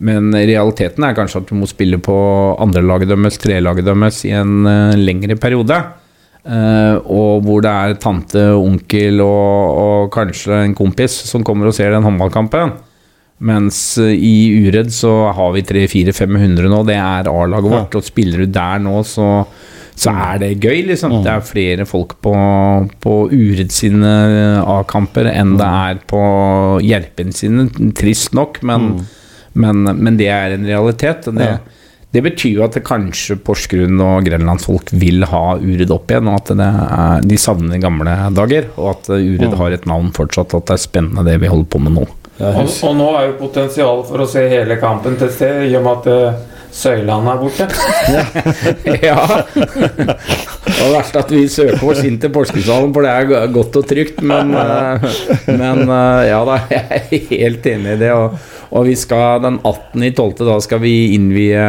Men 0.00 0.32
realiteten 0.32 1.04
er 1.04 1.16
kanskje 1.16 1.42
at 1.42 1.50
du 1.50 1.56
må 1.60 1.68
spille 1.68 2.00
på 2.00 2.16
andrelaget 2.62 3.10
deres, 3.12 3.40
trelaget 3.40 3.88
deres 3.88 4.22
i 4.28 4.32
en 4.36 4.68
eh, 4.68 5.00
lengre 5.00 5.36
periode. 5.40 5.76
Eh, 6.40 6.96
og 7.04 7.44
hvor 7.44 7.60
det 7.64 7.72
er 7.72 7.98
tante, 8.00 8.46
onkel 8.56 9.20
og, 9.20 9.80
og 9.80 10.14
kanskje 10.14 10.62
en 10.64 10.76
kompis 10.78 11.18
som 11.28 11.44
kommer 11.44 11.68
og 11.68 11.76
ser 11.76 11.92
den 11.92 12.06
håndballkampen. 12.06 12.78
Mens 13.44 13.82
eh, 14.00 14.16
i 14.16 14.64
Uredd 14.64 14.88
så 14.96 15.12
har 15.36 15.52
vi 15.56 15.66
300-400-500 15.68 16.72
nå, 16.72 16.80
det 16.88 16.96
er 16.96 17.28
A-laget 17.28 17.76
vårt. 17.76 18.00
Og 18.00 18.08
spiller 18.08 18.46
du 18.46 18.56
der 18.56 18.80
nå, 18.80 18.96
så, 19.04 19.28
så 19.92 20.16
er 20.32 20.40
det 20.46 20.54
gøy, 20.64 20.80
liksom. 20.94 21.20
Det 21.20 21.34
er 21.36 21.44
flere 21.44 21.88
folk 21.88 22.16
på, 22.24 22.34
på 23.04 23.20
Uredd 23.36 23.76
sine 23.76 24.16
A-kamper 24.64 25.28
enn 25.36 25.58
det 25.60 25.72
er 25.84 26.04
på 26.08 26.26
Gjerpen 26.88 27.36
sine. 27.36 27.68
Trist 28.00 28.32
nok, 28.32 28.64
men, 28.64 28.94
men, 29.52 29.84
men 29.98 30.16
det 30.18 30.30
er 30.32 30.54
en 30.54 30.66
realitet. 30.66 31.28
og 31.30 31.38
Det, 31.38 31.50
det 32.10 32.22
betyr 32.26 32.56
jo 32.58 32.64
at 32.66 32.76
det 32.78 32.84
kanskje 32.86 33.38
Porsgrunn 33.46 34.00
og 34.02 34.26
grenlandsfolk 34.26 34.92
vil 34.98 35.26
ha 35.30 35.44
Uredd 35.58 35.92
opp 35.94 36.10
igjen, 36.10 36.30
og 36.30 36.40
at 36.40 36.54
det 36.58 36.68
er, 36.68 37.26
de 37.32 37.38
savner 37.38 37.82
gamle 37.82 38.16
dager. 38.36 38.70
Og 38.76 38.94
at 38.94 39.12
Uredd 39.18 39.58
har 39.60 39.76
et 39.76 39.90
navn 39.90 40.10
fortsatt, 40.16 40.56
at 40.58 40.70
det 40.70 40.78
er 40.78 40.86
spennende 40.86 41.26
det 41.26 41.38
vi 41.42 41.52
holder 41.52 41.70
på 41.70 41.82
med 41.86 41.98
nå. 41.98 42.08
Og, 42.40 42.70
og 42.88 42.94
nå 42.96 43.10
er 43.18 43.26
jo 43.28 43.36
potensial 43.42 44.00
for 44.08 44.24
å 44.24 44.28
se 44.28 44.46
hele 44.48 44.78
kampen 44.80 45.18
til 45.20 45.28
sted, 45.34 45.66
i 45.68 45.76
og 45.76 45.84
med 45.84 45.98
at 45.98 46.06
eh, 46.14 46.60
Søyland 46.72 47.28
er 47.28 47.40
borte. 47.40 47.66
ja. 49.08 49.18
Og 50.70 50.78
var 50.80 50.94
verst 50.94 51.18
at 51.18 51.32
vi 51.34 51.42
søker 51.50 51.82
oss 51.90 52.00
inn 52.06 52.16
til 52.22 52.32
Porsgrunnshallen, 52.32 52.94
for 52.94 53.04
det 53.04 53.12
er 53.12 53.52
godt 53.52 53.76
og 53.82 53.88
trygt. 53.90 54.22
Men, 54.22 54.54
eh, 54.62 55.10
men 55.50 55.84
eh, 55.84 56.22
ja 56.30 56.40
da, 56.48 56.58
jeg 56.70 56.86
er 56.86 57.28
helt 57.34 57.70
enig 57.74 57.96
i 57.96 58.00
det. 58.06 58.12
Og, 58.16 58.56
og 58.70 58.84
vi 58.86 58.94
skal 58.96 59.40
den 59.42 59.58
18.12. 59.66 60.44
da 60.46 60.56
skal 60.62 60.78
vi 60.84 60.92
innvie 61.16 61.62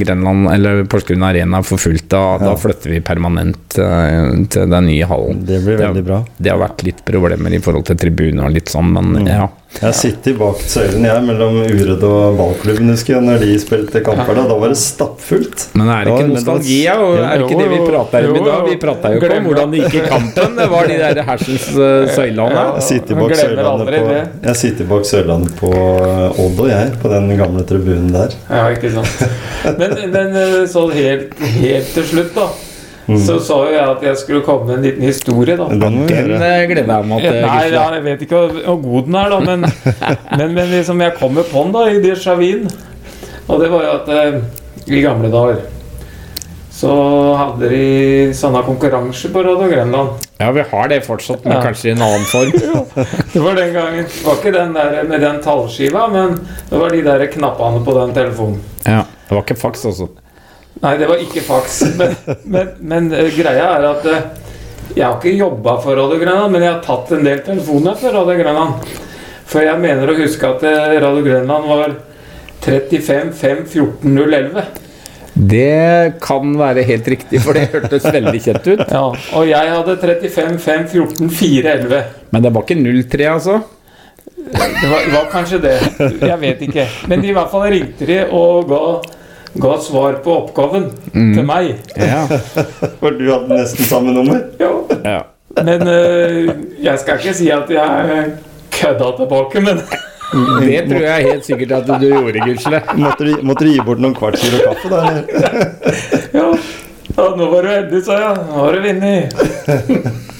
Grenland, 0.00 0.48
eller 0.54 0.84
Porsgrunn 0.88 1.22
Arena 1.28 1.60
for 1.66 1.76
fullt. 1.80 2.08
Da, 2.12 2.22
da 2.40 2.54
flytter 2.56 2.94
vi 2.96 3.02
permanent 3.04 3.76
uh, 3.78 4.32
til 4.48 4.70
den 4.72 4.88
nye 4.88 5.04
hallen. 5.10 5.44
det 5.46 5.60
blir 5.66 5.76
Det 5.76 5.86
har- 5.90 6.02
bra. 6.06 6.22
Det 6.38 6.50
har 6.54 6.58
vært 6.62 6.82
litt 6.86 7.04
problemer 7.04 7.52
i 7.52 7.60
forhold 7.60 7.86
til 7.90 7.96
tribuner 8.00 8.48
og 8.48 8.56
litt 8.56 8.72
sånn, 8.72 8.92
men 8.96 9.26
ja. 9.28 9.46
Jeg 9.76 9.92
sitter 9.98 10.32
bak 10.38 10.60
søylen, 10.62 11.02
jeg, 11.04 11.22
mellom 11.26 11.56
Uredd 11.66 12.04
og 12.08 12.36
ballklubben, 12.38 12.88
husker 12.94 13.16
jeg, 13.18 13.24
når 13.26 13.42
de 13.42 13.56
spilte 13.60 14.00
kamper. 14.06 14.38
Da 14.38 14.44
Da 14.48 14.54
var 14.56 14.70
det 14.72 14.78
stappfullt. 14.80 15.66
Men 15.76 15.90
er 15.92 16.06
det 16.06 16.14
ikke 16.14 16.22
det 16.22 16.32
nostalgi, 16.38 16.78
ja? 16.86 16.94
Og 17.02 17.18
er 17.18 17.34
det 17.42 17.44
ikke 17.44 17.58
det 17.60 17.66
vi 17.74 17.80
prater 17.90 18.28
om 18.30 18.38
i 18.38 18.44
dag? 18.46 18.62
Vi 18.70 18.76
prata 18.80 19.10
jo 19.12 19.20
ikke 19.20 19.36
om 19.36 19.48
hvordan 19.50 19.74
det 19.74 19.82
gikk 19.82 19.98
i 19.98 20.04
kampen. 20.08 20.56
Det 20.56 20.68
var 20.72 20.88
de 20.88 20.96
der 21.02 21.20
hersens 21.28 21.66
uh, 21.76 22.06
søylene. 22.14 22.46
Ja. 22.56 22.64
Jeg 22.78 22.86
sitter 22.88 23.20
bak 23.20 23.34
søylene 23.36 23.66
Sørlandet 23.66 23.92
på, 23.92 24.08
det. 24.14 24.22
jeg 24.48 24.60
sitter 24.62 24.88
bak 24.94 25.04
Sørlandet 25.12 25.60
på 25.60 25.72
eh, 26.46 26.52
Odd 26.52 26.62
og 26.62 26.70
jeg, 26.70 26.94
på 27.02 27.10
den 27.12 27.28
gamle 27.38 27.66
tribunen 27.66 28.14
der. 28.14 28.38
Ja, 28.50 28.68
ikke 28.72 28.92
sant. 28.94 29.26
Men, 29.80 29.98
men 30.14 30.38
eh, 30.38 30.62
sånn 30.70 30.94
helt, 30.94 31.36
helt 31.58 31.92
til 31.96 32.08
slutt, 32.14 32.32
da. 32.36 32.48
Så 33.06 33.36
sa 33.38 33.60
jo 33.62 33.70
jeg 33.70 33.86
at 33.86 34.02
jeg 34.02 34.18
skulle 34.18 34.42
komme 34.42 34.66
med 34.66 34.80
en 34.80 34.86
liten 34.88 35.04
historie, 35.06 35.54
da. 35.58 35.68
Den 35.70 35.80
Den 35.80 36.00
uh, 36.02 36.08
gleder 36.66 36.90
jeg 36.90 37.06
meg 37.06 37.22
Ja, 37.22 37.30
til. 37.30 37.44
Nei, 37.46 37.60
ja, 37.70 37.84
jeg 37.94 38.04
vet 38.08 38.24
ikke 38.26 38.40
hvor 38.40 38.80
god 38.82 39.06
den 39.06 39.18
er, 39.20 39.30
da, 39.30 39.38
men, 39.46 39.66
men, 40.40 40.56
men 40.56 40.74
liksom 40.74 41.02
jeg 41.04 41.14
kommer 41.20 41.46
på 41.46 41.62
den 41.62 41.76
da 41.76 41.84
i 41.92 42.02
déjà 42.02 42.34
vu. 42.40 42.66
Og 43.46 43.62
det 43.62 43.70
var 43.70 43.86
jo 43.86 43.92
at 44.00 44.12
eh, 44.16 44.40
i 44.90 45.02
gamle 45.04 45.30
dager 45.30 45.62
så 46.76 46.90
hadde 47.40 47.68
de 47.72 47.84
sånne 48.36 48.60
konkurranser 48.66 49.30
på 49.32 49.40
Radio 49.46 49.68
Grenland. 49.70 50.26
Ja, 50.36 50.50
vi 50.52 50.60
har 50.68 50.88
det 50.92 50.98
fortsatt, 51.06 51.44
men 51.46 51.54
Ja. 51.56 51.62
kanskje 51.64 51.88
i 51.88 51.92
en 51.94 52.02
annen 52.04 52.26
form. 52.28 52.52
Det 53.32 53.40
var 53.40 53.54
den 53.56 53.72
gangen. 53.72 54.04
Det 54.04 54.26
var 54.26 54.36
ikke 54.36 54.52
den 54.52 54.74
der 54.76 54.98
med 55.08 55.20
den 55.24 55.38
tallskiva, 55.44 56.02
men 56.12 56.36
det 56.70 56.78
var 56.82 56.92
de 56.92 57.00
der 57.06 57.26
knappene 57.32 57.80
på 57.86 57.94
den 57.96 58.12
telefonen. 58.18 58.60
Ja, 58.84 59.04
Det 59.28 59.34
var 59.34 59.42
ikke 59.46 59.56
faks, 59.62 59.86
altså. 59.88 60.08
Nei, 60.82 60.96
det 61.00 61.08
var 61.08 61.16
ikke 61.24 61.40
faks. 61.46 61.80
Men, 61.96 62.16
men, 62.44 62.68
men 62.92 63.08
eh, 63.16 63.30
greia 63.32 63.70
er 63.78 63.86
at 63.94 64.04
eh, 64.12 64.26
jeg 64.96 65.04
har 65.06 65.16
ikke 65.16 65.32
jobba 65.38 65.78
for 65.82 65.96
Radio 65.96 66.18
Grenland, 66.20 66.52
men 66.52 66.62
jeg 66.62 66.74
har 66.74 66.82
tatt 66.84 67.10
en 67.16 67.24
del 67.24 67.40
telefoner 67.46 67.96
for 67.96 68.12
Radio 68.12 68.36
Grenland. 68.42 68.84
For 69.48 69.64
jeg 69.64 69.80
mener 69.80 70.12
å 70.12 70.18
huske 70.20 70.50
at 70.52 70.62
eh, 70.68 70.98
Radio 71.00 71.24
Grenland 71.24 71.64
var 71.72 71.96
35 72.66 73.32
5 73.32 73.64
14 73.72 74.18
011. 74.18 74.66
Det 75.36 76.16
kan 76.24 76.54
være 76.56 76.82
helt 76.88 77.08
riktig, 77.12 77.40
for 77.44 77.56
det 77.56 77.66
hørtes 77.74 78.06
veldig 78.08 78.38
kjent 78.40 78.68
ut. 78.70 78.82
Ja, 78.88 79.02
og 79.36 79.48
jeg 79.50 79.72
hadde 79.72 79.96
35 80.00 80.58
5 80.64 80.86
14 80.88 81.30
4, 81.30 81.74
11. 81.82 81.98
Men 82.32 82.46
det 82.46 82.52
var 82.54 82.64
ikke 82.64 82.78
03, 82.80 83.26
altså? 83.34 83.58
Det 84.46 84.88
var, 84.88 85.04
var 85.12 85.28
kanskje 85.32 85.60
det. 85.60 85.76
Jeg 86.22 86.40
vet 86.40 86.64
ikke. 86.68 86.88
Men 87.12 87.24
i 87.24 87.34
hvert 87.36 87.52
fall 87.52 87.68
ringte 87.68 88.08
de 88.08 88.18
og 88.32 88.70
ga, 88.70 88.80
ga 89.60 89.76
svar 89.84 90.20
på 90.24 90.38
oppgaven 90.40 90.88
til 91.12 91.44
meg. 91.44 91.74
Ja. 92.00 92.24
For 93.02 93.12
du 93.18 93.26
hadde 93.28 93.52
nesten 93.52 93.90
samme 93.90 94.16
nummer? 94.16 94.40
Ja. 94.62 94.72
ja. 95.04 95.22
Men 95.56 95.84
uh, 95.88 96.52
jeg 96.80 97.02
skal 97.02 97.20
ikke 97.20 97.36
si 97.36 97.52
at 97.52 97.70
jeg 97.72 98.26
kødda 98.76 99.12
tilbake, 99.20 99.60
men 99.64 99.84
Det 100.32 100.78
tror 100.88 101.04
jeg 101.06 101.26
helt 101.30 101.44
sikkert 101.46 101.74
at 101.76 101.90
du 102.00 102.06
gjorde, 102.08 102.40
Gudsle 102.42 102.80
Måtte 102.98 103.36
måtte 103.46 103.66
du 103.66 103.70
gi 103.70 103.82
bort 103.86 104.02
noen 104.02 104.16
kvart 104.16 104.38
kilo 104.42 104.58
kaffe, 104.64 104.90
da? 104.90 105.02
Eller? 105.06 105.24
ja. 106.34 106.48
ja 107.16 107.28
nå 107.38 107.50
var 107.52 107.62
du 107.62 107.70
heldig, 107.70 108.00
sa 108.06 108.22
jeg. 108.22 108.46
Nå 108.48 108.64
har 108.64 108.74
du 108.74 108.88
vunnet. 108.88 110.32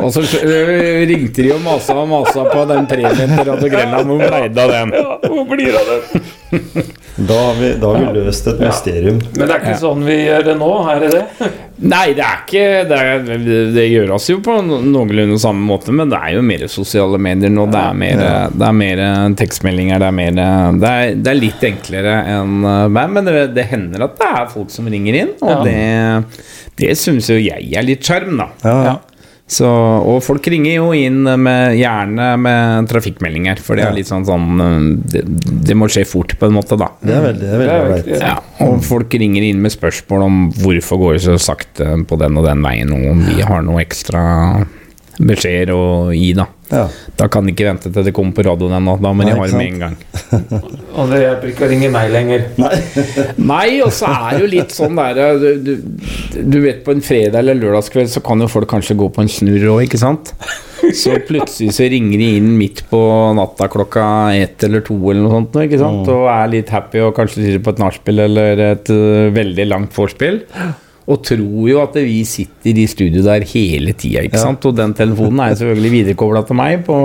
Og 0.00 0.10
så 0.14 0.22
øh, 0.40 1.04
ringte 1.08 1.42
de 1.44 1.52
og 1.54 1.60
masa 1.64 1.94
og 2.00 2.08
masa 2.10 2.44
på 2.50 2.64
den 2.70 2.86
premien 2.90 3.34
til 3.36 3.44
Radio 3.50 3.70
Grenland. 3.72 4.08
Hvor 4.10 4.20
ble 4.22 4.40
det 4.54 4.64
av 4.64 4.72
den? 4.74 4.94
Ja, 4.98 5.18
hvor 5.30 5.46
blir 5.50 5.70
det 5.72 5.80
av 5.80 5.92
det? 5.92 6.22
Da 7.24 7.34
har 7.38 7.54
vi, 7.58 7.68
da 7.82 7.90
har 7.94 8.00
vi 8.04 8.20
løst 8.20 8.46
et 8.50 8.60
Ja. 8.62 8.68
mysterium. 8.70 9.20
Men 9.36 9.46
det 9.48 9.54
er 9.54 9.60
ikke 9.62 9.74
Ja. 9.74 9.78
sånn 9.80 10.02
vi 10.06 10.16
gjør 10.26 10.44
det 10.48 10.54
nå, 10.58 10.70
er 10.90 11.00
det 11.04 11.10
det? 11.14 11.50
Nei, 11.84 12.04
det 12.14 12.22
er 12.22 12.36
ikke 12.44 12.64
Det, 12.88 12.98
er, 12.98 13.72
det 13.74 13.84
gjøres 13.90 14.28
jo 14.30 14.36
på 14.44 14.54
noenlunde 14.62 15.38
samme 15.42 15.62
måte, 15.66 15.90
men 15.94 16.10
det 16.12 16.18
er 16.22 16.36
jo 16.36 16.42
mer 16.46 16.66
sosiale 16.70 17.18
medier 17.18 17.50
nå. 17.50 17.66
Det 17.70 17.80
er 17.80 17.96
mer, 17.98 18.22
det 18.54 18.66
er 18.68 18.76
mer 18.78 19.02
tekstmeldinger, 19.38 19.98
det 20.02 20.10
er 20.10 20.16
mer 20.20 20.36
Det 20.78 20.90
er, 20.92 21.14
det 21.14 21.32
er 21.34 21.40
litt 21.40 21.66
enklere 21.70 22.14
enn 22.36 22.60
uh, 22.66 22.84
meg, 22.88 23.10
men 23.16 23.24
det, 23.30 23.54
det 23.56 23.66
hender 23.72 24.06
at 24.06 24.14
det 24.20 24.30
er 24.30 24.46
folk 24.54 24.70
som 24.74 24.86
ringer 24.90 25.18
inn, 25.24 25.34
og 25.42 25.64
det, 25.66 25.80
det 26.78 26.94
syns 26.98 27.30
jo 27.30 27.38
jeg 27.42 27.74
er 27.74 27.86
litt 27.86 28.06
sjarm, 28.06 28.38
da. 28.38 28.48
Ja, 28.64 28.78
Ja. 28.92 28.94
Så, 29.44 29.68
og 29.68 30.22
folk 30.24 30.46
ringer 30.48 30.78
jo 30.78 30.86
inn 30.96 31.18
med, 31.36 31.74
gjerne 31.76 32.30
med 32.40 32.86
trafikkmeldinger, 32.88 33.58
for 33.60 33.76
det 33.76 33.84
er 33.84 33.92
litt 33.92 34.08
sånn 34.08 34.24
sånn 34.24 34.62
det, 35.04 35.20
det 35.68 35.76
må 35.76 35.84
skje 35.92 36.06
fort, 36.08 36.32
på 36.40 36.48
en 36.48 36.56
måte, 36.56 36.78
da. 36.80 36.88
Det 37.04 37.12
er 37.12 37.26
veldig, 37.26 37.42
det 37.44 37.50
er 37.50 37.60
Det 37.60 37.66
veldig 37.66 37.74
er 37.74 37.90
ålreit. 37.90 38.08
Ja, 38.24 38.38
og 38.64 38.80
folk 38.88 39.12
ringer 39.20 39.44
inn 39.44 39.60
med 39.60 39.74
spørsmål 39.74 40.24
om 40.24 40.38
hvorfor 40.62 41.02
går 41.02 41.18
det 41.18 41.24
så 41.26 41.36
sakte 41.50 41.90
på 42.08 42.18
den 42.24 42.40
og 42.40 42.48
den 42.48 42.64
veien, 42.64 42.96
og 42.96 43.04
om 43.12 43.20
vi 43.28 43.44
har 43.44 43.60
noe 43.68 43.84
ekstra 43.84 44.24
beskjeder 45.20 45.74
å 45.76 45.84
gi, 46.16 46.32
da. 46.40 46.48
Ja. 46.70 46.86
Da 47.18 47.28
kan 47.30 47.44
de 47.44 47.52
ikke 47.52 47.66
vente 47.68 47.90
til 47.92 48.06
det 48.06 48.12
kommer 48.16 48.34
på 48.36 48.44
radioen 48.46 48.74
ennå, 48.78 48.96
da 49.02 49.12
må 49.12 49.26
de 49.26 49.34
ha 49.36 49.46
det 49.46 49.58
med 49.58 49.72
en 49.74 49.82
gang. 49.82 49.96
Og 50.98 51.10
det 51.10 51.20
hjelper 51.20 51.50
ikke 51.50 51.66
å 51.66 51.70
ringe 51.70 51.90
meg 51.92 52.12
lenger. 52.14 52.46
Nei, 53.52 53.80
og 53.84 53.90
så 53.94 54.10
er 54.10 54.36
det 54.36 54.44
jo 54.44 54.50
litt 54.52 54.74
sånn 54.74 54.98
der 54.98 55.40
du, 55.40 55.48
du, 55.64 55.72
du 56.38 56.58
vet 56.62 56.84
på 56.86 56.94
en 56.94 57.02
fredag 57.04 57.42
eller 57.42 57.58
lørdagskveld 57.58 58.12
så 58.12 58.22
kan 58.24 58.40
jo 58.40 58.50
folk 58.50 58.70
kanskje 58.70 58.96
gå 58.98 59.10
på 59.12 59.24
en 59.24 59.30
snurr 59.30 59.66
òg, 59.74 59.82
ikke 59.88 60.00
sant? 60.00 60.32
Så 60.94 61.16
plutselig 61.26 61.72
så 61.76 61.88
ringer 61.90 62.20
de 62.20 62.28
inn 62.38 62.54
midt 62.58 62.84
på 62.90 63.00
natta 63.36 63.68
klokka 63.72 64.06
ett 64.36 64.64
eller 64.66 64.84
to 64.84 64.96
eller 65.00 65.24
noe 65.24 65.34
sånt, 65.38 65.58
ikke 65.64 65.80
sant? 65.80 66.08
og 66.12 66.28
er 66.30 66.50
litt 66.52 66.72
happy 66.74 67.02
og 67.04 67.14
kanskje 67.16 67.40
sitter 67.40 67.62
på 67.64 67.74
et 67.74 67.82
nachspiel 67.82 68.24
eller 68.26 68.64
et 68.70 68.92
øh, 68.92 69.30
veldig 69.34 69.68
langt 69.70 69.96
vorspiel. 69.96 70.42
Og 71.04 71.20
tror 71.20 71.66
jo 71.68 71.80
at 71.82 71.96
vi 72.00 72.22
sitter 72.24 72.78
i 72.80 72.86
studio 72.88 73.20
der 73.26 73.44
hele 73.50 73.92
tida, 73.92 74.22
ikke 74.24 74.40
sant? 74.40 74.64
Og 74.64 74.76
den 74.76 74.94
telefonen 74.96 75.42
er 75.44 75.56
selvfølgelig 75.58 75.92
viderekobla 75.98 76.40
til 76.48 76.56
meg 76.56 76.86
på 76.86 76.96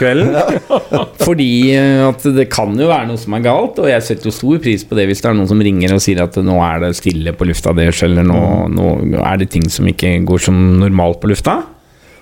kvelden. 0.00 0.34
kvelden. 0.68 1.14
Fordi 1.22 1.48
eh, 1.72 2.02
at 2.04 2.28
det 2.36 2.48
kan 2.52 2.76
jo 2.76 2.90
være 2.90 3.08
noe 3.08 3.20
som 3.20 3.38
er 3.38 3.46
galt, 3.46 3.80
og 3.80 3.88
jeg 3.88 4.04
setter 4.04 4.28
jo 4.28 4.34
stor 4.36 4.60
pris 4.64 4.84
på 4.84 4.98
det 4.98 5.08
hvis 5.08 5.24
det 5.24 5.30
er 5.30 5.38
noen 5.38 5.48
som 5.48 5.64
ringer 5.64 5.96
og 5.96 6.04
sier 6.04 6.20
at 6.26 6.36
nå 6.44 6.60
er 6.66 6.84
det 6.84 6.92
stille 7.00 7.32
på 7.32 7.48
lufta 7.48 7.72
deres, 7.76 8.04
eller 8.04 8.28
nå, 8.28 8.42
nå 8.74 8.92
er 9.22 9.40
det 9.40 9.50
ting 9.56 9.64
som 9.72 9.88
ikke 9.88 10.18
går 10.28 10.48
som 10.50 10.60
normalt 10.84 11.22
på 11.24 11.32
lufta. 11.32 11.60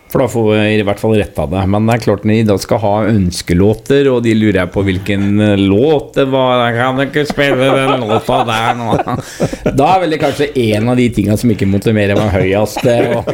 For 0.06 0.22
da 0.22 0.28
får 0.30 0.44
vi 0.52 0.58
i 0.78 0.82
hvert 0.86 1.00
fall 1.02 1.16
retta 1.18 1.44
det. 1.50 1.62
Men 1.66 1.88
det 1.88 1.96
er 1.96 2.04
klart 2.04 2.26
når 2.26 2.38
de 2.38 2.46
da 2.52 2.56
skal 2.62 2.78
ha 2.84 2.92
ønskelåter, 3.10 4.06
og 4.12 4.20
de 4.22 4.36
lurer 4.38 4.60
jeg 4.60 4.72
på 4.74 4.84
hvilken 4.86 5.40
eh, 5.42 5.56
låt 5.58 6.14
det 6.16 6.28
var 6.30 6.62
Jeg 6.68 6.76
kan 6.78 7.00
ikke 7.02 7.24
spille 7.28 7.70
den 7.74 8.04
låta 8.06 8.38
der 8.46 8.78
nå. 8.78 8.94
Da 9.78 9.88
er 9.90 10.04
vel 10.04 10.14
det 10.14 10.20
kanskje 10.22 10.48
en 10.62 10.92
av 10.92 11.00
de 11.00 11.08
tinga 11.12 11.36
som 11.40 11.50
ikke 11.52 11.68
motiverer 11.68 12.18
meg 12.18 12.30
høyest. 12.36 12.80
Det, 12.86 12.96
og, 13.18 13.26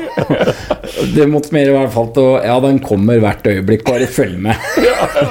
det 1.17 1.29
motiverer 1.31 1.75
i 1.75 1.77
hvert 1.77 1.95
fall 1.95 2.09
til 2.17 2.31
å 2.33 2.37
Ja, 2.43 2.57
den 2.65 2.81
kommer 2.83 3.21
hvert 3.23 3.47
øyeblikk, 3.47 3.85
bare 3.87 4.09
følg 4.11 4.41
med. 4.49 4.57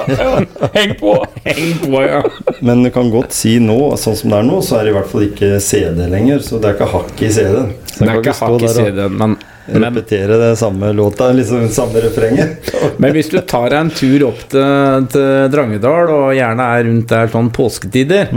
Heng 0.77 0.93
på! 1.01 1.15
Heng 1.47 1.73
på, 1.81 2.03
ja. 2.05 2.21
Men 2.61 2.85
du 2.85 2.91
kan 2.93 3.09
godt 3.13 3.33
si 3.35 3.57
nå, 3.63 3.79
sånn 3.99 4.19
som 4.19 4.31
det 4.31 4.43
er 4.43 4.47
nå, 4.47 4.61
så 4.65 4.77
er 4.77 4.87
det 4.87 4.93
i 4.93 4.99
hvert 4.99 5.09
fall 5.09 5.25
ikke 5.25 5.55
CD 5.63 6.05
lenger. 6.11 6.45
Så 6.45 6.61
det 6.61 6.69
er 6.69 6.77
ikke 6.77 6.91
hakk 6.93 7.25
i 7.25 7.31
CD-en. 7.33 7.73
Så 7.89 8.05
Det 8.05 8.13
er 8.13 8.21
ikke 8.21 8.37
hakk 8.43 8.61
i 8.61 8.71
CD-en, 8.77 9.17
men, 9.17 9.35
men, 9.35 9.50
Repetere 9.67 10.37
det 10.41 10.55
samme 10.59 10.89
låta, 10.93 11.31
liksom 11.31 11.67
samme 11.69 12.01
refrenget. 12.01 12.71
men 13.01 13.13
hvis 13.13 13.29
du 13.29 13.37
tar 13.45 13.69
deg 13.69 13.79
en 13.79 13.91
tur 13.93 14.23
opp 14.31 14.41
til, 14.49 15.07
til 15.13 15.49
Drangedal, 15.53 16.09
og 16.09 16.31
gjerne 16.35 16.69
er 16.77 16.85
rundt 16.89 17.09
der 17.13 17.29
sånn 17.31 17.51
påsketider, 17.53 18.31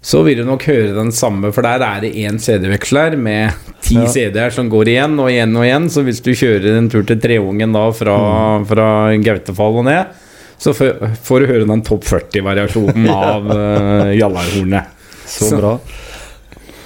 så 0.00 0.20
vil 0.26 0.38
du 0.40 0.44
nok 0.46 0.62
høre 0.68 0.92
den 0.94 1.10
samme, 1.14 1.50
for 1.54 1.66
der 1.66 1.82
er 1.82 2.02
det 2.04 2.12
én 2.22 2.36
CD-veksler 2.42 3.16
med 3.18 3.54
ti 3.82 3.96
Ja. 3.98 4.06
CD-er 4.10 4.50
som 4.54 4.68
går 4.70 4.90
igjen 4.92 5.16
og 5.18 5.30
igjen 5.30 5.56
og 5.58 5.64
igjen. 5.66 5.88
Så 5.90 6.02
hvis 6.06 6.20
du 6.22 6.30
kjører 6.38 6.76
en 6.78 6.90
tur 6.92 7.02
til 7.06 7.18
Treungen 7.22 7.72
da 7.74 7.86
fra, 7.94 8.18
fra 8.68 8.88
Gautefall 9.24 9.80
og 9.82 9.88
ned, 9.88 10.12
så 10.58 10.72
får 10.74 11.14
får 11.22 11.40
du 11.44 11.50
høre 11.52 11.66
den 11.70 11.82
topp 11.86 12.06
40-variasjonen 12.08 13.08
av 13.14 13.46
uh, 13.50 14.10
Jallarhornet. 14.20 14.94
Så 15.26 15.50
Så- 15.52 15.60
bra. 15.60 15.76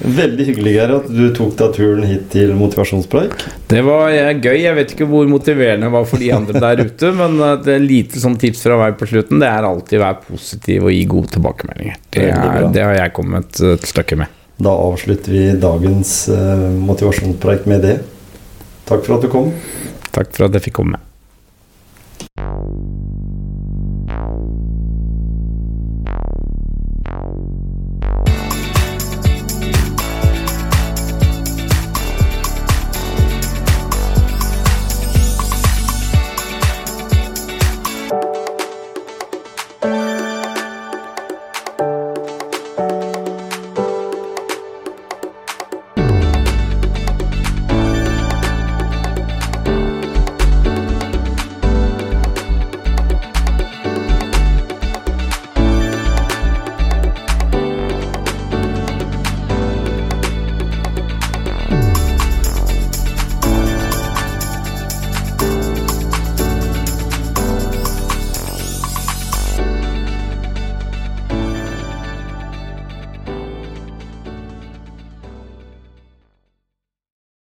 Veldig 0.02 0.46
hyggelig 0.48 0.72
Geir, 0.74 0.92
at 0.96 1.10
du 1.14 1.22
tok 1.36 1.52
deg 1.58 1.74
turen 1.76 2.06
hit 2.08 2.24
til 2.32 2.50
motivasjonspreik. 2.58 3.36
Det 3.70 3.82
var 3.86 4.08
eh, 4.10 4.32
gøy. 4.34 4.56
Jeg 4.64 4.74
vet 4.74 4.94
ikke 4.96 5.06
hvor 5.10 5.28
motiverende 5.30 5.86
det 5.86 5.94
var 5.94 6.08
for 6.10 6.22
de 6.22 6.32
andre 6.34 6.62
der 6.64 6.82
ute, 6.88 7.12
men 7.20 7.38
et 7.46 7.68
lite 7.84 8.22
sånn 8.22 8.38
tips 8.40 8.64
fra 8.66 8.80
meg 8.80 8.98
på 8.98 9.08
slutten, 9.12 9.42
det 9.42 9.50
er 9.50 9.68
alltid 9.68 10.00
å 10.00 10.04
være 10.04 10.26
positiv 10.26 10.88
og 10.88 10.96
gi 10.96 11.04
gode 11.10 11.34
tilbakemeldinger. 11.36 12.00
Det, 12.10 12.26
er, 12.34 12.66
det 12.74 12.86
har 12.88 12.98
jeg 12.98 13.14
kommet 13.20 13.62
et 13.62 13.86
stykke 13.92 14.18
med. 14.24 14.40
Da 14.62 14.74
avslutter 14.90 15.32
vi 15.34 15.46
dagens 15.62 16.16
eh, 16.34 16.66
motivasjonspreik 16.90 17.70
med 17.70 17.86
det. 17.86 17.96
Takk 18.90 19.06
for 19.06 19.16
at 19.16 19.24
du 19.24 19.30
kom. 19.32 19.54
Takk 20.12 20.34
for 20.34 20.48
at 20.48 20.58
jeg 20.58 20.66
fikk 20.68 20.80
komme. 20.82 21.00